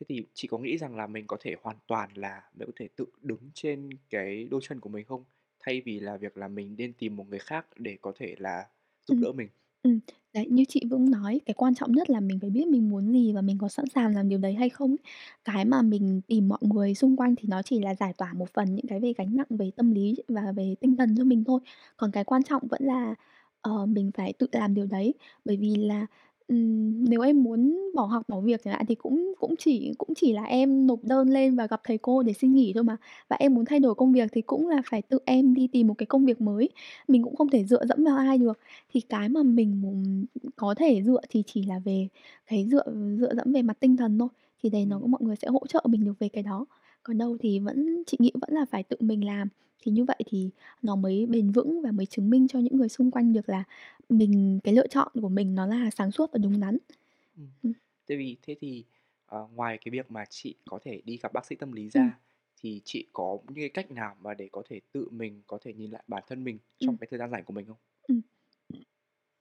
thế 0.00 0.04
thì 0.08 0.26
chị 0.34 0.48
có 0.48 0.58
nghĩ 0.58 0.78
rằng 0.78 0.96
là 0.96 1.06
mình 1.06 1.26
có 1.26 1.36
thể 1.40 1.54
hoàn 1.62 1.76
toàn 1.86 2.10
là 2.14 2.42
mình 2.58 2.66
có 2.68 2.72
thể 2.76 2.88
tự 2.96 3.06
đứng 3.22 3.50
trên 3.54 3.90
cái 4.10 4.44
đôi 4.50 4.60
chân 4.64 4.80
của 4.80 4.88
mình 4.90 5.04
không? 5.06 5.24
Thay 5.60 5.80
vì 5.84 6.00
là 6.00 6.16
việc 6.16 6.36
là 6.36 6.48
mình 6.48 6.74
nên 6.78 6.92
tìm 6.92 7.16
một 7.16 7.28
người 7.28 7.38
khác 7.38 7.66
để 7.76 7.98
có 8.02 8.12
thể 8.16 8.34
là 8.38 8.68
giúp 9.06 9.14
Ừm. 9.14 9.20
đỡ 9.20 9.32
mình? 9.32 9.48
Ừm, 9.82 10.00
đấy, 10.34 10.46
như 10.50 10.64
chị 10.68 10.80
cũng 10.90 11.10
nói, 11.10 11.40
cái 11.46 11.54
quan 11.54 11.74
trọng 11.74 11.92
nhất 11.92 12.10
là 12.10 12.20
mình 12.20 12.40
phải 12.40 12.50
biết 12.50 12.66
mình 12.68 12.90
muốn 12.90 13.12
gì 13.12 13.32
và 13.32 13.40
mình 13.42 13.58
có 13.58 13.68
sẵn 13.68 13.84
sàng 13.94 14.14
làm 14.14 14.28
điều 14.28 14.38
đấy 14.38 14.54
hay 14.54 14.68
không 14.68 14.90
ấy. 14.90 14.98
Cái 15.44 15.64
mà 15.64 15.82
mình 15.82 16.20
tìm 16.26 16.48
mọi 16.48 16.58
người 16.62 16.94
xung 16.94 17.16
quanh 17.16 17.34
thì 17.36 17.44
nó 17.48 17.62
chỉ 17.62 17.80
là 17.80 17.94
giải 17.94 18.12
tỏa 18.18 18.32
một 18.34 18.50
phần 18.54 18.74
những 18.74 18.86
cái 18.88 19.00
về 19.00 19.12
gánh 19.18 19.36
nặng 19.36 19.46
về 19.50 19.70
tâm 19.76 19.90
lý 19.92 20.16
và 20.28 20.52
về 20.56 20.74
tinh 20.80 20.96
thần 20.96 21.14
cho 21.18 21.24
mình 21.24 21.44
thôi. 21.44 21.60
Còn 21.96 22.10
cái 22.12 22.24
quan 22.24 22.42
trọng 22.42 22.62
vẫn 22.70 22.82
là, 22.84 23.14
ờ, 23.60 23.86
mình 23.86 24.10
phải 24.16 24.32
tự 24.32 24.46
làm 24.52 24.74
điều 24.74 24.86
đấy. 24.86 25.14
Bởi 25.44 25.56
vì 25.56 25.74
là, 25.76 26.06
ừm, 26.48 27.04
nếu 27.10 27.20
em 27.20 27.42
muốn 27.42 27.90
bỏ 27.94 28.04
học, 28.06 28.22
bỏ 28.28 28.40
việc 28.40 28.60
chẳng 28.64 28.74
hạn 28.74 28.86
thì 28.88 28.94
cũng 28.94 29.34
cũng 29.40 29.54
chỉ 29.58 29.92
cũng 29.98 30.08
chỉ 30.16 30.32
là 30.32 30.42
em 30.44 30.86
nộp 30.86 31.04
đơn 31.04 31.28
lên 31.28 31.56
và 31.56 31.66
gặp 31.66 31.80
thầy 31.84 31.98
cô 31.98 32.22
để 32.22 32.32
xin 32.32 32.54
nghỉ 32.54 32.72
thôi 32.74 32.84
mà. 32.84 32.96
Và 33.28 33.36
em 33.40 33.54
muốn 33.54 33.64
thay 33.64 33.80
đổi 33.80 33.94
công 33.94 34.12
việc 34.12 34.28
thì 34.32 34.40
cũng 34.42 34.68
là 34.68 34.82
phải 34.90 35.02
tự 35.02 35.18
em 35.24 35.54
đi 35.54 35.68
tìm 35.72 35.86
một 35.88 35.94
cái 35.98 36.06
công 36.06 36.24
việc 36.26 36.40
mới, 36.40 36.68
mình 37.08 37.22
cũng 37.22 37.36
không 37.36 37.48
thể 37.50 37.64
dựa 37.64 37.84
dẫm 37.86 38.04
vào 38.04 38.16
ai 38.16 38.38
được. 38.38 38.58
Thì 38.92 39.00
cái 39.00 39.28
mà 39.28 39.42
mình 39.42 39.80
mùng 39.82 40.24
có 40.56 40.74
thể 40.74 41.02
dựa 41.02 41.20
thì 41.30 41.42
chỉ 41.46 41.62
là 41.62 41.78
về 41.84 42.08
cái 42.46 42.66
dựa 42.70 42.84
dựa 43.20 43.34
dẫm 43.34 43.52
về 43.52 43.62
mặt 43.62 43.76
tinh 43.80 43.96
thần 43.96 44.18
thôi, 44.18 44.28
thì 44.62 44.70
đấy 44.70 44.86
nó 44.86 44.98
mọi 44.98 45.20
người 45.22 45.36
sẽ 45.36 45.48
hỗ 45.48 45.66
trợ 45.68 45.82
mình 45.88 46.04
được 46.04 46.14
về 46.18 46.28
cái 46.28 46.42
đó. 46.42 46.66
Còn 47.04 47.18
đâu 47.18 47.36
thì 47.40 47.58
vẫn 47.58 48.02
chị 48.06 48.16
nghĩ 48.20 48.32
vẫn 48.40 48.50
là 48.52 48.64
phải 48.70 48.82
tự 48.82 48.96
mình 49.00 49.24
làm, 49.26 49.48
thì 49.82 49.92
như 49.92 50.04
vậy 50.04 50.16
thì 50.26 50.50
nó 50.82 50.96
mới 50.96 51.26
bền 51.26 51.50
vững 51.52 51.82
và 51.82 51.90
mới 51.92 52.06
chứng 52.06 52.30
minh 52.30 52.48
cho 52.48 52.58
những 52.58 52.76
người 52.76 52.88
xung 52.88 53.10
quanh 53.10 53.32
được 53.32 53.48
là 53.48 53.64
mình 54.08 54.60
cái 54.64 54.74
lựa 54.74 54.86
chọn 54.86 55.08
của 55.22 55.28
mình 55.28 55.54
nó 55.54 55.66
là 55.66 55.90
sáng 55.90 56.10
suốt 56.10 56.32
và 56.32 56.38
đúng 56.38 56.60
đắn. 56.60 56.78
Ừm. 57.62 57.72
tại 58.06 58.16
vì 58.18 58.36
thế 58.42 58.56
thì, 58.60 58.84
ờ, 59.26 59.48
ngoài 59.54 59.78
cái 59.84 59.92
việc 59.92 60.10
mà 60.10 60.24
chị 60.30 60.54
có 60.66 60.78
thể 60.82 61.02
đi 61.04 61.16
gặp 61.22 61.32
bác 61.32 61.46
sĩ 61.46 61.56
tâm 61.56 61.72
lý 61.72 61.90
Ừm. 61.94 62.10
ra, 62.10 62.20
thì 62.62 62.80
chị 62.84 63.06
có 63.12 63.38
những 63.48 63.54
cái 63.56 63.68
cách 63.68 63.90
nào 63.90 64.16
mà 64.20 64.34
để 64.34 64.48
có 64.52 64.62
thể 64.68 64.80
tự 64.92 65.08
mình 65.10 65.42
có 65.46 65.58
thể 65.62 65.72
nhìn 65.74 65.90
lại 65.90 66.04
bản 66.08 66.22
thân 66.28 66.44
mình 66.44 66.58
trong 66.78 66.94
Ừm. 66.94 66.98
cái 67.00 67.08
thời 67.10 67.18
gian 67.18 67.30
rảnh 67.30 67.44
của 67.44 67.52
mình 67.52 67.66
không? 67.66 67.78
Ừm. 68.08 68.20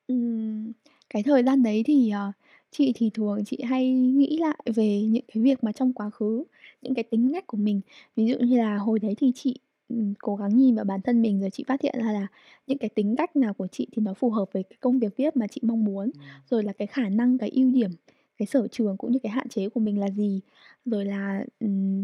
Ừm, 0.08 0.72
cái 1.10 1.24
thời 1.24 1.44
gian 1.44 1.64
đấy 1.64 1.84
thì, 1.86 2.10
ờ, 2.10 2.32
chị 2.72 2.92
thì 2.96 3.10
thường 3.14 3.44
chị 3.46 3.62
hay 3.64 3.92
nghĩ 3.94 4.38
lại 4.38 4.58
về 4.76 5.02
những 5.02 5.24
cái 5.34 5.44
việc 5.44 5.64
mà 5.64 5.72
trong 5.72 5.94
quá 5.94 6.10
khứ, 6.10 6.44
những 6.82 6.94
cái 6.96 7.04
tính 7.04 7.32
cách 7.34 7.48
của 7.48 7.58
mình. 7.58 7.82
Ví 8.16 8.26
dụ 8.28 8.38
như 8.40 8.58
là 8.58 8.78
hồi 8.78 9.00
đấy 9.00 9.16
thì 9.18 9.32
chị, 9.36 9.60
ừm, 9.90 10.14
cố 10.20 10.36
gắng 10.36 10.58
nhìn 10.58 10.76
vào 10.76 10.86
bản 10.86 11.02
thân 11.02 11.22
mình 11.22 11.40
rồi 11.42 11.50
chị 11.50 11.64
phát 11.68 11.82
hiện 11.82 11.96
ra 12.00 12.12
là 12.12 12.28
những 12.68 12.78
cái 12.78 12.90
tính 12.90 13.16
cách 13.18 13.36
nào 13.36 13.54
của 13.54 13.68
chị 13.68 13.88
thì 13.92 14.02
nó 14.02 14.14
phù 14.14 14.30
hợp 14.30 14.46
với 14.54 14.64
cái 14.64 14.78
công 14.82 15.00
việc 15.00 15.18
viết 15.18 15.36
mà 15.38 15.48
chị 15.48 15.62
mong 15.64 15.84
muốn, 15.86 16.12
Ừm. 16.14 16.42
rồi 16.50 16.64
là 16.64 16.74
cái 16.74 16.88
khả 16.88 17.10
năng, 17.10 17.38
cái 17.38 17.50
ưu 17.50 17.72
điểm, 17.72 17.92
cái 18.38 18.46
sở 18.48 18.68
trường 18.68 18.98
cũng 18.98 19.12
như 19.12 19.20
cái 19.24 19.32
hạn 19.32 19.50
chế 19.50 19.70
của 19.70 19.80
mình 19.80 20.00
là 20.00 20.10
gì. 20.10 20.42
Rồi 20.86 21.06
là, 21.06 21.46
ừm, 21.60 22.04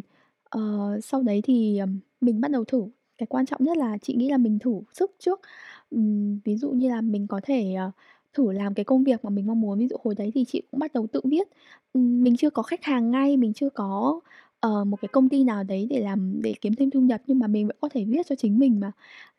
ờ, 0.49 0.59
sau 1.03 1.21
đấy 1.23 1.41
thì, 1.43 1.79
mình 2.21 2.41
bắt 2.41 2.51
đầu 2.51 2.63
thử. 2.65 2.83
Cái 3.17 3.27
quan 3.27 3.45
trọng 3.45 3.63
nhất 3.63 3.77
là 3.77 3.97
chị 4.01 4.13
nghĩ 4.15 4.29
là 4.29 4.37
mình 4.37 4.59
thử 4.59 4.71
sức 4.93 5.11
trước. 5.19 5.41
Ừm, 5.89 6.39
ví 6.45 6.55
dụ 6.57 6.71
như 6.71 6.89
là 6.89 7.01
mình 7.01 7.27
có 7.27 7.39
thể, 7.43 7.73
ờ, 7.73 7.91
thử 8.33 8.51
làm 8.51 8.73
cái 8.73 8.85
công 8.85 9.03
việc 9.03 9.23
mà 9.25 9.29
mình 9.29 9.47
mong 9.47 9.61
muốn. 9.61 9.79
Ví 9.79 9.87
dụ 9.87 9.95
hồi 10.03 10.15
đấy 10.15 10.31
thì 10.35 10.45
chị 10.47 10.61
cũng 10.71 10.79
bắt 10.79 10.93
đầu 10.93 11.07
tự 11.07 11.21
viết. 11.23 11.47
Ừm, 11.93 12.23
mình 12.23 12.37
chưa 12.37 12.49
có 12.49 12.63
khách 12.63 12.83
hàng 12.83 13.11
ngay, 13.11 13.37
mình 13.37 13.53
chưa 13.53 13.69
có, 13.69 14.19
ờ, 14.59 14.83
một 14.83 14.97
cái 15.01 15.09
công 15.09 15.29
ty 15.29 15.43
nào 15.43 15.63
đấy 15.63 15.87
để 15.89 15.99
làm 16.01 16.41
để 16.41 16.53
kiếm 16.61 16.73
thêm 16.75 16.89
thu 16.91 16.99
nhập, 17.01 17.21
nhưng 17.27 17.39
mà 17.39 17.47
mình 17.47 17.67
vẫn 17.67 17.75
có 17.81 17.89
thể 17.93 18.05
viết 18.05 18.25
cho 18.29 18.35
chính 18.35 18.59
mình 18.59 18.79
mà. 18.79 18.91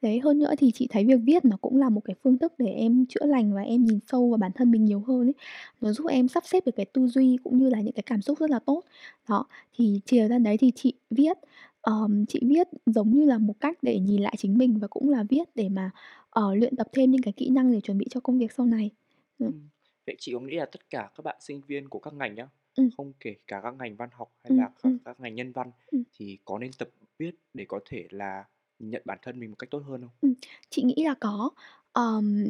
Đấy, 0.03 0.21
hơn 0.21 0.39
nữa 0.39 0.55
thì 0.59 0.71
chị 0.75 0.87
thấy 0.91 1.05
việc 1.05 1.21
viết 1.25 1.45
nó 1.45 1.57
cũng 1.61 1.77
là 1.77 1.89
một 1.89 2.01
cái 2.05 2.17
phương 2.25 2.39
thức 2.39 2.53
để 2.59 2.67
em 2.67 3.07
chữa 3.09 3.27
lành 3.27 3.55
và 3.55 3.63
em 3.63 3.85
nhìn 3.85 3.99
sâu 4.07 4.29
vào 4.31 4.37
bản 4.39 4.51
thân 4.55 4.71
mình 4.71 4.85
nhiều 4.85 5.01
hơn 5.07 5.27
ấy. 5.27 5.35
Nó 5.81 5.93
giúp 5.93 6.07
em 6.07 6.29
sắp 6.29 6.43
xếp 6.47 6.67
được 6.67 6.73
cái 6.77 6.87
tư 6.87 7.07
duy 7.07 7.39
cũng 7.45 7.59
như 7.59 7.71
là 7.71 7.81
những 7.81 7.93
cái 7.93 8.03
cảm 8.07 8.23
xúc 8.23 8.39
rất 8.39 8.51
là 8.51 8.59
tốt. 8.67 8.83
Đó, 9.29 9.45
thì 9.79 10.01
chiều 10.07 10.29
ra 10.29 10.39
đấy 10.39 10.57
thì 10.59 10.71
chị 10.75 10.93
viết, 11.11 11.39
ờm, 11.85 12.27
chị 12.27 12.41
viết 12.47 12.69
giống 12.87 13.11
như 13.15 13.25
là 13.25 13.39
một 13.39 13.55
cách 13.61 13.79
để 13.83 14.01
nhìn 14.01 14.23
lại 14.23 14.35
chính 14.39 14.59
mình 14.59 14.79
và 14.79 14.89
cũng 14.89 15.11
là 15.11 15.25
viết 15.31 15.49
để 15.55 15.69
mà, 15.69 15.91
ờ, 16.31 16.55
luyện 16.55 16.77
tập 16.77 16.87
thêm 16.93 17.11
những 17.11 17.23
cái 17.23 17.33
kỹ 17.37 17.51
năng 17.51 17.73
để 17.73 17.81
chuẩn 17.81 17.99
bị 17.99 18.07
cho 18.11 18.21
công 18.21 18.39
việc 18.39 18.53
sau 18.53 18.67
này. 18.67 18.91
Ừm. 19.39 19.51
Ừm, 19.51 19.69
vậy 20.07 20.17
chị 20.19 20.33
có 20.35 20.41
nghĩ 20.41 20.57
là 20.57 20.67
tất 20.67 20.91
cả 20.91 21.11
các 21.15 21.23
bạn 21.25 21.37
sinh 21.41 21.61
viên 21.67 21.89
của 21.89 21.99
các 21.99 22.15
ngành 22.15 22.35
nhá, 22.35 22.49
Ừm. 22.77 22.91
không 22.97 23.13
kể 23.21 23.35
cả 23.47 23.61
các 23.63 23.75
ngành 23.75 23.97
văn 23.97 24.09
học 24.13 24.33
hay 24.45 24.53
Ừm, 24.53 24.57
là 24.57 24.71
các 24.83 24.93
ừm. 24.93 24.99
các 25.05 25.21
ngành 25.21 25.35
nhân 25.35 25.53
văn 25.53 25.71
Ừm. 25.93 26.05
thì 26.19 26.39
có 26.45 26.59
nên 26.59 26.71
tập 26.79 26.89
viết 27.19 27.35
để 27.55 27.65
có 27.69 27.81
thể 27.85 28.07
là 28.11 28.45
nhìn 28.79 28.91
nhận 28.91 29.03
bản 29.05 29.19
thân 29.23 29.41
mình 29.41 29.51
một 29.51 29.57
cách 29.59 29.71
tốt 29.71 29.79
hơn 29.87 30.01
không? 30.03 30.11
Ừm, 30.21 30.35
chị 30.71 30.83
nghĩ 30.83 30.95
là 31.05 31.15
có. 31.21 31.51
Ờm, 31.93 32.45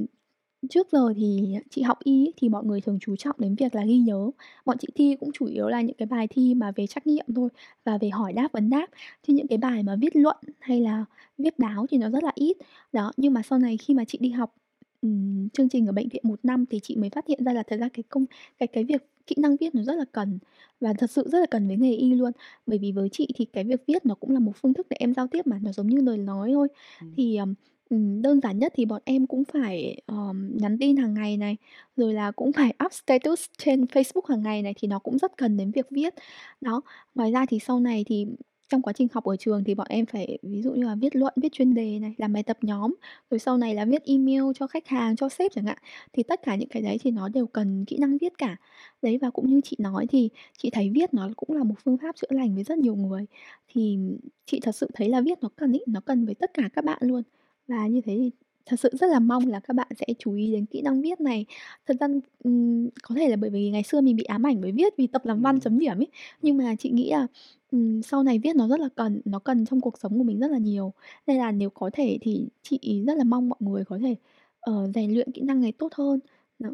trước 0.69 0.89
giờ 0.93 1.13
thì 1.17 1.55
chị 1.71 1.83
học 1.83 1.99
y 2.05 2.25
ấy, 2.27 2.33
thì 2.37 2.49
mọi 2.49 2.65
người 2.65 2.81
thường 2.81 2.99
chú 3.01 3.17
trọng 3.17 3.37
đến 3.39 3.55
việc 3.55 3.75
là 3.75 3.85
ghi 3.85 3.99
nhớ. 3.99 4.31
Bọn 4.65 4.79
chị 4.79 4.89
thi 4.95 5.17
cũng 5.21 5.31
chủ 5.33 5.47
yếu 5.47 5.69
là 5.69 5.81
những 5.81 5.97
cái 5.97 6.07
bài 6.07 6.27
thi 6.31 6.55
mà 6.55 6.73
về 6.77 6.87
trắc 6.87 7.07
nghiệm 7.07 7.25
thôi 7.37 7.49
và 7.85 7.99
về 7.99 8.11
hỏi 8.11 8.33
đáp, 8.33 8.49
vấn 8.53 8.71
đáp, 8.71 8.87
chứ 9.27 9.33
những 9.35 9.47
cái 9.49 9.59
bài 9.59 9.83
mà 9.83 9.97
viết 10.01 10.17
luận 10.17 10.37
hay 10.61 10.81
là 10.81 11.05
viết 11.39 11.59
báo 11.59 11.87
thì 11.91 11.99
nó 11.99 12.11
rất 12.11 12.25
là 12.25 12.33
ít. 12.35 12.57
Đó, 12.93 13.13
nhưng 13.17 13.33
mà 13.35 13.43
sau 13.43 13.59
này 13.59 13.77
khi 13.77 13.95
mà 13.95 14.05
chị 14.05 14.19
đi 14.21 14.31
học, 14.31 14.55
ừm, 15.03 15.49
chương 15.49 15.69
trình 15.69 15.87
ở 15.87 15.93
bệnh 15.93 16.09
viện 16.09 16.23
1 16.25 16.41
năm 16.43 16.65
thì 16.71 16.81
chị 16.83 16.97
mới 16.97 17.11
phát 17.11 17.27
hiện 17.29 17.45
ra 17.45 17.53
là 17.53 17.63
thật 17.63 17.77
ra 17.81 17.89
cái 17.93 18.03
công 18.09 18.25
cái 18.59 18.67
cái 18.67 18.85
việc 18.85 19.09
kỹ 19.27 19.35
năng 19.39 19.57
viết 19.57 19.75
nó 19.75 19.83
rất 19.83 19.95
là 19.99 20.05
cần 20.13 20.39
và 20.81 20.93
thật 20.99 21.11
sự 21.11 21.29
rất 21.29 21.39
là 21.41 21.47
cần 21.47 21.69
với 21.69 21.77
nghề 21.77 21.93
y 21.95 22.15
luôn. 22.15 22.33
Bởi 22.67 22.79
vì 22.79 22.93
với 22.93 23.09
chị 23.13 23.29
thì 23.35 23.45
cái 23.45 23.65
việc 23.65 23.81
viết 23.87 24.07
nó 24.07 24.15
cũng 24.15 24.31
là 24.31 24.39
một 24.39 24.53
phương 24.63 24.75
thức 24.75 24.87
để 24.91 24.97
em 25.01 25.15
giao 25.15 25.27
tiếp 25.29 25.47
mà, 25.47 25.59
nó 25.63 25.73
giống 25.73 25.87
như 25.87 26.01
lời 26.01 26.19
nói 26.19 26.51
thôi. 26.55 26.69
Ừm. 27.01 27.17
Thì, 27.17 27.37
ờm, 27.37 27.55
ừm, 27.91 28.23
đơn 28.23 28.41
giản 28.41 28.59
nhất 28.59 28.73
thì 28.77 28.85
bọn 28.85 29.03
em 29.05 29.27
cũng 29.27 29.45
phải, 29.45 30.01
ờm, 30.07 30.57
nhắn 30.57 30.77
tin 30.81 30.97
hàng 30.97 31.15
ngày 31.15 31.37
này, 31.37 31.57
rồi 31.97 32.13
là 32.15 32.31
cũng 32.31 32.53
phải 32.53 32.75
up 32.85 32.93
status 32.93 33.45
trên 33.59 33.85
Facebook 33.85 34.23
hàng 34.29 34.43
ngày 34.43 34.63
này, 34.63 34.75
thì 34.83 34.89
nó 34.89 34.99
cũng 34.99 35.19
rất 35.19 35.33
cần 35.37 35.57
đến 35.57 35.71
việc 35.71 35.87
viết. 35.91 36.15
Đó, 36.61 36.81
ngoài 37.15 37.33
ra 37.33 37.47
thì 37.49 37.59
sau 37.59 37.81
này 37.81 38.05
thì 38.07 38.27
trong 38.69 38.83
quá 38.83 38.93
trình 38.93 39.09
học 39.13 39.25
ở 39.25 39.37
trường 39.37 39.65
thì 39.65 39.75
bọn 39.75 39.87
em 39.91 40.07
phải 40.07 40.39
ví 40.43 40.63
dụ 40.63 40.73
như 40.75 40.85
là 40.87 40.95
viết 40.95 41.17
luận, 41.17 41.33
viết 41.37 41.53
chuyên 41.53 41.75
đề 41.75 41.99
này, 41.99 42.15
làm 42.19 42.33
bài 42.33 42.43
tập 42.43 42.59
nhóm, 42.63 42.95
rồi 43.31 43.39
sau 43.39 43.59
này 43.59 43.75
là 43.75 43.85
viết 43.85 44.03
email 44.05 44.43
cho 44.55 44.67
khách 44.67 44.87
hàng, 44.89 45.17
cho 45.17 45.29
sếp 45.29 45.53
chẳng 45.55 45.65
hạn. 45.67 45.79
Thì 46.13 46.23
tất 46.23 46.41
cả 46.43 46.57
những 46.57 46.69
cái 46.69 46.83
đấy 46.83 46.99
thì 47.03 47.11
nó 47.11 47.29
đều 47.29 47.47
cần 47.47 47.85
kỹ 47.85 47.97
năng 47.99 48.19
viết 48.19 48.33
cả. 48.39 48.57
Đấy, 49.03 49.19
và 49.23 49.31
cũng 49.31 49.47
như 49.51 49.61
chị 49.65 49.77
nói 49.81 50.07
thì 50.11 50.29
chị 50.59 50.71
thấy 50.71 50.91
viết 50.95 51.15
nó 51.15 51.29
cũng 51.37 51.57
là 51.57 51.65
một 51.65 51.75
phương 51.85 51.99
pháp 51.99 52.17
chữa 52.17 52.27
lành 52.37 52.55
với 52.55 52.65
rất 52.65 52.79
nhiều 52.79 52.95
người. 52.97 53.27
Thì 53.69 53.99
chị 54.47 54.61
thật 54.63 54.75
sự 54.75 54.89
thấy 54.95 55.09
là 55.09 55.21
viết 55.21 55.39
nó 55.43 55.49
cần 55.57 55.73
ấy, 55.73 55.85
nó 55.89 56.01
cần 56.01 56.27
với 56.27 56.35
tất 56.35 56.51
cả 56.55 56.69
các 56.75 56.85
bạn 56.85 56.99
luôn. 57.03 57.23
Và 57.69 57.87
như 57.87 58.01
thế 58.01 58.17
thì 58.21 58.31
thật 58.67 58.81
sự 58.81 58.89
rất 58.93 59.07
là 59.11 59.19
mong 59.21 59.47
là 59.49 59.61
các 59.61 59.75
bạn 59.77 59.89
sẽ 59.99 60.07
chú 60.19 60.35
ý 60.35 60.53
đến 60.53 60.67
kỹ 60.67 60.83
năng 60.83 61.03
viết 61.03 61.21
này. 61.21 61.47
Thật 61.87 61.97
ra, 62.01 62.07
ừm, 62.45 62.89
có 63.03 63.15
thể 63.15 63.29
là 63.29 63.37
bởi 63.37 63.51
vì 63.51 63.71
ngày 63.71 63.83
xưa 63.83 64.01
mình 64.01 64.17
bị 64.17 64.25
ám 64.25 64.47
ảnh 64.47 64.61
bởi 64.61 64.73
viết 64.73 64.95
vì 64.99 65.07
tập 65.07 65.27
làm 65.27 65.43
văn 65.43 65.61
chấm 65.61 65.79
điểm 65.79 65.99
ấy, 66.01 66.09
nhưng 66.43 66.57
mà 66.57 66.75
chị 66.79 66.91
nghĩ 66.91 67.11
là, 67.11 67.27
ừm, 67.73 68.03
sau 68.03 68.23
này 68.23 68.39
viết 68.39 68.57
nó 68.57 68.69
rất 68.69 68.81
là 68.81 68.89
cần, 68.97 69.21
nó 69.25 69.39
cần 69.39 69.67
trong 69.67 69.81
cuộc 69.81 69.99
sống 69.99 70.19
của 70.19 70.25
mình 70.25 70.39
rất 70.41 70.51
là 70.51 70.59
nhiều. 70.59 70.93
Nên 71.27 71.37
là 71.39 71.53
nếu 71.53 71.71
có 71.71 71.91
thể 71.93 72.19
thì 72.21 72.49
chị 72.63 73.03
rất 73.07 73.15
là 73.17 73.25
mong 73.25 73.49
mọi 73.49 73.59
người 73.61 73.85
có 73.85 73.99
thể, 74.03 74.17
ờ, 74.61 74.91
rèn 74.95 75.15
luyện 75.15 75.33
kỹ 75.33 75.43
năng 75.43 75.61
này 75.61 75.73
tốt 75.73 75.95
hơn. 75.95 76.21
Đó. 76.59 76.71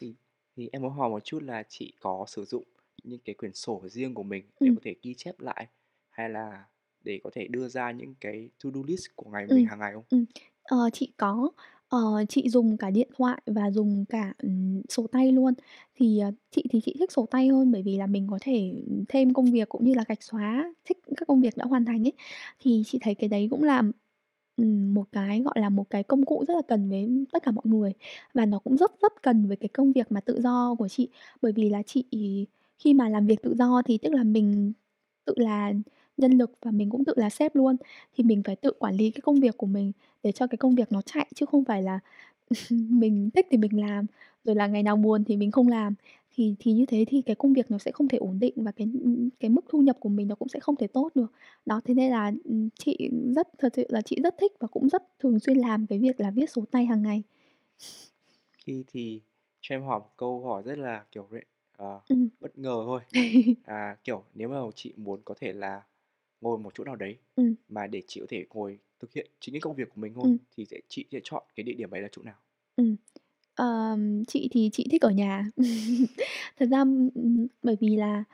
Thì 0.00 0.14
thì 0.56 0.68
em 0.72 0.82
muốn 0.82 0.92
hỏi 0.92 1.10
một 1.10 1.24
chút 1.24 1.42
là 1.42 1.62
chị 1.68 1.92
có 2.00 2.24
sử 2.28 2.44
dụng 2.44 2.64
những 3.02 3.20
cái 3.24 3.34
quyển 3.34 3.52
sổ 3.54 3.82
riêng 3.88 4.14
của 4.14 4.22
mình 4.22 4.50
để 4.62 4.70
Ừm. 4.70 4.76
có 4.76 4.80
thể 4.84 4.94
ghi 5.02 5.14
chép 5.14 5.40
lại, 5.40 5.66
hay 6.10 6.30
là 6.30 6.64
để 7.04 7.20
có 7.24 7.30
thể 7.34 7.46
đưa 7.48 7.68
ra 7.68 7.90
những 7.92 8.14
cái 8.20 8.50
to 8.64 8.70
do 8.74 8.80
list 8.86 9.06
của 9.16 9.30
ngày 9.30 9.46
mình 9.46 9.62
Ừm, 9.62 9.66
hàng 9.66 9.78
ngày 9.78 9.92
không? 9.94 10.04
ừm, 10.10 10.24
ờ, 10.64 10.90
chị 10.92 11.12
có. 11.16 11.50
Ờ, 11.88 12.24
chị 12.28 12.48
dùng 12.48 12.76
cả 12.76 12.90
điện 12.90 13.08
thoại 13.16 13.42
và 13.46 13.70
dùng 13.70 14.04
cả, 14.08 14.34
ừm, 14.38 14.82
sổ 14.88 15.06
tay 15.12 15.32
luôn. 15.32 15.54
Thì, 15.96 16.18
ờ, 16.18 16.30
chị 16.50 16.62
thì 16.70 16.80
chị 16.84 16.96
thích 16.98 17.12
sổ 17.12 17.26
tay 17.30 17.48
hơn 17.48 17.72
bởi 17.72 17.82
vì 17.82 17.96
là 17.96 18.06
mình 18.06 18.26
có 18.30 18.38
thể 18.42 18.72
thêm 19.08 19.32
công 19.34 19.44
việc 19.52 19.68
cũng 19.68 19.84
như 19.84 19.94
là 19.94 20.04
gạch 20.08 20.22
xóa 20.22 20.74
thích 20.84 20.98
các 21.16 21.28
công 21.28 21.40
việc 21.40 21.56
đã 21.56 21.64
hoàn 21.64 21.84
thành 21.84 22.06
ấy. 22.06 22.12
Thì 22.60 22.82
chị 22.86 22.98
thấy 23.02 23.14
cái 23.14 23.28
đấy 23.28 23.48
cũng 23.50 23.62
là, 23.62 23.82
một 24.94 25.04
cái, 25.12 25.40
gọi 25.42 25.54
là, 25.60 25.68
một 25.68 25.90
cái 25.90 26.02
công 26.02 26.24
cụ 26.26 26.44
rất 26.48 26.54
là 26.54 26.62
cần 26.68 26.90
với 26.90 27.08
tất 27.32 27.42
cả 27.42 27.50
mọi 27.50 27.64
người. 27.66 27.92
Và 28.34 28.46
nó 28.46 28.58
cũng 28.58 28.76
rất 28.76 28.92
rất 29.02 29.22
cần 29.22 29.46
với 29.48 29.56
cái 29.56 29.68
công 29.68 29.92
việc 29.92 30.12
mà 30.12 30.20
tự 30.20 30.40
do 30.40 30.74
của 30.78 30.88
chị. 30.88 31.08
Bởi 31.42 31.52
vì 31.52 31.70
là 31.70 31.82
chị 31.82 32.04
khi 32.78 32.94
mà 32.94 33.08
làm 33.08 33.26
việc 33.26 33.42
tự 33.42 33.54
do 33.54 33.82
thì 33.86 33.98
tức 33.98 34.12
là 34.14 34.24
mình 34.24 34.72
tự 35.26 35.34
là 35.36 35.72
nhân 36.16 36.32
lực 36.32 36.52
và 36.62 36.70
mình 36.70 36.90
cũng 36.90 37.04
tự 37.04 37.12
là 37.16 37.30
sếp 37.30 37.56
luôn, 37.56 37.76
thì 38.16 38.24
mình 38.24 38.42
phải 38.42 38.56
tự 38.56 38.72
quản 38.78 38.94
lý 38.96 39.10
cái 39.10 39.20
công 39.20 39.40
việc 39.40 39.56
của 39.56 39.66
mình 39.66 39.92
để 40.22 40.32
cho 40.32 40.46
cái 40.46 40.58
công 40.58 40.74
việc 40.74 40.92
nó 40.92 41.02
chạy, 41.02 41.26
chứ 41.34 41.46
không 41.46 41.64
phải 41.64 41.82
là 41.82 42.00
mình 42.90 43.30
thích 43.34 43.46
thì 43.50 43.56
mình 43.56 43.80
làm, 43.80 44.06
rồi 44.44 44.56
là 44.56 44.66
ngày 44.66 44.82
nào 44.82 44.96
buồn 44.96 45.24
thì 45.24 45.36
mình 45.36 45.50
không 45.50 45.68
làm. 45.68 45.94
Thì 46.36 46.54
thì 46.58 46.72
như 46.72 46.86
thế 46.86 47.04
thì 47.08 47.22
cái 47.22 47.36
công 47.36 47.52
việc 47.52 47.70
nó 47.70 47.78
sẽ 47.78 47.92
không 47.92 48.08
thể 48.08 48.18
ổn 48.18 48.38
định 48.40 48.54
và 48.56 48.72
cái, 48.72 48.88
cái 49.40 49.50
mức 49.50 49.64
thu 49.68 49.80
nhập 49.82 49.96
của 50.00 50.08
mình 50.08 50.28
nó 50.28 50.34
cũng 50.34 50.48
sẽ 50.48 50.60
không 50.60 50.76
thể 50.76 50.86
tốt 50.86 51.10
được. 51.14 51.32
Đó, 51.66 51.80
thế 51.84 51.94
nên 51.94 52.10
là, 52.10 52.32
ừm, 52.44 52.68
chị 52.78 53.10
rất 53.36 53.48
thật 53.58 53.72
sự 53.76 53.86
là 53.88 54.00
chị 54.02 54.16
rất 54.24 54.34
thích 54.40 54.52
và 54.60 54.66
cũng 54.68 54.88
rất 54.88 55.02
thường 55.20 55.38
xuyên 55.40 55.56
làm 55.58 55.86
cái 55.86 55.98
việc 55.98 56.20
là 56.20 56.30
viết 56.30 56.50
sổ 56.50 56.64
tay 56.70 56.86
hàng 56.86 57.02
ngày. 57.02 57.22
Khi 58.52 58.84
thì 58.88 59.22
cho 59.60 59.74
em 59.74 59.82
hỏi 59.82 60.00
một 60.00 60.10
câu 60.16 60.44
hỏi 60.44 60.62
rất 60.62 60.78
là, 60.78 61.04
kiểu, 61.10 61.28
ờ, 61.76 62.00
Ừm. 62.08 62.28
bất 62.40 62.58
ngờ 62.58 62.82
thôi. 62.86 63.00
À, 63.62 63.96
kiểu, 64.04 64.24
nếu 64.34 64.48
mà 64.48 64.56
chị 64.74 64.94
muốn 64.96 65.22
có 65.24 65.34
thể 65.40 65.52
là 65.52 65.82
ngồi 66.44 66.58
một 66.58 66.72
chỗ 66.74 66.84
nào 66.84 66.96
đấy 66.96 67.18
Ừm. 67.36 67.54
mà 67.68 67.88
để 67.88 68.02
chị 68.08 68.20
có 68.20 68.26
thể 68.30 68.46
ngồi 68.50 68.80
thực 69.00 69.12
hiện 69.14 69.30
chính 69.40 69.54
cái 69.54 69.60
công 69.62 69.76
việc 69.76 69.88
của 69.94 70.02
mình 70.02 70.14
thôi, 70.14 70.28
Ừm. 70.28 70.38
thì 70.58 70.66
sẽ 70.66 70.80
chị 70.88 71.06
sẽ 71.12 71.20
chọn 71.24 71.44
cái 71.56 71.64
địa 71.64 71.74
điểm 71.74 71.90
ấy 71.90 72.02
là 72.02 72.08
chỗ 72.12 72.22
nào? 72.24 72.36
Ừm. 72.76 72.96
Ờm, 73.54 74.24
chị 74.24 74.48
thì 74.52 74.70
chị 74.72 74.86
thích 74.90 75.02
ở 75.02 75.10
nhà. 75.10 75.50
Thật 76.58 76.66
ra, 76.70 76.84
bởi 77.62 77.76
vì 77.80 77.96
là, 77.96 78.24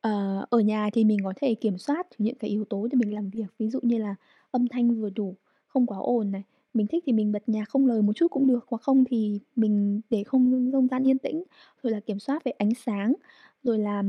ờ, 0.00 0.46
ở 0.50 0.60
nhà 0.60 0.90
thì 0.92 1.04
mình 1.04 1.18
có 1.24 1.32
thể 1.36 1.54
kiểm 1.54 1.78
soát 1.78 2.06
những 2.18 2.34
cái 2.38 2.50
yếu 2.50 2.64
tố 2.64 2.86
để 2.92 2.96
mình 2.98 3.14
làm 3.14 3.30
việc, 3.30 3.46
ví 3.58 3.68
dụ 3.70 3.80
như 3.82 3.98
là 3.98 4.14
âm 4.50 4.68
thanh 4.68 5.00
vừa 5.00 5.10
đủ, 5.10 5.36
không 5.66 5.86
quá 5.86 5.98
ồn 5.98 6.30
này. 6.30 6.42
Mình 6.74 6.86
thích 6.86 7.04
thì 7.06 7.12
mình 7.12 7.32
bật 7.32 7.42
nhạc 7.48 7.68
không 7.68 7.86
lời 7.86 8.02
một 8.02 8.12
chút 8.16 8.26
cũng 8.30 8.46
được, 8.46 8.64
hoặc 8.68 8.82
không 8.82 9.04
thì 9.04 9.40
mình 9.56 10.00
để 10.10 10.24
không 10.24 10.70
không 10.72 10.88
gian 10.88 11.04
yên 11.08 11.18
tĩnh, 11.18 11.44
rồi 11.82 11.92
là 11.92 12.00
kiểm 12.00 12.18
soát 12.18 12.44
về 12.44 12.52
ánh 12.52 12.74
sáng, 12.74 13.14
rồi 13.62 13.78
là, 13.78 14.02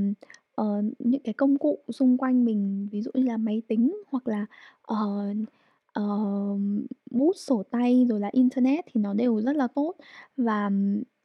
ờ, 0.55 0.81
những 0.99 1.21
cái 1.23 1.33
công 1.33 1.57
cụ 1.57 1.79
xung 1.89 2.17
quanh 2.17 2.45
mình, 2.45 2.87
ví 2.91 3.01
dụ 3.01 3.11
như 3.13 3.23
là 3.23 3.37
máy 3.37 3.61
tính 3.67 3.97
hoặc 4.07 4.27
là, 4.27 4.45
ờ, 4.81 4.97
ờ, 5.93 6.03
bút, 7.11 7.33
sổ 7.37 7.63
tay, 7.71 8.05
rồi 8.09 8.19
là 8.19 8.29
internet 8.33 8.85
thì 8.93 9.01
nó 9.01 9.13
đều 9.13 9.41
rất 9.41 9.55
là 9.55 9.67
tốt. 9.75 9.95
Và 10.37 10.69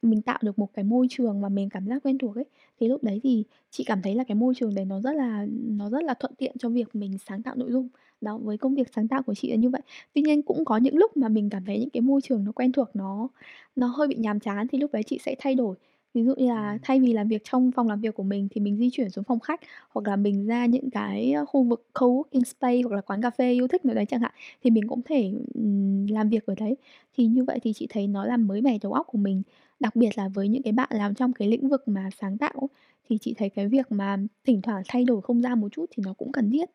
mình 0.01 0.21
tạo 0.21 0.39
được 0.41 0.59
một 0.59 0.73
cái 0.73 0.83
môi 0.83 1.07
trường 1.09 1.41
mà 1.41 1.49
mình 1.49 1.69
cảm 1.69 1.87
giác 1.87 2.03
quen 2.03 2.17
thuộc 2.17 2.35
ấy, 2.35 2.45
thì 2.79 2.87
lúc 2.87 3.03
đấy 3.03 3.19
thì 3.23 3.43
chị 3.71 3.83
cảm 3.83 4.01
thấy 4.01 4.15
là 4.15 4.23
cái 4.23 4.35
môi 4.35 4.53
trường 4.57 4.75
đấy 4.75 4.85
nó 4.85 4.99
rất 5.01 5.11
là 5.15 5.45
nó 5.51 5.89
rất 5.89 6.03
là 6.03 6.13
thuận 6.13 6.35
tiện 6.37 6.55
cho 6.59 6.69
việc 6.69 6.95
mình 6.95 7.17
sáng 7.17 7.43
tạo 7.43 7.55
nội 7.55 7.71
dung. 7.71 7.89
Đó, 8.21 8.37
với 8.37 8.57
công 8.57 8.75
việc 8.75 8.87
sáng 8.95 9.07
tạo 9.07 9.23
của 9.23 9.33
chị 9.35 9.49
là 9.51 9.55
như 9.55 9.69
vậy. 9.69 9.81
Tuy 10.13 10.21
nhiên 10.21 10.41
cũng 10.41 10.65
có 10.65 10.77
những 10.77 10.95
lúc 10.97 11.17
mà 11.17 11.29
mình 11.29 11.49
cảm 11.49 11.65
thấy 11.65 11.79
những 11.79 11.89
cái 11.89 12.01
môi 12.01 12.21
trường 12.21 12.43
nó 12.43 12.51
quen 12.51 12.71
thuộc 12.71 12.89
nó 12.95 13.27
nó 13.75 13.87
hơi 13.87 14.07
bị 14.07 14.15
nhàm 14.15 14.39
chán 14.39 14.67
thì 14.71 14.77
lúc 14.77 14.91
đấy 14.93 15.03
chị 15.03 15.19
sẽ 15.25 15.35
thay 15.39 15.55
đổi. 15.55 15.75
Ví 16.17 16.23
dụ 16.25 16.33
như 16.37 16.47
là 16.47 16.77
thay 16.81 16.99
vì 16.99 17.13
làm 17.13 17.27
việc 17.27 17.41
trong 17.43 17.71
phòng 17.71 17.87
làm 17.87 18.01
việc 18.01 18.15
của 18.15 18.23
mình 18.23 18.47
thì 18.51 18.61
mình 18.61 18.77
di 18.77 18.89
chuyển 18.91 19.09
xuống 19.09 19.23
phòng 19.23 19.39
khách, 19.39 19.59
hoặc 19.89 20.07
là 20.07 20.15
mình 20.15 20.45
ra 20.47 20.65
những 20.65 20.89
cái, 20.89 21.31
ơ, 21.31 21.45
khu 21.45 21.63
vực 21.63 21.87
coworking 21.93 22.43
space 22.43 22.81
hoặc 22.81 22.95
là 22.95 23.01
quán 23.01 23.21
cà 23.21 23.29
phê 23.29 23.51
yêu 23.53 23.67
thích 23.67 23.85
nào 23.85 23.95
đấy 23.95 24.05
chẳng 24.05 24.19
hạn, 24.21 24.31
thì 24.63 24.69
mình 24.69 24.87
cũng 24.87 25.01
thể, 25.05 25.31
làm 26.09 26.29
việc 26.29 26.45
ở 26.45 26.55
đấy. 26.57 26.77
Thì 27.17 27.25
như 27.25 27.43
vậy 27.43 27.59
thì 27.63 27.73
chị 27.73 27.87
thấy 27.89 28.07
nó 28.07 28.25
làm 28.25 28.47
mới 28.47 28.61
mẻ 28.61 28.77
đầu 28.81 28.93
óc 28.93 29.07
của 29.09 29.17
mình. 29.17 29.41
Đặc 29.79 29.95
biệt 29.95 30.17
là 30.17 30.27
với 30.29 30.47
những 30.47 30.63
cái 30.63 30.73
bạn 30.73 30.89
làm 30.93 31.15
trong 31.15 31.33
cái 31.33 31.47
lĩnh 31.47 31.69
vực 31.69 31.87
mà 31.87 32.09
sáng 32.19 32.37
tạo 32.37 32.69
thì 33.09 33.17
chị 33.17 33.33
thấy 33.37 33.49
cái 33.49 33.67
việc 33.67 33.91
mà 33.91 34.17
thỉnh 34.45 34.61
thoảng 34.61 34.81
thay 34.87 35.03
đổi 35.03 35.21
không 35.21 35.41
gian 35.41 35.61
một 35.61 35.69
chút 35.71 35.85
thì 35.91 36.03
nó 36.05 36.13
cũng 36.13 36.31
cần 36.31 36.51
thiết. 36.51 36.69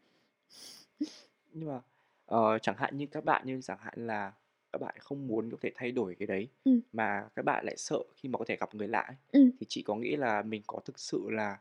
Nhưng 1.53 1.69
mà, 1.69 1.81
ờ, 2.27 2.59
chẳng 2.59 2.77
hạn 2.79 2.97
như 2.99 3.07
các 3.07 3.25
bạn 3.25 3.47
như 3.47 3.61
chẳng 3.63 3.79
hạn 3.81 3.95
là 4.07 4.33
các 4.73 4.81
bạn 4.81 4.95
không 5.01 5.27
muốn 5.27 5.51
có 5.51 5.57
thể 5.61 5.73
thay 5.75 5.93
đổi 5.93 6.17
cái 6.19 6.27
đấy, 6.27 6.49
Ừm. 6.65 6.81
mà 6.93 7.29
các 7.37 7.45
bạn 7.45 7.65
lại 7.67 7.77
sợ 7.77 7.99
khi 8.17 8.29
mà 8.29 8.39
có 8.39 8.45
thể 8.49 8.57
gặp 8.61 8.75
người 8.75 8.89
lạ 8.89 9.01
ấy, 9.01 9.17
Ừm. 9.33 9.53
thì 9.61 9.67
chị 9.69 9.83
có 9.83 9.95
nghĩ 9.97 10.17
là 10.17 10.43
mình 10.43 10.63
có 10.67 10.81
thực 10.85 10.99
sự 10.99 11.31
là 11.31 11.59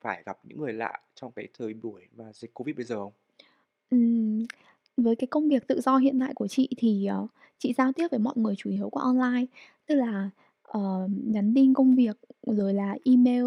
phải 0.00 0.22
gặp 0.26 0.38
những 0.44 0.58
người 0.60 0.72
lạ 0.72 1.00
trong 1.14 1.32
cái 1.32 1.48
thời 1.58 1.74
buổi 1.74 2.08
mà 2.16 2.32
dịch 2.34 2.54
Covid 2.54 2.76
bây 2.76 2.84
giờ 2.84 2.96
không? 2.96 3.12
Ừm, 3.90 4.42
với 4.96 5.16
cái 5.16 5.26
công 5.26 5.48
việc 5.48 5.68
tự 5.68 5.80
do 5.80 5.96
hiện 5.96 6.18
tại 6.20 6.34
của 6.34 6.48
chị 6.48 6.68
thì, 6.78 7.06
ờ, 7.06 7.26
chị 7.58 7.72
giao 7.78 7.92
tiếp 7.92 8.08
với 8.10 8.20
mọi 8.20 8.34
người 8.36 8.54
chủ 8.58 8.70
yếu 8.70 8.90
qua 8.90 9.02
online, 9.04 9.46
tức 9.86 9.94
là, 9.94 10.30
ờ, 10.62 11.08
nhắn 11.26 11.52
tin 11.54 11.74
công 11.74 11.94
việc, 11.94 12.18
rồi 12.46 12.74
là 12.74 12.96
email, 13.04 13.44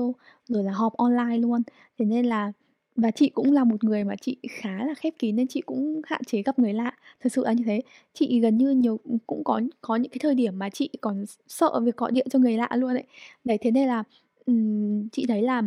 rồi 0.47 0.63
là 0.63 0.71
họp 0.73 0.93
online 0.97 1.37
luôn. 1.37 1.61
Thế 1.99 2.05
nên 2.05 2.25
là, 2.25 2.51
và 2.95 3.11
chị 3.11 3.29
cũng 3.29 3.51
là 3.51 3.63
một 3.63 3.83
người 3.83 4.03
mà 4.03 4.15
chị 4.21 4.37
khá 4.51 4.85
là 4.85 4.93
khép 4.97 5.13
kín 5.19 5.35
nên 5.35 5.47
chị 5.47 5.61
cũng 5.61 6.01
hạn 6.05 6.21
chế 6.23 6.41
gặp 6.41 6.59
người 6.59 6.73
lạ, 6.73 6.91
thật 7.21 7.29
sự 7.33 7.43
là 7.45 7.53
như 7.53 7.63
thế. 7.65 7.81
Chị 8.13 8.39
gần 8.39 8.57
như 8.57 8.71
nhiều 8.71 8.99
cũng 9.27 9.43
có 9.43 9.61
có 9.81 9.95
những 9.95 10.11
cái 10.11 10.19
thời 10.21 10.35
điểm 10.35 10.59
mà 10.59 10.69
chị 10.69 10.89
còn 11.01 11.25
sợ 11.47 11.79
việc 11.83 11.97
gọi 11.97 12.11
điện 12.11 12.27
cho 12.29 12.39
người 12.39 12.57
lạ 12.57 12.69
luôn 12.75 12.95
ấy. 12.95 13.03
Đấy, 13.43 13.57
thế 13.61 13.71
nên 13.71 13.87
là, 13.87 14.03
um, 14.45 15.07
chị 15.09 15.25
thấy 15.27 15.41
là 15.41 15.61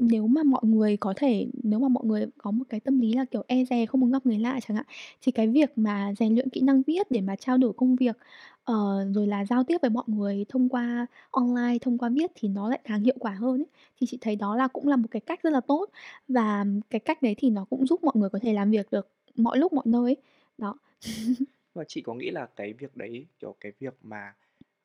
nếu 0.00 0.26
mà 0.26 0.42
mọi 0.42 0.62
người 0.64 0.96
có 0.96 1.14
thể 1.16 1.46
nếu 1.62 1.80
mà 1.80 1.88
mọi 1.88 2.04
người 2.06 2.26
có 2.38 2.50
một 2.50 2.64
cái 2.68 2.80
tâm 2.80 3.00
lý 3.00 3.12
là, 3.12 3.24
kiểu, 3.24 3.44
e 3.48 3.64
dè 3.64 3.86
không 3.86 4.00
muốn 4.00 4.12
gặp 4.12 4.26
người 4.26 4.38
lạ 4.38 4.60
chẳng 4.68 4.76
hạn, 4.76 4.86
thì 5.22 5.32
cái 5.32 5.48
việc 5.48 5.72
mà 5.78 6.12
rèn 6.18 6.34
luyện 6.34 6.48
kỹ 6.50 6.60
năng 6.60 6.82
viết 6.82 7.10
để 7.10 7.20
mà 7.20 7.36
trao 7.36 7.58
đổi 7.58 7.72
công 7.76 7.96
việc, 7.96 8.16
ờ, 8.64 9.06
rồi 9.14 9.26
là 9.26 9.44
giao 9.44 9.64
tiếp 9.64 9.78
với 9.82 9.90
mọi 9.90 10.04
người 10.06 10.44
thông 10.48 10.68
qua 10.68 11.06
online, 11.30 11.78
thông 11.80 11.98
qua 11.98 12.08
viết 12.08 12.30
thì 12.34 12.48
nó 12.48 12.68
lại 12.68 12.80
càng 12.84 13.02
hiệu 13.04 13.16
quả 13.18 13.32
hơn 13.32 13.60
ấy. 13.60 13.66
Thì 14.00 14.06
chị 14.06 14.18
thấy 14.20 14.36
đó 14.36 14.56
là 14.56 14.68
cũng 14.68 14.88
là 14.88 14.96
một 14.96 15.08
cái 15.10 15.20
cách 15.20 15.42
rất 15.42 15.50
là 15.52 15.60
tốt 15.60 15.86
và 16.28 16.64
cái 16.90 17.00
cách 17.00 17.22
đấy 17.22 17.34
thì 17.38 17.50
nó 17.50 17.64
cũng 17.70 17.86
giúp 17.86 18.04
mọi 18.04 18.14
người 18.16 18.28
có 18.30 18.38
thể 18.42 18.52
làm 18.52 18.70
việc 18.70 18.90
được 18.90 19.08
mọi 19.36 19.58
lúc 19.58 19.72
mọi 19.72 19.84
nơi 19.88 20.04
ấy. 20.04 20.16
Đó. 20.58 20.74
Và 21.74 21.84
chị 21.88 22.02
có 22.02 22.14
nghĩ 22.14 22.30
là 22.30 22.46
cái 22.56 22.72
việc 22.72 22.96
đấy, 22.96 23.26
kiểu, 23.40 23.54
cái 23.60 23.72
việc 23.80 23.94
mà 24.02 24.34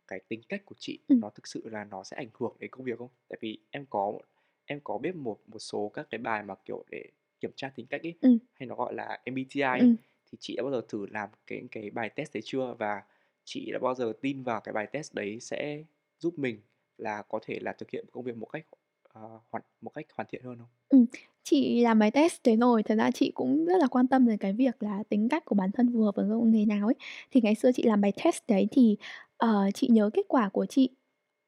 cái 0.07 0.19
tính 0.27 0.41
cách 0.49 0.61
của 0.65 0.75
chị 0.79 0.99
Ừm. 1.07 1.21
nó 1.21 1.29
thực 1.29 1.47
sự 1.47 1.61
là 1.69 1.83
nó 1.83 2.03
sẽ 2.03 2.17
ảnh 2.17 2.29
hưởng 2.33 2.55
đến 2.59 2.69
công 2.71 2.83
việc 2.83 2.97
không? 2.99 3.09
Tại 3.29 3.37
vì 3.41 3.57
em 3.71 3.85
có 3.89 4.13
em 4.65 4.79
có 4.83 4.97
biết 4.97 5.15
một 5.15 5.39
một 5.47 5.59
số 5.59 5.91
các 5.93 6.07
cái 6.09 6.17
bài 6.19 6.43
mà, 6.43 6.55
kiểu, 6.65 6.83
để 6.91 7.03
kiểm 7.41 7.51
tra 7.55 7.69
tính 7.75 7.85
cách 7.87 8.01
ấy, 8.03 8.15
Ừm. 8.21 8.39
hay 8.53 8.67
nó 8.67 8.75
gọi 8.75 8.93
là 8.93 9.19
MBTI 9.25 9.61
ấy, 9.61 9.87
Ừm. 9.87 9.97
thì 10.31 10.37
chị 10.41 10.55
đã 10.57 10.63
bao 10.63 10.71
giờ 10.71 10.81
thử 10.89 11.05
làm 11.11 11.29
cái 11.47 11.63
cái 11.71 11.89
bài 11.89 12.09
test 12.09 12.33
đấy 12.33 12.41
chưa? 12.45 12.75
Và 12.79 13.03
chị 13.45 13.71
đã 13.73 13.79
bao 13.79 13.95
giờ 13.95 14.13
tin 14.21 14.43
vào 14.43 14.61
cái 14.61 14.73
bài 14.73 14.87
test 14.91 15.13
đấy 15.13 15.39
sẽ 15.41 15.83
giúp 16.19 16.39
mình 16.39 16.61
là 16.97 17.21
có 17.29 17.39
thể 17.43 17.59
là 17.61 17.73
thực 17.73 17.89
hiện 17.91 18.05
công 18.11 18.23
việc 18.23 18.37
một 18.37 18.45
cách, 18.47 18.65
ờ, 19.03 19.39
hoàn 19.51 19.63
một 19.81 19.89
cách 19.93 20.05
hoàn 20.15 20.27
thiện 20.31 20.43
hơn 20.43 20.57
không? 20.59 20.67
Ừm, 20.89 21.05
chị 21.43 21.81
làm 21.81 21.99
bài 21.99 22.11
test 22.11 22.39
đấy 22.45 22.55
rồi. 22.57 22.83
Thật 22.83 22.95
ra 22.95 23.11
chị 23.11 23.31
cũng 23.35 23.65
rất 23.65 23.77
là 23.81 23.87
quan 23.87 24.07
tâm 24.07 24.27
đến 24.27 24.37
cái 24.37 24.53
việc 24.53 24.83
là 24.83 25.03
tính 25.09 25.29
cách 25.29 25.45
của 25.45 25.55
bản 25.55 25.71
thân 25.71 25.93
phù 25.93 26.01
hợp 26.01 26.15
với 26.15 26.25
công 26.29 26.51
nghề 26.51 26.65
nào 26.65 26.87
ấy. 26.87 26.95
Thì 27.31 27.41
ngày 27.41 27.55
xưa 27.55 27.71
chị 27.71 27.83
làm 27.83 28.01
bài 28.01 28.11
test 28.23 28.43
đấy 28.47 28.67
thì, 28.71 28.97
ờ, 29.37 29.71
chị 29.73 29.87
nhớ 29.91 30.09
kết 30.13 30.25
quả 30.27 30.49
của 30.49 30.65
chị, 30.65 30.89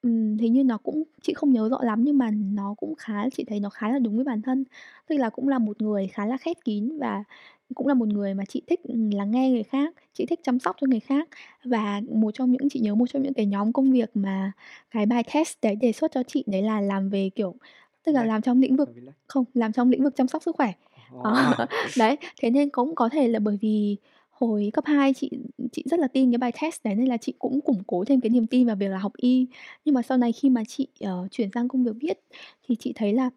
ừm, 0.07 0.37
hình 0.37 0.53
như 0.53 0.63
nó 0.63 0.77
cũng 0.77 1.03
chị 1.21 1.33
không 1.33 1.53
nhớ 1.53 1.69
rõ 1.69 1.77
lắm 1.81 2.01
nhưng 2.03 2.17
mà 2.17 2.31
nó 2.31 2.73
cũng 2.77 2.95
khá 2.95 3.29
chị 3.29 3.43
thấy 3.47 3.59
nó 3.59 3.69
khá 3.69 3.89
là 3.89 3.99
đúng 3.99 4.15
với 4.15 4.25
bản 4.25 4.41
thân. 4.41 4.63
Tức 5.07 5.17
là 5.17 5.29
cũng 5.29 5.47
là 5.47 5.59
một 5.59 5.81
người 5.81 6.07
khá 6.07 6.25
là 6.25 6.37
khép 6.37 6.57
kín 6.65 6.97
và 6.99 7.23
cũng 7.75 7.87
là 7.87 7.93
một 7.93 8.07
người 8.07 8.33
mà 8.33 8.43
chị 8.49 8.61
thích, 8.67 8.79
ừm, 8.83 9.09
lắng 9.11 9.31
nghe 9.31 9.49
người 9.51 9.63
khác, 9.63 9.93
chị 10.13 10.25
thích 10.25 10.39
chăm 10.43 10.59
sóc 10.59 10.75
cho 10.81 10.87
người 10.87 10.99
khác. 10.99 11.27
Và 11.63 12.01
một 12.11 12.31
trong 12.33 12.51
những 12.51 12.69
chị 12.69 12.79
nhớ 12.79 12.95
một 12.95 13.05
trong 13.13 13.23
những 13.23 13.33
cái 13.33 13.45
nhóm 13.45 13.73
công 13.73 13.91
việc 13.91 14.09
mà 14.13 14.51
cái 14.91 15.05
bài 15.05 15.23
test 15.33 15.57
đấy 15.61 15.75
đề 15.75 15.91
xuất 15.91 16.11
cho 16.11 16.23
chị 16.23 16.43
đấy 16.47 16.61
là 16.61 16.81
làm 16.81 17.09
về, 17.09 17.29
kiểu 17.35 17.55
tức 18.03 18.11
là 18.11 18.21
lách, 18.21 18.27
làm 18.27 18.41
trong 18.41 18.61
lĩnh 18.61 18.75
vực 18.75 18.89
không, 19.27 19.45
làm 19.53 19.71
trong 19.71 19.89
lĩnh 19.89 20.03
vực 20.03 20.15
chăm 20.15 20.27
sóc 20.27 20.43
sức 20.43 20.55
khỏe. 20.55 20.73
Ồ! 21.23 21.31
đấy, 21.97 22.17
thế 22.41 22.49
nên 22.49 22.69
cũng 22.69 22.95
có 22.95 23.09
thể 23.09 23.27
là 23.27 23.39
bởi 23.39 23.57
vì 23.61 23.97
hồi 24.39 24.69
cấp 24.73 24.85
2 24.87 25.13
chị 25.13 25.29
chị 25.71 25.83
rất 25.89 25.99
là 25.99 26.07
tin 26.07 26.31
cái 26.31 26.37
bài 26.37 26.51
test 26.61 26.83
đấy 26.83 26.95
nên 26.95 27.07
là 27.07 27.17
chị 27.17 27.33
cũng 27.39 27.61
củng 27.61 27.83
cố 27.87 28.05
thêm 28.05 28.21
cái 28.21 28.29
niềm 28.29 28.47
tin 28.47 28.67
vào 28.67 28.75
việc 28.75 28.87
là 28.87 28.97
học 28.97 29.11
y. 29.17 29.47
Nhưng 29.85 29.95
mà 29.95 30.01
sau 30.01 30.17
này 30.17 30.31
khi 30.31 30.49
mà 30.49 30.63
chị, 30.67 30.87
uh, 31.05 31.31
chuyển 31.31 31.49
sang 31.53 31.67
công 31.67 31.83
việc 31.83 31.91
viết 32.01 32.19
thì 32.67 32.75
chị 32.75 32.93
thấy 32.95 33.13
là, 33.13 33.29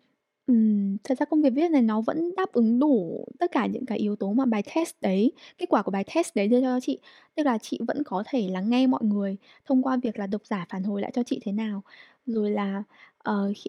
um, 0.47 0.97
thật 1.05 1.19
ra 1.19 1.27
công 1.27 1.43
việc 1.43 1.51
viết 1.55 1.71
này 1.71 1.83
nó 1.83 2.01
vẫn 2.01 2.35
đáp 2.37 2.53
ứng 2.53 2.79
đủ 2.79 3.25
tất 3.39 3.51
cả 3.53 3.67
những 3.67 3.87
cái 3.87 3.99
yếu 3.99 4.17
tố 4.17 4.33
mà 4.33 4.45
bài 4.47 4.63
test 4.75 4.95
đấy 5.01 5.33
kết 5.59 5.67
quả 5.69 5.83
của 5.83 5.91
bài 5.91 6.05
test 6.15 6.35
đấy 6.35 6.49
đưa 6.49 6.61
cho 6.61 6.81
chị. 6.81 6.99
Tức 7.37 7.43
là 7.47 7.59
chị 7.59 7.79
vẫn 7.89 8.03
có 8.05 8.25
thể 8.27 8.49
lắng 8.49 8.71
nghe 8.71 8.87
mọi 8.87 9.05
người 9.05 9.37
thông 9.65 9.83
qua 9.83 9.97
việc 10.03 10.19
là 10.19 10.27
độc 10.27 10.47
giả 10.47 10.67
phản 10.69 10.83
hồi 10.85 11.03
lại 11.03 11.11
cho 11.15 11.23
chị 11.23 11.41
thế 11.43 11.53
nào, 11.53 11.83
rồi 12.33 12.51
là, 12.51 12.83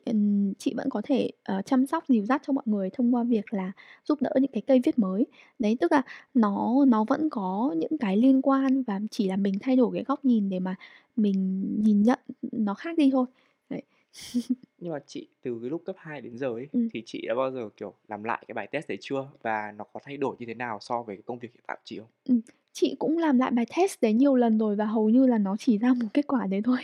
ừm, 0.05 0.53
chị 0.57 0.73
vẫn 0.77 0.89
có 0.89 1.01
thể, 1.05 1.31
ờ, 1.43 1.61
chăm 1.61 1.85
sóc, 1.85 2.03
dìu 2.07 2.25
dắt 2.25 2.41
cho 2.47 2.53
mọi 2.53 2.63
người 2.67 2.89
thông 2.89 3.15
qua 3.15 3.23
việc 3.23 3.53
là 3.53 3.71
giúp 4.05 4.21
đỡ 4.21 4.31
những 4.41 4.51
cái 4.51 4.61
cây 4.67 4.81
viết 4.83 4.99
mới. 4.99 5.25
Đấy, 5.59 5.77
tức 5.79 5.91
là 5.91 6.01
nó 6.33 6.75
nó 6.87 7.03
vẫn 7.03 7.29
có 7.29 7.73
những 7.77 7.97
cái 7.99 8.17
liên 8.17 8.41
quan 8.41 8.83
và 8.83 8.99
chỉ 9.11 9.27
là 9.27 9.35
mình 9.35 9.53
thay 9.61 9.75
đổi 9.75 9.91
cái 9.93 10.03
góc 10.03 10.25
nhìn 10.25 10.49
để 10.49 10.59
mà 10.59 10.75
mình 11.15 11.67
nhìn 11.83 12.03
nhận 12.03 12.19
nó 12.51 12.73
khác 12.73 12.97
đi 12.97 13.09
thôi. 13.11 13.25
Đấy. 13.69 13.83
Nhưng 14.77 14.93
mà 14.93 14.99
chị 15.07 15.27
từ 15.41 15.59
cái 15.61 15.69
lúc 15.69 15.81
cấp 15.85 15.95
2 15.99 16.21
đến 16.21 16.37
giờ 16.37 16.47
ấy, 16.47 16.67
Ừm. 16.71 16.89
thì 16.93 17.03
chị 17.05 17.25
đã 17.27 17.35
bao 17.35 17.51
giờ, 17.51 17.69
kiểu, 17.77 17.93
làm 18.07 18.23
lại 18.23 18.43
cái 18.47 18.53
bài 18.53 18.67
test 18.71 18.87
đấy 18.87 18.97
chưa? 19.01 19.29
Và 19.41 19.71
nó 19.77 19.83
có 19.93 19.99
thay 20.03 20.17
đổi 20.17 20.35
như 20.39 20.45
thế 20.45 20.53
nào 20.53 20.77
so 20.81 21.03
với 21.03 21.15
cái 21.15 21.23
công 21.25 21.39
việc 21.39 21.53
hiện 21.53 21.63
tại 21.67 21.77
của 21.77 21.81
chị 21.85 21.99
không? 21.99 22.07
Ừm, 22.29 22.41
chị 22.73 22.95
cũng 22.99 23.17
làm 23.17 23.37
lại 23.39 23.51
bài 23.51 23.65
test 23.77 24.01
đấy 24.01 24.13
nhiều 24.13 24.35
lần 24.35 24.57
rồi 24.57 24.75
và 24.75 24.85
hầu 24.85 25.09
như 25.09 25.27
là 25.27 25.37
nó 25.37 25.55
chỉ 25.59 25.77
ra 25.77 25.93
một 25.93 26.07
kết 26.13 26.27
quả 26.27 26.47
đấy 26.47 26.61
thôi. 26.63 26.77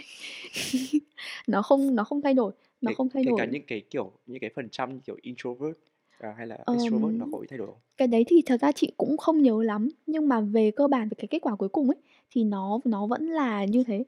Nó 1.48 1.62
không 1.62 1.96
nó 1.96 2.04
không 2.04 2.22
thay 2.22 2.34
đổi, 2.34 2.52
nó 2.82 2.92
Kể 2.92 2.96
không 2.96 3.10
thay 3.10 3.24
kể 3.26 3.32
cả 3.38 3.46
đổi. 3.46 3.54
những 3.54 3.64
cái, 3.68 3.82
kiểu, 3.90 4.12
những 4.26 4.40
cái 4.40 4.50
phần 4.56 4.70
trăm, 4.72 5.00
kiểu, 5.00 5.18
introvert, 5.22 5.78
à, 6.20 6.34
hay 6.38 6.48
là 6.48 6.58
extrovert 6.74 7.16
nó 7.16 7.26
có 7.32 7.38
bị 7.40 7.48
thay 7.50 7.58
đổi 7.58 7.68
không? 7.68 7.78
cái 7.98 8.08
đấy 8.08 8.24
thì 8.28 8.42
thật 8.46 8.62
ra 8.62 8.72
chị 8.72 8.92
cũng 8.98 9.18
không 9.18 9.42
nhớ 9.42 9.64
lắm, 9.64 9.90
nhưng 10.08 10.28
mà 10.28 10.42
về 10.42 10.72
cơ 10.72 10.88
bản 10.88 11.10
về 11.10 11.16
cái 11.18 11.28
kết 11.28 11.40
quả 11.42 11.56
cuối 11.56 11.70
cùng 11.70 11.90
ấy, 11.90 11.98
thì 12.32 12.44
nó 12.44 12.80
nó 12.86 13.08
vẫn 13.08 13.28
là 13.28 13.66
như 13.66 13.84
thế. 13.84 14.04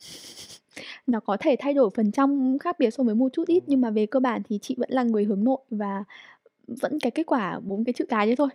Nó 1.06 1.20
có 1.20 1.36
thể 1.40 1.56
thay 1.58 1.74
đổi 1.74 1.90
phần 1.94 2.12
trăm 2.12 2.58
khác 2.58 2.76
biệt 2.78 2.90
so 2.90 3.04
với 3.04 3.14
một 3.14 3.28
chút 3.32 3.48
ít, 3.48 3.62
nhưng 3.66 3.80
mà 3.80 3.90
về 3.90 4.06
cơ 4.06 4.20
bản 4.20 4.42
thì 4.48 4.58
chị 4.62 4.74
vẫn 4.78 4.90
là 4.92 5.02
người 5.02 5.24
hướng 5.24 5.44
nội 5.44 5.58
và 5.70 6.04
vẫn 6.66 6.98
cái 7.00 7.10
kết 7.10 7.26
quả 7.26 7.60
4 7.60 7.84
cái 7.84 7.92
chữ 7.92 8.04
cái 8.08 8.26
đấy 8.26 8.36
thôi. 8.36 8.48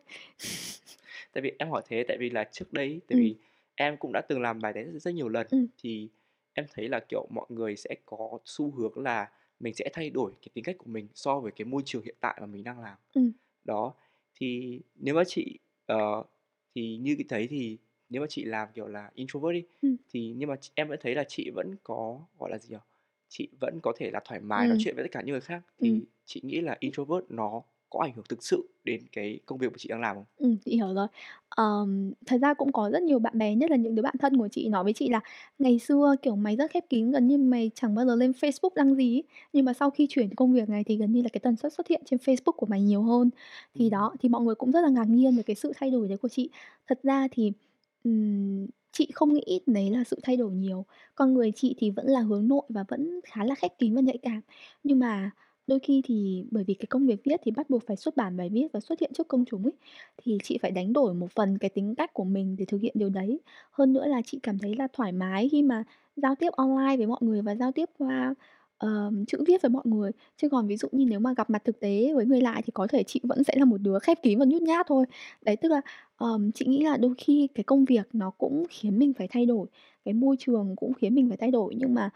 Tại 1.36 1.42
vì 1.42 1.52
em 1.60 1.70
hỏi 1.70 1.82
thế 1.88 2.04
tại 2.08 2.18
vì 2.20 2.30
là 2.30 2.44
trước 2.52 2.74
đây 2.74 3.02
tại 3.08 3.16
Ừm. 3.16 3.22
vì 3.22 3.36
em 3.76 3.98
cũng 3.98 4.12
đã 4.14 4.22
từng 4.30 4.42
làm 4.42 4.60
bài 4.60 4.74
test 4.74 4.88
rất 5.04 5.14
nhiều 5.14 5.30
lần, 5.30 5.48
Ừm. 5.52 5.68
thì 5.84 6.10
em 6.54 6.66
thấy 6.74 6.88
là, 6.90 7.00
kiểu, 7.10 7.28
mọi 7.32 7.46
người 7.50 7.76
sẽ 7.76 7.96
có 8.06 8.40
xu 8.46 8.72
hướng 8.72 8.98
là 9.04 9.30
mình 9.60 9.74
sẽ 9.74 9.90
thay 9.94 10.10
đổi 10.10 10.32
cái 10.42 10.48
tính 10.54 10.64
cách 10.64 10.76
của 10.78 10.86
mình 10.90 11.08
so 11.16 11.40
với 11.40 11.52
cái 11.52 11.66
môi 11.66 11.82
trường 11.86 12.04
hiện 12.04 12.16
tại 12.20 12.38
mà 12.42 12.46
mình 12.46 12.64
đang 12.64 12.80
làm. 12.80 12.98
Ừm. 13.14 13.34
Đó, 13.66 13.94
thì 14.36 14.82
nếu 14.96 15.16
mà 15.16 15.24
chị, 15.28 15.60
ờ, 15.86 16.24
thì 16.76 16.98
như 16.98 17.16
chị 17.18 17.26
thấy 17.30 17.48
thì 17.48 17.78
nếu 18.10 18.22
mà 18.22 18.28
chị 18.30 18.46
làm, 18.46 18.70
kiểu 18.76 18.88
là, 18.88 19.12
introvert 19.16 19.54
đi, 19.54 19.64
Ừm. 19.82 19.98
thì 20.14 20.34
nhưng 20.38 20.50
mà 20.50 20.56
em 20.76 20.88
vẫn 20.90 21.00
thấy 21.04 21.16
là 21.16 21.24
chị 21.28 21.52
vẫn 21.56 21.76
có, 21.84 22.22
gọi 22.40 22.52
là 22.52 22.58
gì 22.58 22.70
nhỉ, 22.70 22.78
chị 23.30 23.50
vẫn 23.62 23.80
có 23.84 23.94
thể 23.98 24.12
là 24.12 24.22
thoải 24.26 24.42
mái 24.42 24.68
nói 24.68 24.76
Ừm. 24.76 24.80
chuyện 24.80 24.96
với 24.96 25.04
tất 25.06 25.12
cả 25.12 25.22
những 25.22 25.32
người 25.34 25.42
khác, 25.42 25.62
thì 25.82 26.06
chị 26.26 26.42
nghĩ 26.44 26.62
là 26.62 26.78
introvert 26.80 27.26
nó 27.30 27.64
có 27.90 28.00
ảnh 28.00 28.14
hưởng 28.16 28.26
thực 28.30 28.44
sự 28.44 28.70
đến 28.84 29.08
cái 29.12 29.40
công 29.46 29.58
việc 29.60 29.68
mà 29.72 29.76
chị 29.80 29.90
đang 29.90 30.02
làm 30.02 30.16
không? 30.16 30.26
Ừm, 30.38 30.58
chị 30.66 30.72
hiểu 30.76 30.94
rồi. 30.94 31.08
Ờm, 31.50 32.12
thật 32.26 32.38
ra 32.42 32.54
cũng 32.54 32.72
có 32.72 32.90
rất 32.94 33.04
nhiều 33.04 33.20
bạn 33.20 33.38
bè, 33.38 33.56
nhất 33.56 33.72
là 33.72 33.78
những 33.78 33.96
đứa 33.96 34.02
bạn 34.02 34.16
thân 34.20 34.38
của 34.38 34.48
chị 34.52 34.68
nói 34.70 34.84
với 34.84 34.94
chị 34.94 35.10
là 35.10 35.20
"Ngày 35.60 35.80
xưa, 35.80 36.16
kiểu, 36.22 36.36
mày 36.36 36.56
rất 36.56 36.72
khép 36.72 36.84
kín, 36.90 37.12
gần 37.12 37.28
như 37.28 37.38
mày 37.38 37.72
chẳng 37.76 37.96
bao 37.96 38.06
giờ 38.06 38.16
lên 38.16 38.32
Facebook 38.32 38.70
đăng 38.76 38.96
gì 38.96 39.16
ấy, 39.16 39.24
nhưng 39.54 39.66
mà 39.66 39.74
sau 39.74 39.90
khi 39.90 40.08
chuyển 40.10 40.36
công 40.36 40.54
việc 40.54 40.70
này 40.70 40.84
thì 40.84 40.98
gần 40.98 41.12
như 41.12 41.22
là 41.22 41.30
cái 41.34 41.40
tần 41.44 41.56
suất 41.56 41.74
xuất 41.74 41.88
hiện 41.88 42.02
trên 42.06 42.20
Facebook 42.20 42.52
của 42.52 42.66
mày 42.66 42.82
nhiều 42.82 43.02
hơn." 43.04 43.30
Thì 43.76 43.90
Ừm. 43.90 43.90
đó, 43.90 44.14
thì 44.20 44.30
mọi 44.30 44.42
người 44.42 44.56
cũng 44.56 44.72
rất 44.72 44.82
là 44.82 44.90
ngạc 44.90 45.06
nhiên 45.10 45.36
về 45.38 45.44
cái 45.44 45.56
sự 45.56 45.72
thay 45.76 45.92
đổi 45.92 46.08
đấy 46.08 46.18
của 46.18 46.30
chị. 46.30 46.50
Thật 46.88 47.00
ra 47.04 47.28
thì, 47.32 47.52
ừm, 48.04 48.66
chị 48.92 49.08
không 49.14 49.34
nghĩ 49.34 49.60
đấy 49.66 49.90
là 49.90 50.04
sự 50.04 50.20
thay 50.24 50.38
đổi 50.38 50.52
nhiều. 50.54 50.86
Con 51.16 51.34
người 51.34 51.52
chị 51.56 51.76
thì 51.78 51.92
vẫn 51.92 52.06
là 52.08 52.20
hướng 52.22 52.48
nội 52.48 52.62
và 52.70 52.84
vẫn 52.88 53.20
khá 53.26 53.44
là 53.46 53.56
khép 53.56 53.72
kín 53.80 53.96
và 53.96 54.02
nhạy 54.02 54.18
cảm. 54.22 54.42
Nhưng 54.84 55.00
mà 55.00 55.32
đôi 55.68 55.80
khi 55.80 56.02
thì 56.06 56.44
bởi 56.52 56.64
vì 56.64 56.74
cái 56.74 56.86
công 56.90 57.08
việc 57.08 57.22
viết 57.24 57.42
thì 57.44 57.52
bắt 57.52 57.70
buộc 57.70 57.84
phải 57.88 57.96
xuất 57.98 58.16
bản 58.18 58.38
bài 58.38 58.50
viết 58.50 58.68
và 58.74 58.80
xuất 58.80 59.00
hiện 59.00 59.12
trước 59.14 59.28
công 59.28 59.46
chúng 59.46 59.64
ấy, 59.64 59.74
thì 60.18 60.38
chị 60.44 60.58
phải 60.62 60.72
đánh 60.72 60.94
đổi 60.94 61.14
một 61.14 61.32
phần 61.32 61.58
cái 61.58 61.70
tính 61.70 61.96
cách 61.96 62.14
của 62.14 62.24
mình 62.24 62.56
để 62.60 62.66
thực 62.66 62.82
hiện 62.82 62.94
điều 62.98 63.10
đấy. 63.10 63.40
Hơn 63.72 63.94
nữa 63.94 64.08
là 64.08 64.22
chị 64.26 64.40
cảm 64.44 64.60
thấy 64.60 64.76
là 64.76 64.88
thoải 64.94 65.12
mái 65.12 65.50
khi 65.50 65.62
mà 65.64 65.84
giao 66.16 66.36
tiếp 66.36 66.50
online 66.58 66.98
với 66.98 67.08
mọi 67.08 67.20
người 67.22 67.42
và 67.42 67.56
giao 67.56 67.72
tiếp 67.72 67.90
qua, 67.98 68.34
ờm, 68.78 69.26
chữ 69.26 69.38
viết 69.48 69.62
với 69.62 69.70
mọi 69.70 69.84
người. 69.86 70.12
Chứ 70.38 70.50
còn 70.50 70.68
ví 70.68 70.78
dụ 70.78 70.88
như 70.92 71.06
nếu 71.06 71.20
mà 71.20 71.34
gặp 71.38 71.50
mặt 71.50 71.62
thực 71.66 71.80
tế 71.80 72.14
với 72.16 72.26
người 72.26 72.42
lạ 72.42 72.62
thì 72.66 72.72
có 72.74 72.88
thể 72.88 73.04
chị 73.04 73.20
vẫn 73.24 73.44
sẽ 73.44 73.54
là 73.58 73.66
một 73.66 73.78
đứa 73.82 74.00
khép 74.00 74.18
kín 74.24 74.40
và 74.40 74.46
nhút 74.46 74.62
nhát 74.62 74.86
thôi. 74.90 75.06
Đấy, 75.42 75.56
tức 75.56 75.70
là, 75.70 75.82
ờm, 76.18 76.52
chị 76.52 76.66
nghĩ 76.66 76.84
là 76.84 76.98
đôi 76.98 77.14
khi 77.18 77.48
cái 77.56 77.64
công 77.64 77.86
việc 77.86 78.08
nó 78.14 78.30
cũng 78.38 78.66
khiến 78.70 79.00
mình 79.00 79.14
phải 79.14 79.28
thay 79.32 79.46
đổi, 79.46 79.68
cái 80.06 80.14
môi 80.14 80.36
trường 80.40 80.76
cũng 80.76 80.94
khiến 80.94 81.16
mình 81.16 81.28
phải 81.30 81.38
thay 81.38 81.52
đổi, 81.52 81.76
nhưng 81.76 81.94
mà, 81.94 82.10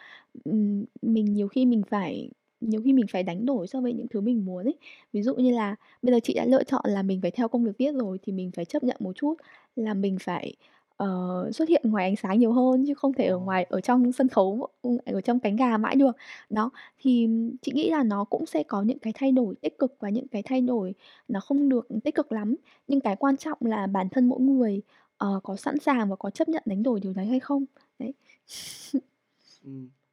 ừm, 0.46 0.86
mình 1.02 1.26
nhiều 1.34 1.48
khi 1.48 1.66
mình 1.66 1.82
phải 1.90 2.30
nhiều 2.62 2.82
khi 2.86 2.94
mình 2.94 3.06
phải 3.12 3.24
đánh 3.24 3.46
đổi 3.46 3.68
so 3.68 3.82
với 3.82 3.94
những 3.94 4.08
thứ 4.08 4.22
mình 4.22 4.46
muốn 4.46 4.66
ấy. 4.68 4.76
Ví 5.14 5.22
dụ 5.24 5.36
như 5.36 5.52
là 5.52 5.76
bây 6.02 6.14
giờ 6.14 6.20
chị 6.24 6.34
đã 6.34 6.46
lựa 6.46 6.64
chọn 6.64 6.82
là 6.88 7.02
mình 7.04 7.22
phải 7.22 7.32
theo 7.32 7.48
công 7.48 7.64
việc 7.64 7.72
viết 7.78 7.92
rồi 7.96 8.20
thì 8.24 8.32
mình 8.34 8.52
phải 8.52 8.66
chấp 8.66 8.84
nhận 8.84 8.98
một 9.00 9.14
chút 9.16 9.34
là 9.76 9.94
mình 9.94 10.18
phải, 10.22 10.56
ờ, 10.98 11.08
xuất 11.54 11.70
hiện 11.70 11.82
ngoài 11.86 12.06
ánh 12.06 12.16
sáng 12.16 12.40
nhiều 12.40 12.52
hơn 12.54 12.84
chứ 12.88 12.94
không 12.94 13.14
thể 13.14 13.26
ở 13.28 13.38
Ồ. 13.38 13.40
ngoài 13.40 13.64
ở 13.70 13.82
trong 13.82 14.12
sân 14.12 14.28
khấu, 14.30 14.68
ừm, 14.82 14.98
ở 15.06 15.22
trong 15.22 15.40
cánh 15.40 15.56
gà 15.56 15.78
mãi 15.78 15.96
được. 15.96 16.16
Đó, 16.50 16.70
thì 17.00 17.28
chị 17.62 17.72
nghĩ 17.76 17.90
là 17.90 18.04
nó 18.04 18.24
cũng 18.24 18.46
sẽ 18.46 18.64
có 18.64 18.82
những 18.82 19.00
cái 19.00 19.14
thay 19.16 19.32
đổi 19.32 19.56
tích 19.62 19.78
cực 19.80 19.96
và 20.00 20.10
những 20.10 20.28
cái 20.28 20.42
thay 20.44 20.62
đổi 20.62 20.94
nó 21.28 21.40
không 21.40 21.70
được 21.70 21.88
tích 22.04 22.16
cực 22.16 22.32
lắm. 22.32 22.56
Nhưng 22.88 23.00
cái 23.02 23.16
quan 23.16 23.38
trọng 23.38 23.58
là 23.62 23.88
bản 23.88 24.10
thân 24.10 24.26
mỗi 24.30 24.40
người, 24.42 24.82
ờ, 25.18 25.40
có 25.44 25.56
sẵn 25.56 25.80
sàng 25.80 26.10
và 26.10 26.16
có 26.16 26.30
chấp 26.30 26.50
nhận 26.50 26.64
đánh 26.66 26.84
đổi 26.84 27.00
điều 27.00 27.14
đấy 27.14 27.26
hay 27.26 27.40
không. 27.40 27.66
Đấy. 28.00 28.14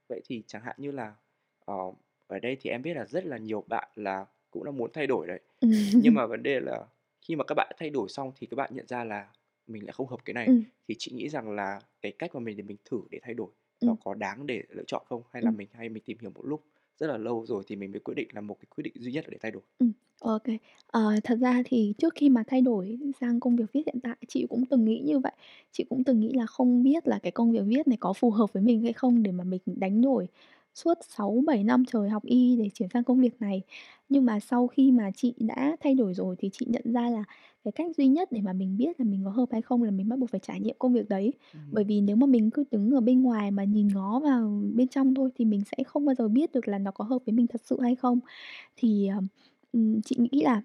Vậy 0.08 0.20
thì 0.24 0.42
chẳng 0.46 0.62
hạn 0.62 0.76
như 0.78 0.90
là, 0.90 1.14
ờ, 1.64 1.74
ở 2.26 2.38
đây 2.38 2.56
thì 2.60 2.70
em 2.70 2.82
biết 2.82 2.94
là 2.94 3.06
rất 3.06 3.24
là 3.26 3.38
nhiều 3.38 3.64
bạn 3.68 3.88
là 3.96 4.26
cũng 4.50 4.64
đang 4.64 4.76
muốn 4.76 4.90
thay 4.92 5.06
đổi 5.06 5.26
đấy. 5.26 5.40
Nhưng 5.98 6.14
mà 6.16 6.26
vấn 6.26 6.42
đề 6.42 6.60
là 6.60 6.86
khi 7.28 7.36
mà 7.36 7.44
các 7.48 7.54
bạn 7.54 7.72
thay 7.78 7.90
đổi 7.90 8.08
xong 8.08 8.32
thì 8.36 8.46
các 8.46 8.54
bạn 8.56 8.70
nhận 8.74 8.86
ra 8.86 9.04
là 9.04 9.28
mình 9.66 9.84
lại 9.86 9.92
không 9.92 10.06
hợp 10.08 10.20
cái 10.24 10.34
này, 10.34 10.50
Ừm. 10.50 10.64
thì 10.88 10.94
chị 10.98 11.12
nghĩ 11.14 11.28
rằng 11.28 11.50
là 11.50 11.80
cái 12.02 12.12
cách 12.18 12.34
mà 12.34 12.40
mình 12.40 12.56
để 12.56 12.62
mình 12.62 12.76
thử 12.84 13.00
để 13.10 13.18
thay 13.22 13.34
đổi 13.34 13.50
nó 13.84 13.94
Ừm. 13.94 13.96
có 14.04 14.14
đáng 14.14 14.46
để 14.46 14.62
lựa 14.70 14.84
chọn 14.86 15.02
không? 15.08 15.22
Hay 15.32 15.42
là 15.42 15.50
Ừm. 15.50 15.52
mình 15.52 15.68
hay 15.72 15.88
mình 15.88 16.02
tìm 16.06 16.18
hiểu 16.20 16.30
một 16.34 16.42
lúc 16.46 16.64
rất 16.98 17.06
là 17.06 17.16
lâu 17.18 17.46
rồi 17.46 17.64
thì 17.66 17.76
mình 17.76 17.92
mới 17.92 18.00
quyết 18.00 18.14
định 18.14 18.28
là 18.34 18.40
một 18.40 18.54
cái 18.60 18.66
quyết 18.76 18.82
định 18.84 18.94
duy 18.96 19.12
nhất 19.12 19.24
là 19.24 19.30
để 19.32 19.38
thay 19.42 19.50
đổi? 19.50 19.62
Ừm, 19.78 19.92
OK. 20.20 20.42
Ờ, 20.86 21.14
thật 21.24 21.36
ra 21.40 21.62
thì 21.64 21.94
trước 21.98 22.14
khi 22.14 22.28
mà 22.28 22.42
thay 22.46 22.60
đổi 22.60 22.98
sang 23.20 23.40
công 23.40 23.56
việc 23.56 23.64
viết 23.72 23.82
hiện 23.86 24.00
tại, 24.02 24.16
chị 24.28 24.46
cũng 24.50 24.64
từng 24.70 24.84
nghĩ 24.84 25.00
như 25.04 25.18
vậy. 25.18 25.32
Chị 25.72 25.84
cũng 25.88 26.04
từng 26.04 26.20
nghĩ 26.20 26.32
là 26.32 26.46
không 26.46 26.82
biết 26.82 27.08
là 27.08 27.18
cái 27.22 27.32
công 27.32 27.52
việc 27.52 27.60
viết 27.66 27.88
này 27.88 27.96
có 28.00 28.12
phù 28.12 28.30
hợp 28.30 28.52
với 28.52 28.62
mình 28.62 28.82
hay 28.82 28.92
không 28.92 29.22
để 29.22 29.32
mà 29.32 29.44
mình 29.44 29.60
đánh 29.66 30.02
đổi 30.02 30.28
suốt 30.76 30.98
6-7 31.18 31.64
năm 31.64 31.84
trời 31.88 32.10
học 32.10 32.24
y 32.24 32.56
để 32.56 32.70
chuyển 32.74 32.88
sang 32.94 33.04
công 33.04 33.20
việc 33.20 33.40
này. 33.40 33.62
Nhưng 34.08 34.24
mà 34.26 34.40
sau 34.40 34.66
khi 34.66 34.92
mà 34.92 35.10
chị 35.16 35.34
đã 35.38 35.76
thay 35.80 35.94
đổi 35.94 36.14
rồi 36.14 36.36
thì 36.38 36.50
chị 36.52 36.66
nhận 36.70 36.82
ra 36.92 37.10
là 37.10 37.24
cái 37.64 37.72
cách 37.72 37.96
duy 37.96 38.08
nhất 38.08 38.32
để 38.32 38.40
mà 38.42 38.52
mình 38.52 38.76
biết 38.78 39.00
là 39.00 39.04
mình 39.06 39.22
có 39.24 39.30
hợp 39.30 39.46
hay 39.52 39.62
không 39.62 39.82
là 39.82 39.90
mình 39.90 40.08
bắt 40.08 40.18
buộc 40.18 40.30
phải 40.30 40.40
trải 40.40 40.60
nghiệm 40.60 40.76
công 40.78 40.92
việc 40.94 41.08
đấy. 41.08 41.32
Ừm. 41.54 41.62
Bởi 41.70 41.84
vì 41.84 42.00
nếu 42.00 42.16
mà 42.16 42.26
mình 42.26 42.50
cứ 42.50 42.64
đứng 42.70 42.90
ở 42.90 43.00
bên 43.00 43.22
ngoài 43.22 43.50
mà 43.50 43.64
nhìn 43.64 43.88
ngó 43.94 44.20
vào 44.20 44.62
bên 44.74 44.88
trong 44.88 45.14
thôi 45.14 45.30
thì 45.36 45.44
mình 45.44 45.62
sẽ 45.76 45.84
không 45.84 46.04
bao 46.06 46.14
giờ 46.14 46.28
biết 46.28 46.52
được 46.52 46.68
là 46.68 46.78
nó 46.78 46.90
có 46.90 47.04
hợp 47.04 47.18
với 47.26 47.32
mình 47.32 47.46
thật 47.46 47.60
sự 47.64 47.80
hay 47.82 47.96
không. 47.96 48.20
Thì, 48.76 49.10
ừm, 49.72 50.02
chị 50.02 50.16
nghĩ 50.18 50.42
là 50.44 50.62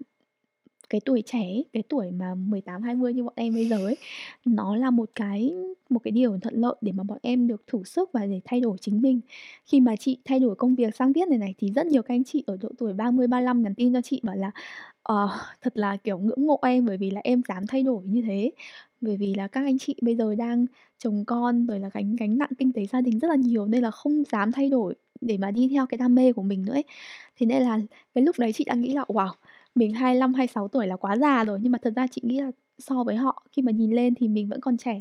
cái 0.91 1.01
tuổi 1.05 1.23
trẻ 1.27 1.39
ấy, 1.39 1.65
cái 1.73 1.83
tuổi 1.89 2.11
mà 2.11 2.35
18-20 2.35 3.13
như 3.13 3.23
bọn 3.25 3.33
em 3.37 3.55
bây 3.55 3.67
giờ 3.67 3.77
ấy, 3.85 3.97
nó 4.45 4.75
là 4.77 4.91
một 4.91 5.09
cái 5.15 5.53
một 5.89 5.99
cái 6.03 6.11
điều 6.11 6.39
thuận 6.43 6.55
lợi 6.61 6.75
để 6.81 6.91
mà 6.91 7.03
bọn 7.03 7.19
em 7.23 7.47
được 7.47 7.63
thử 7.67 7.83
sức 7.83 8.09
và 8.13 8.25
để 8.27 8.41
thay 8.45 8.61
đổi 8.61 8.77
chính 8.81 9.01
mình. 9.01 9.21
Khi 9.65 9.79
mà 9.81 9.95
chị 9.95 10.17
thay 10.25 10.39
đổi 10.39 10.55
công 10.55 10.75
việc 10.75 10.95
sang 10.95 11.13
viết 11.13 11.29
này 11.29 11.39
này 11.39 11.55
thì 11.59 11.71
rất 11.75 11.87
nhiều 11.87 12.03
các 12.03 12.15
anh 12.15 12.23
chị 12.23 12.43
ở 12.47 12.57
độ 12.61 12.69
tuổi 12.79 12.93
30-35 12.93 13.63
nhắn 13.63 13.75
tin 13.75 13.93
cho 13.93 14.01
chị 14.01 14.21
bảo 14.23 14.35
là, 14.35 14.51
ờ, 15.03 15.29
thật 15.61 15.77
là, 15.77 15.97
kiểu, 15.97 16.17
ngưỡng 16.19 16.47
mộ 16.47 16.59
em 16.63 16.85
bởi 16.85 16.97
vì 16.97 17.11
là 17.11 17.21
em 17.23 17.41
dám 17.49 17.67
thay 17.67 17.83
đổi 17.83 18.03
như 18.05 18.21
thế. 18.27 18.51
Bởi 19.01 19.17
vì 19.17 19.33
là 19.35 19.47
các 19.47 19.61
anh 19.65 19.79
chị 19.79 19.95
bây 20.01 20.15
giờ 20.15 20.35
đang 20.35 20.65
chồng 20.99 21.25
con 21.27 21.65
rồi 21.67 21.79
là 21.79 21.89
gánh 21.93 22.15
gánh 22.15 22.37
nặng 22.37 22.49
kinh 22.57 22.73
tế 22.73 22.85
gia 22.85 23.01
đình 23.01 23.19
rất 23.19 23.27
là 23.27 23.35
nhiều 23.35 23.67
nên 23.67 23.83
là 23.83 23.91
không 23.91 24.23
dám 24.31 24.51
thay 24.51 24.69
đổi 24.69 24.95
để 25.21 25.37
mà 25.37 25.51
đi 25.51 25.67
theo 25.71 25.85
cái 25.87 25.97
đam 25.97 26.15
mê 26.15 26.33
của 26.33 26.41
mình 26.43 26.65
nữa 26.65 26.73
ấy. 26.73 26.83
Thế 27.39 27.45
nên 27.45 27.63
là 27.63 27.79
cái 28.15 28.23
lúc 28.23 28.35
đấy 28.39 28.53
chị 28.53 28.63
đã 28.63 28.75
nghĩ 28.75 28.93
là 28.93 29.03
"Wow, 29.07 29.29
mình 29.75 29.93
25-26 29.93 30.67
tuổi 30.67 30.87
là 30.87 30.95
quá 30.97 31.17
già 31.17 31.43
rồi." 31.45 31.59
Nhưng 31.61 31.71
mà 31.71 31.79
thật 31.81 31.93
ra 31.95 32.07
chị 32.07 32.21
nghĩ 32.25 32.39
là 32.39 32.51
so 32.79 33.03
với 33.03 33.15
họ 33.15 33.43
khi 33.51 33.61
mà 33.61 33.71
nhìn 33.71 33.91
lên 33.91 34.15
thì 34.15 34.27
mình 34.27 34.49
vẫn 34.49 34.61
còn 34.61 34.77
trẻ. 34.77 34.97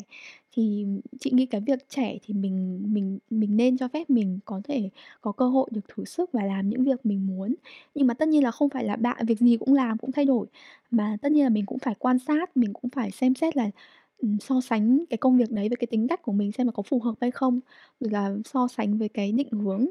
Thì 0.55 0.85
chị 1.19 1.31
nghĩ 1.33 1.45
cái 1.45 1.61
việc 1.61 1.89
trẻ 1.89 2.17
thì 2.23 2.33
mình 2.33 2.83
mình 2.93 3.19
mình 3.29 3.57
nên 3.57 3.77
cho 3.77 3.87
phép 3.87 4.09
mình 4.09 4.39
có 4.45 4.61
thể 4.63 4.89
có 5.21 5.31
cơ 5.31 5.47
hội 5.49 5.69
được 5.73 5.81
thử 5.95 6.05
sức 6.05 6.29
và 6.33 6.43
làm 6.43 6.69
những 6.69 6.83
việc 6.83 7.05
mình 7.05 7.27
muốn. 7.27 7.55
Nhưng 7.95 8.07
mà 8.07 8.13
tất 8.13 8.27
nhiên 8.27 8.43
là 8.43 8.51
không 8.51 8.69
phải 8.69 8.83
là 8.83 8.95
bạn 8.95 9.25
việc 9.25 9.39
gì 9.39 9.57
cũng 9.57 9.73
làm, 9.73 9.97
cũng 9.97 10.11
thay 10.11 10.25
đổi, 10.25 10.47
mà 10.91 11.17
tất 11.21 11.31
nhiên 11.31 11.43
là 11.43 11.49
mình 11.49 11.65
cũng 11.65 11.79
phải 11.79 11.95
quan 11.99 12.19
sát, 12.19 12.57
mình 12.57 12.73
cũng 12.73 12.89
phải 12.91 13.11
xem 13.11 13.35
xét 13.35 13.57
là, 13.57 13.69
so 14.41 14.61
sánh 14.61 15.05
cái 15.09 15.17
công 15.17 15.37
việc 15.37 15.51
đấy 15.51 15.69
với 15.69 15.75
cái 15.77 15.87
tính 15.91 16.07
cách 16.07 16.21
của 16.21 16.31
mình 16.31 16.51
xem 16.51 16.67
là 16.67 16.71
có 16.71 16.83
phù 16.83 16.99
hợp 16.99 17.15
hay 17.21 17.31
không, 17.31 17.59
rồi 17.99 18.11
là 18.11 18.35
so 18.45 18.67
sánh 18.67 18.97
với 18.97 19.09
cái 19.09 19.31
định 19.31 19.49
hướng, 19.51 19.85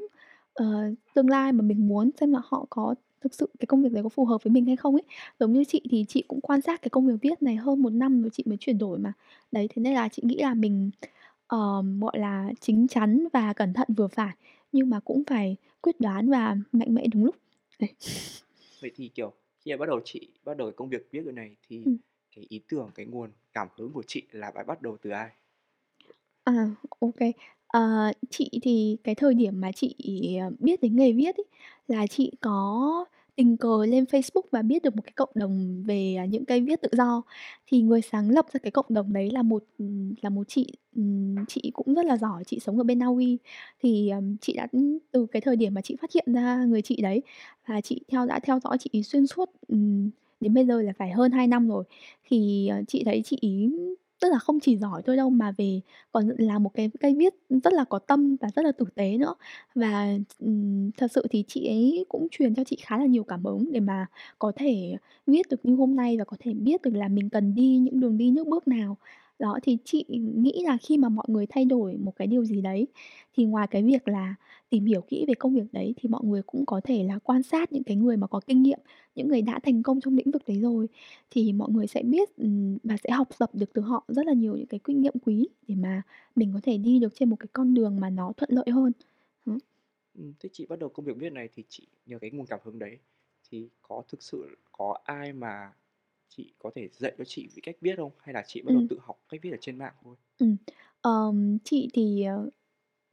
uh, 0.62 0.66
tương 1.14 1.30
lai 1.30 1.52
mà 1.52 1.62
mình 1.62 1.88
muốn 1.88 2.10
xem 2.20 2.32
là 2.32 2.40
họ 2.44 2.66
có 2.70 2.94
thực 3.20 3.34
sự 3.34 3.50
cái 3.60 3.66
công 3.66 3.82
việc 3.82 3.92
đấy 3.92 4.02
có 4.02 4.08
phù 4.08 4.24
hợp 4.24 4.42
với 4.44 4.50
mình 4.50 4.66
hay 4.66 4.76
không 4.76 4.94
ấy. 4.94 5.02
Giống 5.40 5.52
như 5.52 5.64
chị 5.64 5.80
thì 5.90 6.04
chị 6.08 6.24
cũng 6.28 6.40
quan 6.40 6.60
sát 6.60 6.82
cái 6.82 6.90
công 6.90 7.06
việc 7.06 7.14
viết 7.22 7.42
này 7.42 7.56
hơn 7.56 7.82
1 7.82 7.90
năm 7.92 8.22
rồi 8.22 8.30
chị 8.32 8.42
mới 8.46 8.56
chuyển 8.60 8.78
đổi 8.78 8.98
mà. 8.98 9.12
Đấy, 9.52 9.68
thế 9.74 9.82
nên 9.82 9.94
là 9.94 10.08
chị 10.08 10.22
nghĩ 10.26 10.36
là 10.38 10.54
mình, 10.54 10.90
ờm, 11.46 12.00
gọi 12.00 12.18
là, 12.18 12.50
chín 12.60 12.88
chắn 12.88 13.26
và 13.32 13.52
cẩn 13.52 13.72
thận 13.72 13.88
vừa 13.96 14.08
phải, 14.08 14.36
nhưng 14.72 14.90
mà 14.90 15.00
cũng 15.00 15.22
phải 15.26 15.56
quyết 15.80 16.00
đoán 16.00 16.30
và 16.30 16.56
mạnh 16.72 16.94
mẽ 16.94 17.04
đúng 17.12 17.24
lúc. 17.24 17.36
Đấy. 17.78 17.90
Vậy 18.82 18.90
thì, 18.96 19.08
kiểu, 19.14 19.32
khi 19.60 19.76
bắt 19.76 19.86
đầu 19.88 20.00
chị 20.04 20.28
bắt 20.44 20.56
đầu 20.56 20.70
công 20.76 20.88
việc 20.88 21.08
viết 21.10 21.20
rồi 21.24 21.32
này 21.32 21.56
thì 21.68 21.82
Ừm. 21.84 21.96
cái 22.36 22.46
ý 22.48 22.60
tưởng, 22.68 22.90
cái 22.94 23.06
nguồn 23.06 23.30
cảm 23.52 23.68
hứng 23.76 23.92
của 23.92 24.02
chị 24.06 24.22
là 24.32 24.50
bạn 24.50 24.66
bắt 24.66 24.82
đầu 24.82 24.96
từ 25.02 25.10
ai? 25.10 25.30
À, 26.44 26.70
OK. 27.00 27.18
Ờ, 27.72 28.12
chị 28.30 28.50
thì 28.62 28.96
cái 29.04 29.14
thời 29.14 29.34
điểm 29.34 29.60
mà 29.60 29.72
chị, 29.72 29.94
ờ, 30.40 30.50
biết 30.58 30.80
đến 30.82 30.96
nghề 30.96 31.12
viết 31.12 31.36
ấy, 31.36 31.44
là 31.88 32.06
chị 32.06 32.30
có 32.40 33.04
tình 33.36 33.56
cờ 33.56 33.86
lên 33.88 34.04
Facebook 34.04 34.42
và 34.50 34.62
biết 34.62 34.82
được 34.82 34.96
một 34.96 35.02
cái 35.04 35.12
cộng 35.16 35.28
đồng 35.34 35.82
về, 35.86 36.14
à, 36.18 36.24
những 36.24 36.44
cây 36.44 36.60
viết 36.60 36.80
tự 36.82 36.88
do. 36.92 37.22
Thì 37.66 37.82
người 37.82 38.00
sáng 38.02 38.30
lập 38.30 38.46
ra 38.52 38.58
cái 38.62 38.70
cộng 38.70 38.86
đồng 38.88 39.12
đấy 39.12 39.30
là 39.30 39.42
một, 39.42 39.64
ừm, 39.78 40.14
là 40.22 40.30
một 40.30 40.48
chị, 40.48 40.72
ừm, 40.96 41.34
chị 41.48 41.70
cũng 41.74 41.94
rất 41.94 42.06
là 42.06 42.16
giỏi, 42.16 42.44
chị 42.46 42.58
sống 42.60 42.78
ở 42.78 42.84
bên 42.84 42.98
Na 42.98 43.06
Uy. 43.06 43.38
Thì, 43.82 44.08
ờm, 44.08 44.36
chị 44.40 44.52
đã 44.56 44.66
ừ, 44.72 44.98
từ 45.12 45.26
cái 45.26 45.40
thời 45.42 45.56
điểm 45.56 45.74
mà 45.74 45.80
chị 45.80 45.96
phát 46.02 46.10
hiện 46.14 46.24
ra 46.32 46.64
người 46.64 46.82
chị 46.82 47.00
đấy 47.02 47.22
và 47.68 47.80
chị 47.80 48.00
theo 48.08 48.26
đã 48.26 48.40
theo 48.42 48.58
dõi 48.64 48.78
chị 48.78 48.90
ấy 48.92 49.02
xuyên 49.02 49.26
suốt, 49.26 49.50
ừm, 49.68 50.10
đến 50.40 50.54
bây 50.54 50.66
giờ 50.66 50.82
là 50.82 50.92
phải 50.98 51.10
hơn 51.10 51.32
2 51.32 51.46
năm 51.46 51.68
rồi. 51.68 51.84
Thì, 52.28 52.68
ờ, 52.68 52.82
chị 52.88 53.02
thấy 53.04 53.22
chị 53.24 53.38
ấy 53.42 53.70
tức 54.20 54.28
là 54.32 54.38
không 54.38 54.60
chỉ 54.60 54.76
giỏi 54.76 55.02
thôi 55.06 55.16
đâu 55.16 55.30
mà 55.30 55.52
về 55.58 55.80
còn 56.12 56.28
là 56.38 56.58
một 56.58 56.70
cái 56.74 56.90
cây 57.00 57.14
viết 57.18 57.34
rất 57.64 57.72
là 57.72 57.84
có 57.84 57.98
tâm 57.98 58.36
và 58.40 58.48
rất 58.56 58.64
là 58.64 58.72
tử 58.72 58.84
tế 58.94 59.16
nữa. 59.18 59.34
Và, 59.74 60.06
thật 60.96 61.06
sự 61.12 61.26
thì 61.30 61.44
chị 61.48 61.66
ấy 61.68 62.04
cũng 62.08 62.28
truyền 62.30 62.54
cho 62.54 62.64
chị 62.64 62.76
khá 62.82 62.98
là 62.98 63.06
nhiều 63.06 63.24
cảm 63.24 63.44
hứng 63.44 63.72
để 63.72 63.80
mà 63.80 64.06
có 64.38 64.52
thể 64.56 64.96
viết 65.26 65.48
được 65.50 65.60
như 65.64 65.74
hôm 65.76 65.96
nay 65.96 66.16
và 66.18 66.24
có 66.24 66.36
thể 66.40 66.54
biết 66.54 66.82
được 66.82 66.94
là 66.94 67.08
mình 67.08 67.30
cần 67.30 67.54
đi 67.54 67.76
những 67.78 68.00
đường 68.00 68.18
đi 68.18 68.30
nước 68.30 68.46
bước 68.46 68.68
nào. 68.68 68.96
Đó, 69.40 69.58
thì 69.62 69.78
chị 69.84 70.04
nghĩ 70.36 70.62
là 70.64 70.76
khi 70.82 70.98
mà 70.98 71.08
mọi 71.08 71.24
người 71.28 71.46
thay 71.46 71.64
đổi 71.64 71.96
một 71.96 72.12
cái 72.16 72.26
điều 72.28 72.44
gì 72.44 72.60
đấy, 72.60 72.86
thì 73.36 73.44
ngoài 73.44 73.66
cái 73.70 73.82
việc 73.82 74.08
là 74.08 74.34
tìm 74.70 74.84
hiểu 74.84 75.00
kỹ 75.00 75.24
về 75.28 75.34
công 75.34 75.54
việc 75.54 75.72
đấy 75.72 75.94
thì 75.96 76.08
mọi 76.08 76.20
người 76.24 76.42
cũng 76.42 76.66
có 76.66 76.80
thể 76.84 77.04
là 77.04 77.18
quan 77.18 77.42
sát 77.42 77.72
những 77.72 77.84
cái 77.84 77.96
người 77.96 78.16
mà 78.16 78.26
có 78.26 78.40
kinh 78.46 78.62
nghiệm, 78.62 78.78
những 79.14 79.28
người 79.28 79.42
đã 79.42 79.58
thành 79.62 79.82
công 79.82 80.00
trong 80.00 80.14
lĩnh 80.16 80.30
vực 80.30 80.42
đấy 80.48 80.60
rồi. 80.60 80.88
Thì 81.30 81.52
mọi 81.52 81.68
người 81.70 81.86
sẽ 81.86 82.02
biết, 82.02 82.36
ừm, 82.36 82.78
và 82.84 82.96
sẽ 83.04 83.10
học 83.10 83.28
tập 83.38 83.50
được 83.54 83.72
từ 83.74 83.82
họ 83.82 84.04
rất 84.08 84.26
là 84.26 84.32
nhiều 84.32 84.56
những 84.56 84.66
cái 84.66 84.80
kinh 84.84 85.00
nghiệm 85.00 85.14
quý 85.26 85.48
để 85.68 85.74
mà 85.74 86.02
mình 86.36 86.50
có 86.54 86.60
thể 86.62 86.78
đi 86.78 86.98
được 86.98 87.14
trên 87.14 87.30
một 87.30 87.36
cái 87.40 87.48
con 87.52 87.74
đường 87.74 88.00
mà 88.00 88.10
nó 88.10 88.32
thuận 88.36 88.50
lợi 88.52 88.66
hơn. 88.70 88.92
Ừ, 89.46 89.58
Ừm, 90.14 90.34
thế 90.40 90.48
chị 90.52 90.66
bắt 90.66 90.78
đầu 90.78 90.88
công 90.88 91.06
việc 91.06 91.16
viết 91.16 91.30
này 91.32 91.48
thì 91.52 91.64
chị 91.68 91.86
nhờ 92.06 92.18
cái 92.18 92.30
nguồn 92.30 92.46
cảm 92.46 92.60
hứng 92.64 92.78
đấy, 92.78 92.98
thì 93.50 93.70
có 93.82 94.02
thực 94.08 94.22
sự 94.22 94.56
có 94.72 94.98
ai 95.04 95.32
mà 95.32 95.72
chị 96.30 96.54
có 96.58 96.70
thể 96.76 96.88
dạy 96.92 97.14
cho 97.18 97.24
chị 97.26 97.48
cách 97.62 97.76
viết 97.80 97.94
không? 97.96 98.12
Hay 98.20 98.34
là 98.34 98.42
chị 98.46 98.62
bắt 98.62 98.72
đầu 98.72 98.82
Ừm. 98.82 98.88
tự 98.88 98.98
học 99.02 99.16
cách 99.28 99.40
viết 99.44 99.50
ở 99.50 99.58
trên 99.60 99.78
mạng 99.78 99.94
thôi? 100.04 100.16
Ừm, 100.38 100.56
ờm, 101.00 101.58
chị 101.64 101.88
thì, 101.92 102.22
ờ, 102.22 102.50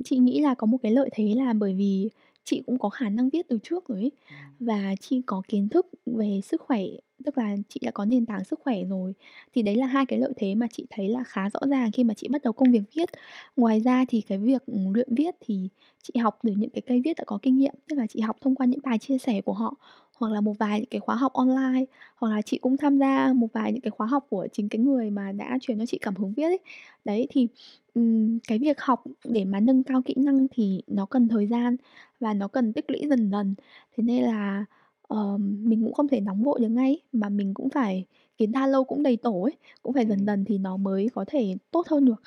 chị 0.06 0.18
nghĩ 0.20 0.40
là 0.42 0.56
có 0.56 0.68
một 0.68 0.78
cái 0.84 0.92
lợi 0.92 1.10
thế 1.14 1.36
là 1.38 1.54
bởi 1.54 1.76
vì 1.76 2.10
chị 2.44 2.64
cũng 2.68 2.80
có 2.80 2.90
khả 2.90 3.10
năng 3.10 3.30
viết 3.30 3.48
từ 3.50 3.60
trước 3.64 3.88
rồi 3.90 4.00
ấy, 4.02 4.12
Ừm. 4.30 4.58
và 4.60 4.96
chị 5.02 5.22
có 5.26 5.42
kiến 5.48 5.70
thức 5.70 5.88
về 6.06 6.42
sức 6.44 6.62
khỏe, 6.62 6.82
tức 7.26 7.38
là 7.38 7.56
chị 7.70 7.80
đã 7.84 7.92
có 7.92 8.06
nền 8.06 8.26
tảng 8.26 8.44
sức 8.44 8.60
khỏe 8.64 8.84
rồi. 8.90 9.14
Thì 9.56 9.62
đấy 9.62 9.76
là 9.76 9.86
hai 9.86 10.06
cái 10.06 10.20
lợi 10.20 10.34
thế 10.38 10.56
mà 10.56 10.68
chị 10.72 10.86
thấy 10.90 11.10
là 11.10 11.24
khá 11.28 11.50
rõ 11.50 11.60
ràng 11.70 11.92
khi 11.92 12.04
mà 12.04 12.14
chị 12.14 12.28
bắt 12.28 12.42
đầu 12.44 12.54
công 12.54 12.72
việc 12.72 12.82
viết. 12.96 13.10
Ngoài 13.56 13.80
ra 13.80 14.06
thì 14.08 14.22
cái 14.22 14.38
việc, 14.38 14.66
ừ, 14.66 14.78
luyện 14.94 15.16
viết 15.16 15.36
thì 15.42 15.70
chị 16.04 16.14
học 16.20 16.40
từ 16.44 16.52
những 16.58 16.70
cái 16.70 16.82
cây 16.82 17.02
viết 17.06 17.14
đã 17.18 17.24
có 17.28 17.40
kinh 17.42 17.58
nghiệm, 17.58 17.74
tức 17.90 17.96
là 17.96 18.08
chị 18.08 18.20
học 18.22 18.36
thông 18.42 18.56
qua 18.56 18.66
những 18.66 18.80
bài 18.84 18.98
chia 19.00 19.18
sẻ 19.18 19.42
của 19.42 19.54
họ, 19.54 19.76
hoặc 20.18 20.32
là 20.34 20.42
một 20.42 20.54
vài 20.60 20.80
những 20.80 20.90
cái 20.90 21.00
khóa 21.00 21.16
học 21.16 21.34
online, 21.34 21.86
hoặc 22.16 22.30
là 22.36 22.42
chị 22.42 22.58
cũng 22.58 22.78
tham 22.78 22.98
gia 23.00 23.34
một 23.34 23.48
vài 23.54 23.72
những 23.74 23.82
cái 23.82 23.92
khóa 23.92 24.08
học 24.08 24.26
của 24.30 24.48
chính 24.54 24.70
cái 24.70 24.80
người 24.82 25.10
mà 25.10 25.32
đã 25.32 25.58
truyền 25.62 25.80
cho 25.80 25.86
chị 25.86 25.98
cảm 26.02 26.16
hứng 26.16 26.34
viết 26.34 26.44
ấy. 26.44 26.60
Đấy, 27.06 27.28
thì, 27.32 27.48
um, 27.96 28.40
cái 28.48 28.60
việc 28.60 28.82
học 28.82 29.04
để 29.24 29.46
mà 29.46 29.60
nâng 29.60 29.84
cao 29.84 30.02
kỹ 30.06 30.14
năng 30.18 30.48
thì 30.52 30.82
nó 30.88 31.06
cần 31.06 31.28
thời 31.28 31.48
gian 31.48 31.76
và 32.20 32.34
nó 32.34 32.48
cần 32.48 32.74
tích 32.74 32.86
lũy 32.92 33.02
dần 33.10 33.30
dần. 33.32 33.56
Thế 33.98 34.04
nên 34.04 34.24
là, 34.24 34.66
ờm, 35.08 35.70
mình 35.70 35.84
cũng 35.84 35.94
không 35.94 36.08
thể 36.08 36.22
nóng 36.22 36.44
vội 36.44 36.60
được 36.60 36.70
ngay 36.70 37.02
mà 37.12 37.30
mình 37.30 37.54
cũng 37.54 37.70
phải 37.70 38.06
kiến 38.38 38.52
tha 38.52 38.68
lâu 38.68 38.84
cũng 38.84 39.04
đầy 39.04 39.18
tổ 39.18 39.42
ấy, 39.42 39.54
cũng 39.84 39.94
phải 39.94 40.06
dần 40.08 40.20
Ừm. 40.20 40.28
dần 40.28 40.46
thì 40.46 40.58
nó 40.58 40.78
mới 40.78 41.10
có 41.16 41.26
thể 41.28 41.56
tốt 41.72 41.88
hơn 41.88 42.06
được. 42.06 42.22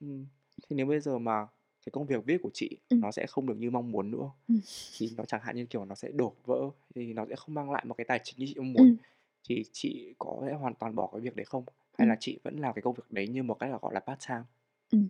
Ừm, 0.00 0.26
thế 0.62 0.76
nếu 0.76 0.86
bây 0.86 1.00
giờ 1.00 1.18
mà 1.18 1.46
cái 1.86 1.90
công 1.92 2.06
việc 2.06 2.24
viết 2.26 2.38
của 2.42 2.50
chị 2.54 2.78
Ừm. 2.90 3.02
nó 3.02 3.10
sẽ 3.12 3.26
không 3.26 3.46
được 3.46 3.54
như 3.58 3.70
mong 3.70 3.90
muốn 3.92 4.10
nữa, 4.10 4.30
Ừm. 4.48 4.62
thì 5.00 5.10
nó 5.16 5.24
chẳng 5.24 5.40
hạn 5.44 5.56
như, 5.56 5.66
kiểu, 5.66 5.84
nó 5.84 5.94
sẽ 5.94 6.10
đổ 6.12 6.34
vỡ, 6.46 6.70
thì 6.94 7.12
nó 7.12 7.26
sẽ 7.30 7.36
không 7.36 7.54
mang 7.54 7.70
lại 7.70 7.84
một 7.88 7.94
cái 7.94 8.04
tài 8.08 8.20
chính 8.24 8.38
như 8.38 8.46
chị 8.48 8.54
mong 8.58 8.72
muốn, 8.72 8.88
Ừm. 8.88 8.96
thì 9.48 9.64
chị 9.72 10.14
có 10.18 10.42
sẽ 10.46 10.54
hoàn 10.54 10.74
toàn 10.74 10.94
bỏ 10.96 11.08
cái 11.12 11.20
việc 11.20 11.36
đấy 11.36 11.44
không? 11.46 11.64
Hay 11.98 12.08
là 12.08 12.16
Ừm. 12.16 12.20
chị 12.20 12.40
vẫn 12.44 12.56
làm 12.56 12.74
cái 12.74 12.82
công 12.82 12.94
việc 12.94 13.04
đấy 13.10 13.28
như 13.28 13.42
một 13.42 13.54
cách 13.54 13.70
là, 13.70 13.78
gọi 13.82 13.94
là, 13.94 14.00
part-time? 14.06 14.44
Ừm. 14.90 15.08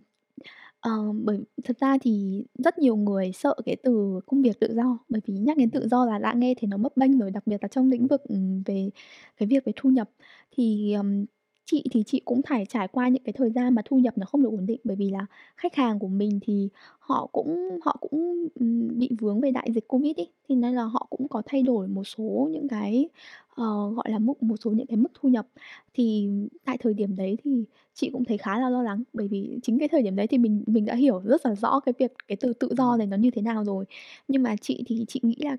Ờ, 0.83 0.91
bởi 1.23 1.39
thật 1.63 1.77
ra 1.79 1.97
thì 2.01 2.43
rất 2.63 2.77
nhiều 2.79 2.95
người 2.95 3.31
sợ 3.33 3.55
cái 3.65 3.75
từ 3.83 4.19
công 4.25 4.41
việc 4.41 4.59
tự 4.59 4.73
do, 4.75 4.97
bởi 5.09 5.21
vì 5.25 5.33
nhắc 5.37 5.57
đến 5.57 5.71
tự 5.71 5.87
do 5.87 6.05
là 6.05 6.17
đã 6.19 6.33
nghe 6.33 6.53
thấy 6.61 6.67
nó 6.67 6.77
bấp 6.77 6.97
bênh 6.97 7.19
rồi, 7.19 7.31
đặc 7.31 7.47
biệt 7.47 7.57
là 7.61 7.67
trong 7.67 7.89
lĩnh 7.89 8.07
vực, 8.07 8.23
ừm, 8.23 8.63
về 8.65 8.89
cái 9.37 9.47
việc 9.47 9.65
về 9.65 9.73
thu 9.75 9.89
nhập. 9.89 10.09
Thì, 10.51 10.93
ừm, 10.93 11.25
chị 11.65 11.83
thì 11.91 12.03
chị 12.05 12.21
cũng 12.25 12.41
phải 12.49 12.65
trải 12.69 12.87
qua 12.87 13.07
những 13.07 13.23
cái 13.23 13.33
thời 13.33 13.49
gian 13.51 13.75
mà 13.75 13.81
thu 13.85 13.99
nhập 13.99 14.17
nó 14.17 14.25
không 14.25 14.43
được 14.43 14.49
ổn 14.51 14.65
định, 14.65 14.79
bởi 14.83 14.95
vì 14.95 15.09
là 15.11 15.25
khách 15.57 15.75
hàng 15.75 15.99
của 15.99 16.07
mình 16.07 16.39
thì 16.41 16.69
họ 16.99 17.27
cũng 17.31 17.79
họ 17.85 17.97
cũng, 18.01 18.47
ừm, 18.59 18.99
bị 18.99 19.09
vướng 19.19 19.41
về 19.41 19.51
đại 19.51 19.69
dịch 19.75 19.87
Covid 19.87 20.17
ấy, 20.17 20.27
thế 20.49 20.55
nên 20.55 20.73
là 20.75 20.83
họ 20.83 21.07
cũng 21.09 21.27
có 21.27 21.41
thay 21.45 21.61
đổi 21.63 21.87
một 21.87 22.03
số 22.03 22.49
những 22.51 22.67
cái, 22.67 23.09
ờ, 23.55 23.89
gọi 23.95 24.11
là, 24.11 24.19
mức 24.19 24.43
một 24.43 24.55
số 24.63 24.71
những 24.71 24.87
cái 24.87 24.97
mức 24.97 25.09
thu 25.21 25.29
nhập. 25.29 25.47
Thì 25.93 26.29
tại 26.65 26.77
thời 26.79 26.93
điểm 26.93 27.15
đấy 27.15 27.37
thì 27.43 27.65
chị 27.93 28.09
cũng 28.13 28.25
thấy 28.25 28.37
khá 28.37 28.59
là 28.59 28.69
lo 28.69 28.83
lắng, 28.83 29.03
bởi 29.13 29.27
vì 29.27 29.57
chính 29.63 29.79
cái 29.79 29.87
thời 29.87 30.01
điểm 30.01 30.15
đấy 30.15 30.27
thì 30.27 30.37
mình 30.37 30.63
mình 30.67 30.85
đã 30.85 30.95
hiểu 30.95 31.21
rất 31.25 31.45
là 31.45 31.55
rõ 31.55 31.79
cái 31.79 31.93
việc 31.99 32.11
cái 32.27 32.35
từ 32.41 32.53
tự 32.53 32.69
do 32.77 32.97
này 32.97 33.07
nó 33.07 33.17
như 33.17 33.31
thế 33.31 33.41
nào 33.41 33.63
rồi. 33.63 33.85
Nhưng 34.27 34.43
mà 34.43 34.55
chị 34.61 34.83
thì 34.87 35.05
chị 35.07 35.19
nghĩ 35.23 35.35
là 35.39 35.57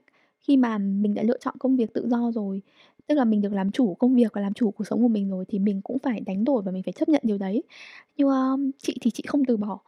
khi 0.49 0.57
mà 0.57 0.79
mình 0.79 1.15
đã 1.15 1.23
lựa 1.23 1.39
chọn 1.41 1.55
công 1.59 1.77
việc 1.77 1.95
tự 1.95 2.09
do 2.09 2.31
rồi, 2.35 2.63
tức 3.07 3.15
là 3.15 3.25
mình 3.25 3.41
được 3.41 3.53
làm 3.53 3.71
chủ 3.71 3.95
công 3.95 4.15
việc 4.15 4.33
và 4.35 4.41
làm 4.41 4.55
chủ 4.55 4.71
cuộc 4.71 4.85
sống 4.85 5.03
của 5.03 5.09
mình 5.09 5.31
rồi 5.31 5.45
thì 5.49 5.59
mình 5.59 5.81
cũng 5.85 5.99
phải 5.99 6.21
đánh 6.21 6.45
đổi 6.45 6.63
và 6.63 6.73
mình 6.73 6.83
phải 6.83 6.93
chấp 6.93 7.09
nhận 7.09 7.23
điều 7.25 7.39
đấy. 7.39 7.63
Nhưng, 8.17 8.29
ơ, 8.29 8.57
chị 8.79 8.97
thì 9.01 9.11
chị 9.11 9.23
không 9.27 9.45
từ 9.45 9.57
bỏ, 9.57 9.79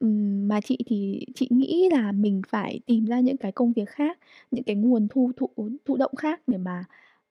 Ừm, 0.00 0.48
mà 0.48 0.60
chị 0.60 0.78
thì 0.86 1.26
chị 1.34 1.48
nghĩ 1.50 1.88
là 1.92 2.12
mình 2.12 2.42
phải 2.48 2.80
tìm 2.86 3.04
ra 3.04 3.20
những 3.20 3.36
cái 3.36 3.52
công 3.52 3.72
việc 3.72 3.88
khác, 3.88 4.18
những 4.50 4.64
cái 4.64 4.76
nguồn 4.76 5.08
thu 5.10 5.30
thụ 5.36 5.50
thụ 5.84 5.96
động 5.96 6.14
khác 6.16 6.40
để 6.46 6.58
mà, 6.58 6.84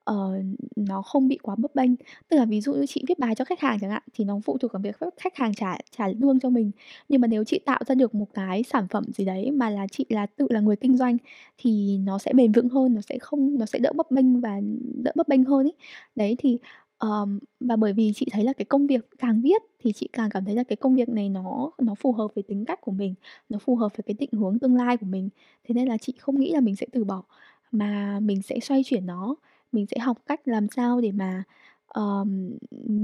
ờ, 0.04 0.32
nó 0.76 1.02
không 1.02 1.28
bị 1.28 1.38
quá 1.42 1.54
bấp 1.58 1.74
bênh. 1.74 1.90
Tức 2.28 2.36
là 2.36 2.44
ví 2.44 2.60
dụ 2.60 2.74
như 2.74 2.86
chị 2.86 3.04
viết 3.08 3.18
bài 3.18 3.34
cho 3.34 3.44
khách 3.44 3.60
hàng 3.60 3.78
chẳng 3.80 3.90
hạn, 3.90 4.02
thì 4.14 4.24
nó 4.24 4.40
phụ 4.44 4.58
thuộc 4.58 4.72
vào 4.72 4.82
việc 4.82 4.96
khách 5.16 5.36
hàng 5.36 5.54
trả 5.54 5.78
trả 5.96 6.08
lương 6.08 6.40
cho 6.40 6.50
mình. 6.50 6.70
Nhưng 7.08 7.20
mà 7.20 7.26
nếu 7.28 7.44
chị 7.44 7.58
tạo 7.66 7.80
ra 7.86 7.94
được 7.94 8.14
một 8.14 8.26
cái 8.34 8.62
sản 8.62 8.86
phẩm 8.90 9.04
gì 9.14 9.24
đấy 9.24 9.50
mà 9.50 9.70
là 9.70 9.86
chị 9.92 10.06
là 10.08 10.26
tự 10.26 10.46
là 10.50 10.60
người 10.60 10.76
kinh 10.76 10.96
doanh 10.96 11.16
thì 11.58 11.98
nó 11.98 12.18
sẽ 12.18 12.32
bền 12.32 12.52
vững 12.52 12.68
hơn, 12.68 12.94
nó 12.94 13.00
sẽ 13.00 13.18
không 13.18 13.58
nó 13.58 13.66
sẽ 13.66 13.78
đỡ 13.78 13.92
bấp 13.96 14.10
bênh 14.10 14.40
và 14.40 14.60
đỡ 15.02 15.12
bấp 15.14 15.28
bênh 15.28 15.44
hơn 15.44 15.66
ấy. 15.66 15.74
Đấy, 16.16 16.36
thì, 16.38 16.58
Um, 17.02 17.38
và 17.60 17.76
bởi 17.76 17.92
vì 17.92 18.12
chị 18.14 18.26
thấy 18.32 18.44
là 18.44 18.52
cái 18.52 18.64
công 18.64 18.86
việc 18.86 19.08
càng 19.18 19.40
viết 19.42 19.62
thì 19.78 19.92
chị 19.92 20.08
càng 20.12 20.30
cảm 20.30 20.44
thấy 20.44 20.54
là 20.54 20.62
cái 20.64 20.76
công 20.76 20.94
việc 20.94 21.08
này 21.08 21.28
nó 21.28 21.70
nó 21.78 21.94
phù 21.94 22.12
hợp 22.12 22.28
với 22.34 22.42
tính 22.48 22.64
cách 22.64 22.80
của 22.80 22.92
mình, 22.92 23.14
nó 23.48 23.58
phù 23.58 23.76
hợp 23.76 23.88
với 23.96 24.02
cái 24.06 24.14
định 24.18 24.30
hướng 24.32 24.58
tương 24.58 24.76
lai 24.76 24.96
của 24.96 25.06
mình. 25.06 25.28
Thế 25.64 25.74
nên 25.74 25.88
là 25.88 25.96
chị 25.98 26.14
không 26.20 26.40
nghĩ 26.40 26.52
là 26.52 26.60
mình 26.60 26.76
sẽ 26.76 26.86
từ 26.92 27.04
bỏ, 27.04 27.22
mà 27.72 28.20
mình 28.20 28.42
sẽ 28.42 28.60
xoay 28.60 28.82
chuyển 28.84 29.06
nó, 29.06 29.36
mình 29.72 29.86
sẽ 29.86 29.98
học 30.00 30.18
cách 30.26 30.40
làm 30.48 30.66
sao 30.76 31.00
để 31.00 31.12
mà, 31.12 31.44
ờm, 31.86 32.50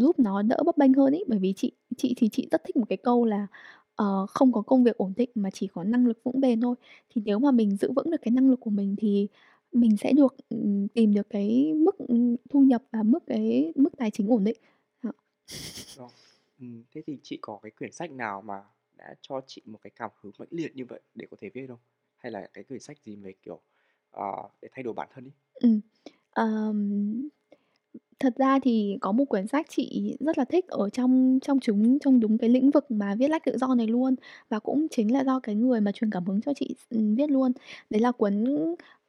giúp 0.00 0.18
nó 0.18 0.42
đỡ 0.42 0.56
bấp 0.66 0.76
bênh 0.76 0.94
hơn 0.94 1.14
ấy. 1.14 1.24
Bởi 1.28 1.38
vì 1.38 1.52
chị 1.56 1.72
chị 1.96 2.14
thì 2.16 2.28
chị 2.28 2.48
rất 2.50 2.62
thích 2.64 2.76
một 2.76 2.86
cái 2.88 2.96
câu 2.98 3.24
là, 3.24 3.46
ờ, 3.94 4.26
không 4.28 4.52
có 4.52 4.62
công 4.62 4.84
việc 4.84 4.96
ổn 4.96 5.12
định 5.16 5.30
mà 5.34 5.50
chỉ 5.50 5.66
có 5.66 5.84
năng 5.84 6.06
lực 6.06 6.18
vững 6.24 6.40
bền 6.40 6.60
thôi. 6.60 6.76
Thì 7.10 7.22
nếu 7.24 7.38
mà 7.38 7.50
mình 7.50 7.76
giữ 7.76 7.92
vững 7.96 8.10
được 8.10 8.16
cái 8.22 8.32
năng 8.32 8.50
lực 8.50 8.60
của 8.60 8.70
mình 8.70 8.96
thì 8.98 9.28
mình 9.72 9.96
sẽ 9.96 10.12
được, 10.12 10.36
ừm, 10.48 10.88
tìm 10.88 11.14
được 11.14 11.30
cái 11.30 11.74
mức, 11.74 11.98
ừm, 11.98 12.36
thu 12.50 12.60
nhập 12.60 12.82
và 12.92 13.02
mức 13.02 13.18
cái 13.26 13.72
mức 13.76 13.90
tài 13.98 14.10
chính 14.10 14.28
ổn 14.28 14.44
định. 14.44 14.56
Đó. 15.02 15.12
Ừm, 16.60 16.84
thế 16.92 17.02
thì 17.06 17.18
chị 17.22 17.38
có 17.42 17.58
cái 17.62 17.70
quyển 17.70 17.92
sách 17.92 18.10
nào 18.10 18.42
mà 18.42 18.62
đã 18.96 19.14
cho 19.20 19.40
chị 19.46 19.62
một 19.66 19.78
cái 19.82 19.90
cảm 19.96 20.10
hứng 20.20 20.32
mãnh 20.38 20.48
liệt 20.50 20.76
như 20.76 20.84
vậy 20.88 21.00
để 21.14 21.26
có 21.30 21.36
thể 21.40 21.48
viết 21.54 21.66
không? 21.68 21.78
Hay 22.16 22.32
là 22.32 22.48
cái 22.52 22.64
quyển 22.64 22.80
sách 22.80 22.98
gì 23.04 23.16
về, 23.16 23.32
kiểu, 23.42 23.60
ờ, 24.10 24.48
để 24.62 24.68
thay 24.72 24.82
đổi 24.82 24.94
bản 24.94 25.08
thân 25.12 25.24
ấy? 25.24 25.32
Ừm, 25.54 25.80
ờm, 26.38 27.28
thật 28.20 28.34
ra 28.38 28.60
thì 28.62 28.98
có 29.02 29.12
một 29.12 29.24
quyển 29.30 29.46
sách 29.46 29.66
chị 29.70 30.16
rất 30.20 30.38
là 30.38 30.44
thích 30.46 30.68
ở 30.68 30.90
trong 30.90 31.38
trong 31.42 31.60
chúng 31.60 31.98
trong 32.00 32.20
đúng 32.20 32.38
cái 32.38 32.50
lĩnh 32.50 32.70
vực 32.72 32.90
mà 32.90 33.16
viết 33.16 33.28
lách 33.30 33.44
tự 33.44 33.58
do 33.58 33.74
này 33.76 33.86
luôn, 33.88 34.16
và 34.50 34.58
cũng 34.58 34.88
chính 34.90 35.12
là 35.14 35.24
do 35.24 35.40
cái 35.40 35.54
người 35.54 35.80
mà 35.82 35.92
truyền 35.92 36.10
cảm 36.10 36.24
hứng 36.26 36.40
cho 36.42 36.52
chị 36.56 36.76
s 36.78 36.94
ừm, 36.94 37.14
viết 37.16 37.30
luôn. 37.30 37.52
Đấy 37.90 38.00
là 38.02 38.12
cuốn, 38.12 38.44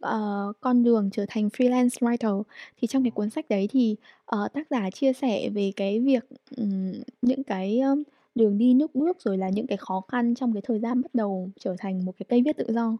ờ, 0.01 0.53
"Con 0.61 0.83
đường 0.83 1.09
trở 1.13 1.25
thành 1.29 1.47
freelance 1.49 1.89
writer." 1.89 2.43
Thì 2.81 2.87
trong 2.87 3.03
cái 3.03 3.11
cuốn 3.11 3.29
sách 3.29 3.45
đấy 3.49 3.67
thì, 3.71 3.95
ờ, 4.25 4.49
tác 4.53 4.67
giả 4.71 4.89
chia 4.91 5.13
sẻ 5.13 5.49
về 5.49 5.71
cái 5.77 5.99
việc, 5.99 6.25
ừm, 6.57 6.93
những 7.21 7.43
cái, 7.43 7.79
ơ, 7.79 7.95
đường 8.35 8.57
đi 8.57 8.73
nước 8.73 8.95
bước, 8.95 9.17
rồi 9.21 9.37
là 9.37 9.49
những 9.49 9.67
cái 9.67 9.77
khó 9.77 10.01
khăn 10.09 10.35
trong 10.35 10.53
cái 10.53 10.61
thời 10.65 10.79
gian 10.79 11.01
bắt 11.01 11.15
đầu 11.15 11.49
trở 11.59 11.75
thành 11.79 12.05
một 12.05 12.13
cái 12.19 12.27
cây 12.29 12.43
viết 12.45 12.57
tự 12.57 12.65
do. 12.73 12.97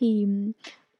Thì, 0.00 0.26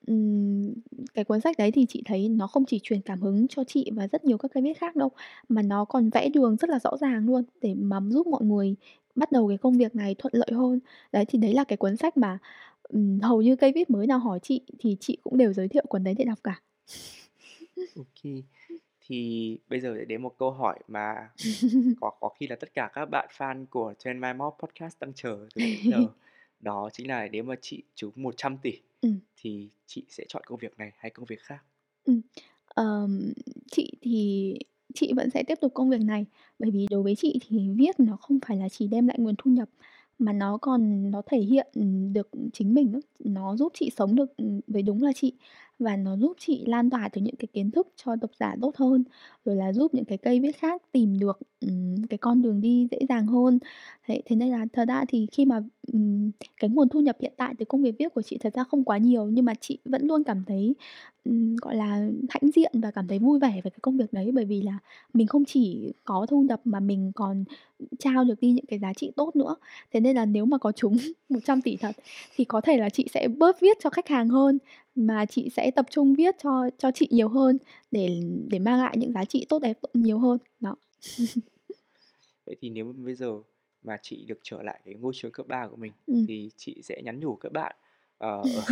ừm, 0.07 0.73
cái 1.15 1.25
cuốn 1.25 1.41
sách 1.41 1.59
đấy 1.59 1.71
thì 1.71 1.87
chị 1.89 2.03
thấy 2.05 2.29
nó 2.29 2.47
không 2.47 2.65
chỉ 2.67 2.81
truyền 2.83 3.01
cảm 3.01 3.21
hứng 3.21 3.49
cho 3.49 3.65
chị 3.65 3.91
và 3.95 4.09
rất 4.09 4.25
nhiều 4.25 4.39
các 4.39 4.51
cây 4.55 4.63
viết 4.63 4.79
khác 4.79 4.97
đâu, 4.97 5.11
mà 5.49 5.63
nó 5.63 5.85
còn 5.85 6.11
vẽ 6.11 6.29
đường 6.29 6.57
rất 6.57 6.71
là 6.71 6.79
rõ 6.79 6.97
ràng 7.01 7.27
luôn 7.27 7.45
để 7.61 7.75
mà 7.75 8.01
giúp 8.09 8.27
mọi 8.27 8.45
người 8.45 8.75
bắt 9.15 9.33
đầu 9.33 9.49
cái 9.49 9.59
công 9.59 9.79
việc 9.79 9.95
này 9.97 10.15
thuận 10.19 10.35
lợi 10.37 10.51
hơn. 10.53 10.81
Đấy, 11.13 11.25
thì 11.29 11.39
đấy 11.39 11.55
là 11.55 11.65
cái 11.65 11.77
cuốn 11.77 11.97
sách 11.97 12.17
mà, 12.17 12.39
ừm, 12.83 13.21
hầu 13.21 13.43
như 13.43 13.57
cây 13.57 13.73
viết 13.75 13.91
mới 13.91 14.07
nào 14.07 14.19
hỏi 14.19 14.39
chị 14.43 14.61
thì 14.79 14.97
chị 15.01 15.19
cũng 15.23 15.39
đều 15.39 15.53
giới 15.53 15.69
thiệu 15.69 15.85
cuốn 15.89 16.05
đấy 16.05 16.15
để 16.19 16.25
đọc 16.25 16.39
cả. 16.45 16.61
Ô 17.97 18.05
kê. 18.23 18.43
Thì 19.07 19.59
bây 19.69 19.81
giờ 19.81 19.95
để 19.95 20.05
đến 20.05 20.23
một 20.23 20.39
câu 20.39 20.51
hỏi 20.51 20.79
mà 20.89 21.15
có 22.01 22.11
có 22.21 22.29
khi 22.41 22.47
là 22.47 22.57
tất 22.57 22.75
cả 22.75 22.91
các 22.95 23.07
bạn 23.07 23.29
fan 23.37 23.67
của 23.71 23.95
Trend 23.99 24.23
My 24.23 24.33
Mob 24.33 24.55
Podcast 24.63 25.01
đang 25.01 25.13
chờ 25.15 25.39
từ 25.55 25.61
nãy 25.63 25.71
đến 25.83 25.91
giờ. 25.91 26.07
Đó 26.63 26.91
chính 26.93 27.09
là 27.09 27.29
nếu 27.33 27.43
mà 27.45 27.55
chị 27.63 27.83
trúng 27.95 28.13
100.000.000.000 28.17 28.83
Ừm. 29.03 29.21
thì 29.37 29.71
chị 29.87 30.05
sẽ 30.09 30.25
chọn 30.29 30.43
công 30.47 30.59
việc 30.59 30.79
này 30.79 30.93
hay 30.99 31.11
công 31.11 31.27
việc 31.27 31.41
khác? 31.43 31.65
Ừm, 32.05 32.21
ờm, 32.67 33.33
chị 33.71 33.91
thì 34.01 34.55
chị 34.95 35.13
vẫn 35.17 35.31
sẽ 35.31 35.43
tiếp 35.43 35.55
tục 35.61 35.75
công 35.75 35.91
việc 35.91 36.01
này, 36.01 36.27
bởi 36.59 36.71
vì 36.71 36.87
đối 36.91 37.03
với 37.03 37.15
chị 37.17 37.39
thì 37.49 37.69
viết 37.77 38.01
nó 38.01 38.17
không 38.17 38.39
phải 38.47 38.57
là 38.57 38.69
chỉ 38.69 38.87
đem 38.89 39.07
lại 39.07 39.17
nguồn 39.21 39.35
thu 39.39 39.51
nhập, 39.51 39.69
mà 40.19 40.33
nó 40.33 40.59
còn 40.59 41.11
nó 41.11 41.23
thể 41.27 41.39
hiện, 41.41 41.67
được 42.13 42.29
chính 42.53 42.75
mình. 42.75 43.01
Nó 43.19 43.57
giúp 43.57 43.73
chị 43.75 43.91
sống 43.97 44.15
được, 44.15 44.33
với 44.67 44.83
đúng 44.83 45.03
là 45.03 45.13
chị, 45.15 45.33
và 45.79 45.97
nó 45.97 46.17
giúp 46.17 46.33
chị 46.41 46.65
lan 46.67 46.91
tỏa 46.91 47.09
được 47.13 47.21
những 47.25 47.37
cái 47.37 47.47
kiến 47.53 47.71
thức 47.71 47.89
cho 47.97 48.15
độc 48.17 48.31
giả 48.41 48.57
tốt 48.63 48.77
hơn, 48.77 49.05
rồi 49.45 49.57
là 49.57 49.73
giúp 49.73 49.95
những 49.95 50.05
cái 50.05 50.19
cây 50.19 50.41
viết 50.41 50.57
khác 50.57 50.83
tìm 50.93 51.19
được, 51.19 51.39
um, 51.67 51.97
cái 52.11 52.19
con 52.19 52.43
đường 52.43 52.61
đi 52.61 52.89
dễ 52.91 52.99
dàng 53.09 53.27
hơn. 53.27 53.59
Thế 54.07 54.23
thế 54.27 54.37
nên 54.37 54.51
là 54.51 54.67
thật 54.73 54.85
ra 54.89 55.05
thì 55.09 55.27
khi 55.33 55.45
mà, 55.45 55.61
um, 55.93 56.31
cái 56.61 56.71
nguồn 56.71 56.89
thu 56.89 57.01
nhập 57.01 57.17
hiện 57.21 57.33
tại 57.37 57.55
từ 57.59 57.65
công 57.65 57.83
việc 57.83 57.95
viết 57.99 58.15
của 58.15 58.23
chị 58.23 58.39
thật 58.41 58.55
ra 58.55 58.65
không 58.65 58.85
quá 58.85 58.99
nhiều, 58.99 59.27
nhưng 59.27 59.45
mà 59.45 59.55
chị 59.61 59.79
vẫn 59.85 60.07
luôn 60.07 60.25
cảm 60.25 60.45
thấy, 60.47 60.75
um, 61.25 61.57
gọi 61.57 61.77
là, 61.77 62.09
hãnh 62.31 62.51
diện 62.55 62.73
và 62.83 62.91
cảm 62.91 63.09
thấy 63.09 63.19
vui 63.19 63.39
vẻ 63.39 63.51
về 63.65 63.71
cái 63.71 63.79
công 63.83 63.97
việc 63.97 64.13
đấy. 64.13 64.31
Bởi 64.35 64.45
vì 64.45 64.63
là 64.63 64.79
mình 65.15 65.27
không 65.27 65.45
chỉ 65.45 65.93
có 66.05 66.27
thu 66.31 66.43
nhập 66.43 66.61
mà 66.65 66.81
mình 66.81 67.13
còn, 67.15 67.45
trao 67.99 68.25
được 68.25 68.41
đi 68.41 68.51
những 68.53 68.67
cái 68.67 68.79
giá 68.79 68.93
trị 68.93 69.13
tốt 69.17 69.37
nữa. 69.37 69.57
Thế 69.93 70.01
nên 70.01 70.17
là 70.17 70.25
nếu 70.27 70.45
mà 70.47 70.59
có 70.59 70.73
chúng 70.73 70.97
100 71.29 71.61
tỷ 71.63 71.77
thật 71.77 71.93
thì 72.37 72.45
có 72.45 72.61
thể 72.61 72.77
là 72.79 72.89
chị 72.91 73.07
sẽ 73.15 73.29
bớt 73.29 73.61
viết 73.61 73.77
cho 73.85 73.91
khách 73.91 74.09
hàng 74.09 74.29
hơn, 74.29 74.59
mà 74.95 75.27
chị 75.27 75.49
sẽ 75.57 75.71
tập 75.71 75.87
trung 75.91 76.15
viết 76.15 76.35
cho 76.43 76.71
cho 76.79 76.91
chị 76.95 77.09
nhiều 77.11 77.29
hơn 77.29 77.59
để 77.91 78.21
để 78.51 78.59
mang 78.59 78.79
lại 78.79 78.97
những 78.99 79.13
giá 79.13 79.25
trị 79.25 79.47
tốt 79.49 79.59
đẹp 79.59 79.79
nhiều 79.95 80.19
hơn. 80.19 80.39
Đó. 80.61 80.77
Vậy 82.47 82.57
thì 82.61 82.71
nếu 82.71 82.93
bây 82.99 83.15
giờ 83.15 83.43
mà 83.83 83.97
chị 84.03 84.25
được 84.29 84.39
trở 84.43 84.63
lại 84.63 84.81
cái 84.85 84.95
ngôi 84.95 85.13
trường 85.17 85.33
cấp 85.33 85.47
3 85.49 85.67
của 85.69 85.77
mình 85.77 85.93
Ừm. 86.07 86.27
thì 86.27 86.51
chị 86.57 86.81
sẽ 86.85 87.03
nhắn 87.05 87.21
nhủ 87.21 87.37
các 87.37 87.53
bạn, 87.53 87.77
ờ, 88.19 88.43
ở 88.53 88.65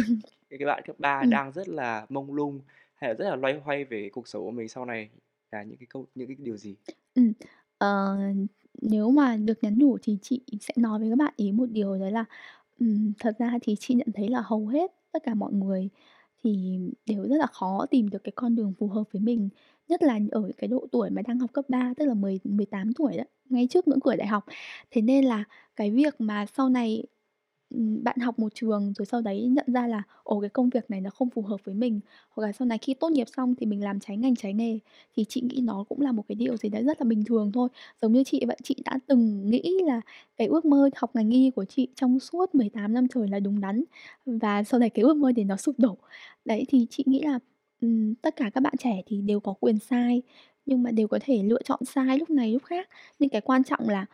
những 0.50 0.58
cái 0.60 0.66
bạn 0.66 0.82
cấp 0.86 0.96
3 0.98 1.24
Ừm. 1.24 1.30
đang 1.30 1.52
rất 1.52 1.68
là 1.68 2.06
mông 2.08 2.32
lung 2.34 2.60
hay 2.94 3.10
là 3.10 3.14
rất 3.18 3.30
là 3.30 3.36
loay 3.36 3.54
hoay 3.64 3.84
về 3.84 4.08
cuộc 4.12 4.28
sống 4.28 4.44
của 4.44 4.50
mình 4.50 4.68
sau 4.68 4.84
này 4.84 5.10
là 5.52 5.62
những 5.62 5.78
cái 5.78 5.86
câu 5.90 6.06
những 6.14 6.28
cái 6.28 6.36
điều 6.40 6.56
gì? 6.56 6.76
Ừm, 7.14 7.32
ờ, 7.78 8.16
nếu 8.82 9.10
mà 9.10 9.36
được 9.36 9.58
nhắn 9.64 9.74
nhủ 9.78 9.98
thì 10.02 10.18
chị 10.22 10.40
sẽ 10.60 10.74
nói 10.76 10.98
với 11.00 11.10
các 11.10 11.16
bạn 11.18 11.34
ấy 11.38 11.52
một 11.52 11.66
điều 11.70 11.98
đấy 11.98 12.10
là, 12.12 12.24
ừm, 12.80 13.12
thật 13.20 13.36
ra 13.38 13.58
thì 13.62 13.76
chị 13.80 13.94
nhận 13.94 14.08
thấy 14.14 14.28
là 14.28 14.42
hầu 14.46 14.66
hết 14.66 14.92
tất 15.12 15.22
cả 15.22 15.34
mọi 15.34 15.52
người 15.52 15.88
thì 16.44 16.78
đều 17.06 17.22
rất 17.28 17.36
là 17.36 17.46
khó 17.46 17.86
tìm 17.90 18.08
được 18.08 18.24
cái 18.24 18.32
con 18.36 18.54
đường 18.54 18.74
phù 18.78 18.88
hợp 18.88 19.04
với 19.12 19.20
mình, 19.22 19.48
nhất 19.88 20.02
là 20.02 20.18
ở 20.30 20.50
cái 20.58 20.68
độ 20.68 20.86
tuổi 20.92 21.10
mà 21.10 21.22
đang 21.22 21.38
học 21.38 21.50
cấp 21.52 21.64
3, 21.68 21.94
tức 21.96 22.04
là 22.06 22.14
mười 22.14 22.40
18 22.44 22.92
tuổi 22.92 23.16
đó, 23.16 23.24
ngay 23.44 23.66
trước 23.70 23.88
ngưỡng 23.88 24.00
cửa 24.00 24.16
đại 24.16 24.26
học. 24.26 24.44
Thế 24.90 25.02
nên 25.02 25.24
là 25.24 25.44
cái 25.76 25.90
việc 25.90 26.14
mà 26.18 26.46
sau 26.46 26.68
này, 26.68 27.04
bạn 28.02 28.18
học 28.18 28.38
một 28.38 28.54
trường 28.54 28.92
rồi 28.98 29.06
sau 29.06 29.20
đấy 29.20 29.42
nhận 29.42 29.66
ra 29.72 29.86
là, 29.86 30.02
ồ, 30.22 30.40
cái 30.40 30.50
công 30.50 30.70
việc 30.70 30.90
này 30.90 31.00
nó 31.00 31.10
không 31.10 31.30
phù 31.30 31.42
hợp 31.42 31.56
với 31.64 31.74
mình, 31.74 32.00
hoặc 32.30 32.46
là 32.46 32.52
sau 32.52 32.66
này 32.66 32.78
khi 32.78 32.94
tốt 32.94 33.12
nghiệp 33.12 33.26
xong 33.36 33.54
thì 33.54 33.66
mình 33.66 33.84
làm 33.84 34.00
trái 34.00 34.16
ngành, 34.16 34.36
trái 34.36 34.52
nghề, 34.54 34.78
thì 35.16 35.24
chị 35.28 35.40
nghĩ 35.40 35.60
nó 35.62 35.84
cũng 35.88 36.00
là 36.00 36.12
một 36.12 36.24
cái 36.28 36.34
điều 36.36 36.56
gì 36.56 36.68
đấy 36.68 36.82
rất 36.84 37.00
là 37.00 37.04
bình 37.04 37.24
thường 37.24 37.52
thôi. 37.52 37.68
Giống 38.02 38.12
như 38.12 38.24
chị 38.24 38.44
vậy, 38.46 38.56
chị 38.62 38.76
đã 38.84 38.98
từng 39.06 39.50
nghĩ 39.50 39.78
là 39.86 40.00
cái 40.36 40.46
ước 40.46 40.64
mơ 40.64 40.90
học 40.96 41.10
ngành 41.14 41.30
y 41.30 41.50
của 41.50 41.64
chị 41.64 41.88
trong 41.96 42.20
suốt 42.20 42.54
18 42.54 42.94
năm 42.94 43.08
trời 43.08 43.28
là 43.28 43.40
đúng 43.40 43.60
đắn, 43.60 43.84
và 44.26 44.62
sau 44.62 44.80
này 44.80 44.90
cái 44.90 45.02
ước 45.02 45.16
mơ 45.16 45.32
thì 45.36 45.44
nó 45.44 45.56
sụp 45.56 45.74
đổ. 45.78 45.96
Đấy, 46.44 46.64
thì 46.68 46.86
chị 46.90 47.04
nghĩ 47.06 47.20
là, 47.22 47.38
um, 47.82 48.14
tất 48.14 48.36
cả 48.36 48.50
các 48.54 48.60
bạn 48.60 48.74
trẻ 48.78 49.02
thì 49.06 49.20
đều 49.22 49.40
có 49.40 49.54
quyền 49.60 49.78
sai, 49.78 50.22
nhưng 50.66 50.82
mà 50.82 50.90
đều 50.90 51.08
có 51.08 51.18
thể 51.22 51.42
lựa 51.42 51.62
chọn 51.62 51.80
sai 51.84 52.18
lúc 52.18 52.30
này 52.30 52.52
lúc 52.52 52.62
khác. 52.64 52.88
Nhưng 53.18 53.30
cái 53.30 53.40
quan 53.40 53.64
trọng 53.64 53.88
là, 53.88 54.06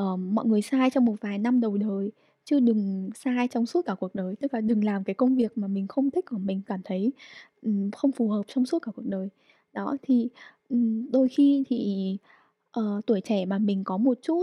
uh, 0.00 0.18
mọi 0.18 0.46
người 0.46 0.62
sai 0.62 0.90
trong 0.90 1.04
một 1.04 1.14
vài 1.20 1.38
năm 1.38 1.60
đầu 1.60 1.76
đời, 1.76 2.10
chứ 2.44 2.60
đừng 2.60 3.10
sai 3.14 3.48
trong 3.48 3.66
suốt 3.66 3.86
cả 3.86 3.94
cuộc 4.00 4.14
đời. 4.14 4.36
Tức 4.40 4.54
là 4.54 4.60
đừng 4.60 4.84
làm 4.84 5.04
cái 5.04 5.14
công 5.14 5.36
việc 5.36 5.58
mà 5.58 5.68
mình 5.68 5.86
không 5.88 6.10
thích 6.10 6.24
hoặc 6.30 6.38
mình 6.38 6.62
cảm 6.66 6.80
thấy, 6.84 7.12
ừm, 7.62 7.90
không 7.90 8.12
phù 8.12 8.28
hợp 8.28 8.42
trong 8.48 8.66
suốt 8.66 8.78
cả 8.78 8.92
cuộc 8.96 9.06
đời. 9.06 9.28
Đó, 9.72 9.96
thì, 10.02 10.28
ừm, 10.68 11.10
đôi 11.12 11.28
khi 11.28 11.64
thì, 11.68 12.16
ờ, 12.70 13.00
tuổi 13.06 13.20
trẻ 13.20 13.44
mà 13.46 13.58
mình 13.58 13.84
có 13.84 13.96
một 13.96 14.18
chút, 14.22 14.42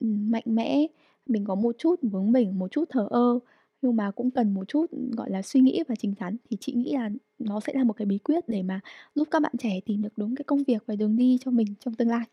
ừm, 0.00 0.30
mạnh 0.30 0.42
mẽ, 0.46 0.86
mình 1.26 1.44
có 1.44 1.54
một 1.54 1.74
chút 1.78 2.02
bướng 2.02 2.32
bỉnh, 2.32 2.58
một 2.58 2.70
chút 2.72 2.84
thờ 2.90 3.06
ơ, 3.10 3.38
nhưng 3.82 3.96
mà 3.96 4.10
cũng 4.10 4.30
cần 4.30 4.54
một 4.54 4.68
chút, 4.68 4.86
gọi 5.16 5.30
là, 5.30 5.42
suy 5.42 5.60
nghĩ 5.60 5.82
và 5.88 5.94
chín 5.94 6.14
chắn, 6.14 6.36
thì 6.50 6.56
chị 6.60 6.72
nghĩ 6.72 6.92
là 6.92 7.10
nó 7.38 7.60
sẽ 7.60 7.72
là 7.76 7.84
một 7.84 7.92
cái 7.92 8.06
bí 8.06 8.18
quyết 8.18 8.48
để 8.48 8.62
mà 8.62 8.80
giúp 9.14 9.28
các 9.30 9.42
bạn 9.42 9.52
trẻ 9.58 9.80
tìm 9.86 10.02
được 10.02 10.12
đúng 10.16 10.36
cái 10.36 10.44
công 10.44 10.62
việc 10.64 10.82
và 10.86 10.96
đường 10.96 11.16
đi 11.16 11.38
cho 11.40 11.50
mình 11.50 11.66
trong 11.80 11.94
tương 11.94 12.08
lai. 12.08 12.24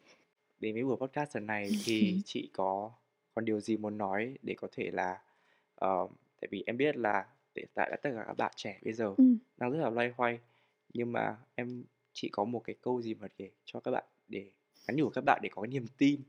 Đến 0.59 0.73
với 0.75 0.83
buổi 0.83 0.97
podcast 0.97 1.35
lần 1.35 1.45
này 1.47 1.75
thì 1.79 2.21
chị 2.25 2.49
có 2.53 2.91
còn 3.35 3.45
điều 3.45 3.59
gì 3.59 3.77
muốn 3.77 3.97
nói 3.97 4.37
để 4.43 4.53
có 4.57 4.67
thể 4.71 4.91
là 4.91 5.21
ờ, 5.75 6.07
tại 6.41 6.47
vì 6.51 6.63
em 6.65 6.77
biết 6.77 6.97
là 6.97 7.25
hiện 7.55 7.67
tại 7.73 7.89
là 7.91 7.97
tất 8.03 8.09
cả 8.15 8.23
các 8.27 8.37
bạn 8.37 8.51
trẻ 8.55 8.79
bây 8.83 8.93
giờ 8.93 9.15
Ừm. 9.17 9.37
đang 9.57 9.71
rất 9.71 9.79
là 9.79 9.89
loay 9.89 10.13
hoay, 10.17 10.39
nhưng 10.93 11.11
mà 11.11 11.37
em 11.55 11.83
chị 12.13 12.29
có 12.31 12.45
một 12.45 12.59
cái 12.63 12.75
câu 12.81 13.01
gì 13.01 13.13
mà 13.13 13.27
để 13.37 13.51
cho 13.65 13.79
các 13.79 13.91
bạn 13.91 14.03
để 14.27 14.51
nhắn 14.87 14.95
nhủ 14.97 15.09
các 15.09 15.23
bạn 15.25 15.39
để 15.43 15.49
có 15.53 15.65
niềm 15.65 15.85
tin, 15.97 16.21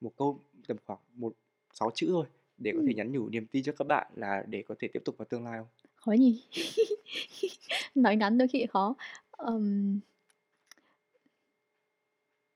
một 0.00 0.12
câu 0.16 0.40
tầm 0.68 0.76
khoảng 0.86 0.98
một 1.14 1.34
6 1.72 1.90
chữ 1.94 2.06
thôi 2.10 2.26
để 2.58 2.72
có 2.76 2.82
thể 2.86 2.92
Ừm. 2.92 2.96
nhắn 2.96 3.12
nhủ 3.12 3.28
niềm 3.28 3.46
tin 3.46 3.62
cho 3.64 3.72
các 3.78 3.86
bạn 3.88 4.12
là 4.16 4.44
để 4.48 4.62
có 4.68 4.74
thể 4.78 4.88
tiếp 4.88 5.02
tục 5.04 5.18
vào 5.18 5.26
tương 5.26 5.44
lai 5.44 5.58
không? 5.58 5.68
Khó 5.96 6.12
nhỉ? 6.12 6.42
Nói 7.94 8.16
ngắn 8.16 8.38
đôi 8.38 8.48
khi 8.48 8.66
khó. 8.66 8.94
Ừm. 9.30 10.00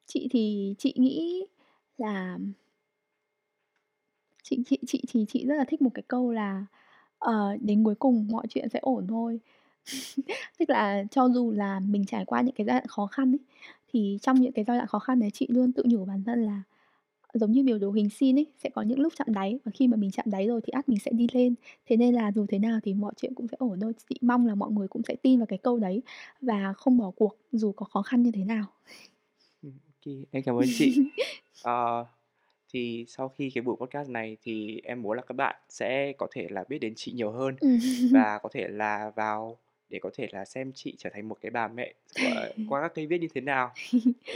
Chị 0.06 0.28
thì 0.30 0.74
chị 0.78 0.94
nghĩ 0.96 1.46
là 1.98 2.38
Chị 4.44 4.58
chị 4.66 4.78
chị 4.86 5.02
thì 5.08 5.26
chị 5.28 5.46
rất 5.46 5.56
là 5.56 5.64
thích 5.68 5.82
một 5.82 5.90
cái 5.94 6.02
câu 6.08 6.32
là, 6.32 6.66
ờ, 7.18 7.56
"Đến 7.60 7.84
cuối 7.84 7.94
cùng 7.94 8.28
mọi 8.32 8.46
chuyện 8.50 8.68
sẽ 8.68 8.78
ổn 8.82 9.06
thôi." 9.08 9.40
Tức 10.58 10.70
là 10.70 11.04
cho 11.10 11.28
dù 11.28 11.52
là 11.52 11.80
mình 11.80 12.04
trải 12.06 12.24
qua 12.24 12.40
những 12.42 12.54
cái 12.54 12.66
giai 12.66 12.74
đoạn 12.74 12.86
khó 12.88 13.06
khăn 13.06 13.32
ấy, 13.32 13.38
thì 13.92 14.18
trong 14.22 14.40
những 14.40 14.52
cái 14.52 14.64
giai 14.64 14.76
đoạn 14.78 14.88
khó 14.88 14.98
khăn 14.98 15.20
đấy 15.20 15.30
chị 15.34 15.46
luôn 15.50 15.72
tự 15.72 15.82
nhủ 15.86 16.04
bản 16.04 16.24
thân 16.24 16.44
là 16.46 16.62
giống 17.34 17.52
như 17.52 17.64
biểu 17.64 17.78
đồ 17.78 17.92
hình 17.92 18.10
sin 18.10 18.38
ấy, 18.38 18.46
sẽ 18.64 18.70
có 18.70 18.82
những 18.82 19.00
lúc 19.00 19.12
chạm 19.16 19.28
đáy 19.34 19.58
và 19.64 19.72
khi 19.74 19.88
mà 19.88 19.96
mình 19.96 20.10
chạm 20.10 20.26
đáy 20.30 20.46
rồi 20.48 20.60
thì 20.64 20.70
ắt 20.72 20.88
mình 20.88 20.98
sẽ 21.00 21.12
đi 21.14 21.26
lên. 21.32 21.54
Thế 21.86 21.96
nên 21.96 22.14
là 22.14 22.32
dù 22.36 22.46
thế 22.48 22.58
nào 22.58 22.80
thì 22.84 22.94
mọi 22.94 23.12
chuyện 23.16 23.34
cũng 23.34 23.48
sẽ 23.48 23.56
ổn 23.60 23.80
thôi. 23.80 23.92
Chị 24.10 24.16
mong 24.22 24.46
là 24.46 24.54
mọi 24.54 24.70
người 24.72 24.88
cũng 24.88 25.02
sẽ 25.08 25.16
tin 25.22 25.38
vào 25.40 25.46
cái 25.46 25.58
câu 25.58 25.78
đấy 25.78 26.02
và 26.42 26.72
không 26.76 26.98
bỏ 26.98 27.10
cuộc 27.16 27.36
dù 27.52 27.72
có 27.72 27.86
khó 27.86 28.02
khăn 28.02 28.22
như 28.22 28.30
thế 28.32 28.44
nào. 28.44 28.64
Ừm, 29.62 29.78
ô 30.06 30.10
em 30.30 30.42
cảm 30.46 30.56
ơn 30.56 30.70
chị. 30.72 31.02
Ờ, 31.62 32.06
thì 32.74 33.04
sau 33.08 33.28
khi 33.28 33.50
cái 33.54 33.62
buổi 33.62 33.76
podcast 33.80 34.08
này 34.10 34.36
thì 34.42 34.80
em 34.84 35.02
muốn 35.02 35.16
là 35.16 35.22
các 35.22 35.32
bạn 35.34 35.56
sẽ 35.68 36.12
có 36.12 36.26
thể 36.32 36.46
là 36.50 36.64
biết 36.68 36.78
đến 36.78 36.92
chị 36.96 37.12
nhiều 37.12 37.30
hơn 37.30 37.56
Ừm. 37.60 37.78
và 38.12 38.38
có 38.42 38.48
thể 38.52 38.68
là 38.68 39.10
vào 39.16 39.58
để 39.88 39.98
có 40.02 40.10
thể 40.14 40.28
là 40.32 40.44
xem 40.44 40.72
chị 40.74 40.94
trở 40.98 41.10
thành 41.12 41.28
một 41.28 41.36
cái 41.40 41.50
bà 41.50 41.68
mẹ 41.68 41.94
qua 42.14 42.48
qua 42.68 42.80
các 42.82 42.94
kênh 42.94 43.08
viết 43.08 43.18
như 43.20 43.28
thế 43.34 43.40
nào. 43.40 43.72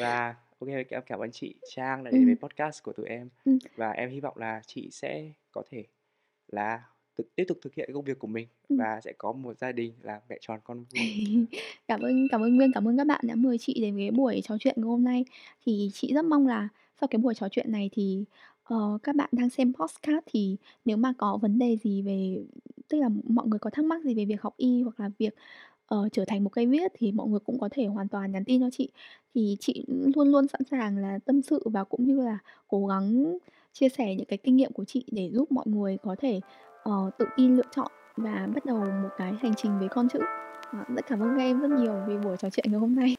Và 0.01 0.35
ok 0.61 0.69
em 0.89 1.03
cảm 1.07 1.21
ơn 1.21 1.31
chị 1.33 1.55
Trang 1.75 2.05
đã 2.05 2.11
đến 2.11 2.25
với 2.25 2.37
Ừm. 2.41 2.49
podcast 2.49 2.83
của 2.83 2.93
tụi 2.93 3.07
em. 3.07 3.29
Ừm. 3.45 3.59
Và 3.77 3.91
em 3.91 4.11
hy 4.11 4.21
vọng 4.21 4.37
là 4.37 4.61
chị 4.67 4.89
sẽ 4.93 5.31
có 5.53 5.63
thể 5.71 5.85
là 6.49 6.83
thực 7.19 7.35
tiếp 7.35 7.45
tục 7.49 7.59
thực 7.63 7.75
hiện 7.75 7.91
công 7.95 8.05
việc 8.05 8.19
của 8.19 8.27
mình 8.27 8.49
Ừm. 8.69 8.79
và 8.79 9.01
sẽ 9.05 9.13
có 9.19 9.33
một 9.33 9.59
gia 9.59 9.73
đình 9.73 9.93
là 10.03 10.21
mẹ 10.29 10.39
tròn 10.41 10.61
con 10.65 10.85
vuông. 10.91 11.45
Cảm 11.89 12.01
ơn 12.01 12.29
cảm 12.31 12.41
ơn 12.43 12.57
Nguyên, 12.57 12.73
cảm 12.75 12.89
ơn 12.89 12.97
các 12.97 13.07
bạn 13.07 13.21
đã 13.29 13.35
mời 13.35 13.59
chị 13.59 13.81
đến 13.81 13.97
cái 13.99 14.11
buổi 14.11 14.41
trò 14.45 14.57
chuyện 14.61 14.75
ngày 14.79 14.85
hôm 14.89 15.05
nay. 15.05 15.25
Thì 15.67 15.91
chị 15.95 16.13
rất 16.15 16.25
mong 16.25 16.47
là 16.47 16.69
sau 17.01 17.09
cái 17.09 17.19
buổi 17.19 17.35
trò 17.35 17.49
chuyện 17.49 17.73
này 17.73 17.91
thì, 17.93 18.25
ờ, 18.65 18.99
các 19.03 19.17
bạn 19.17 19.29
đang 19.33 19.51
xem 19.51 19.73
podcast 19.75 20.25
thì 20.33 20.57
nếu 20.85 20.97
mà 20.97 21.13
có 21.19 21.37
vấn 21.43 21.59
đề 21.59 21.77
gì 21.77 22.03
về 22.03 22.39
tức 22.89 22.99
là 22.99 23.09
mọi 23.25 23.47
người 23.47 23.59
có 23.59 23.71
thắc 23.71 23.85
mắc 23.85 24.03
gì 24.05 24.15
về 24.15 24.25
việc 24.25 24.41
học 24.43 24.55
y 24.57 24.83
hoặc 24.83 25.01
là 25.01 25.11
việc, 25.19 25.35
ờ, 25.87 26.09
trở 26.13 26.25
thành 26.25 26.45
một 26.45 26.51
cây 26.51 26.67
viết 26.67 26.93
thì 26.99 27.13
mọi 27.13 27.29
người 27.29 27.41
cũng 27.41 27.59
có 27.59 27.69
thể 27.73 27.87
hoàn 27.87 28.09
toàn 28.09 28.33
nhắn 28.33 28.45
tin 28.45 28.61
cho 28.61 28.71
chị. 28.73 28.89
Thì 29.35 29.57
chị 29.61 29.85
luôn 29.89 30.29
luôn 30.29 30.49
sẵn 30.49 30.61
sàng 30.71 30.97
là 30.99 31.19
tâm 31.25 31.43
sự 31.43 31.63
và 31.65 31.85
cũng 31.85 32.05
như 32.07 32.21
là 32.21 32.39
cố 32.69 32.87
gắng 32.87 33.39
chia 33.73 33.89
sẻ 33.89 34.15
những 34.15 34.27
cái 34.27 34.39
kinh 34.39 34.57
nghiệm 34.57 34.73
của 34.73 34.85
chị 34.85 35.05
để 35.11 35.31
giúp 35.33 35.53
mọi 35.53 35.65
người 35.69 35.99
có 36.03 36.17
thể, 36.19 36.41
uh, 36.89 37.19
tự 37.19 37.27
tin 37.37 37.57
lựa 37.57 37.63
chọn 37.77 37.91
và 38.17 38.49
bắt 38.55 38.65
đầu 38.65 38.79
một 38.79 39.09
cái 39.19 39.37
hành 39.43 39.55
trình 39.55 39.79
với 39.79 39.89
con 39.89 40.09
chữ. 40.09 40.19
Ờ, 40.73 40.79
rất 40.89 41.03
cảm 41.09 41.21
ơn 41.21 41.29
các 41.37 41.43
em 41.43 41.61
rất 41.61 41.71
nhiều 41.71 41.95
vì 42.07 42.17
buổi 42.19 42.37
trò 42.37 42.51
chuyện 42.51 42.67
ngày 42.69 42.81
hôm 42.81 42.95
nay. 42.95 43.15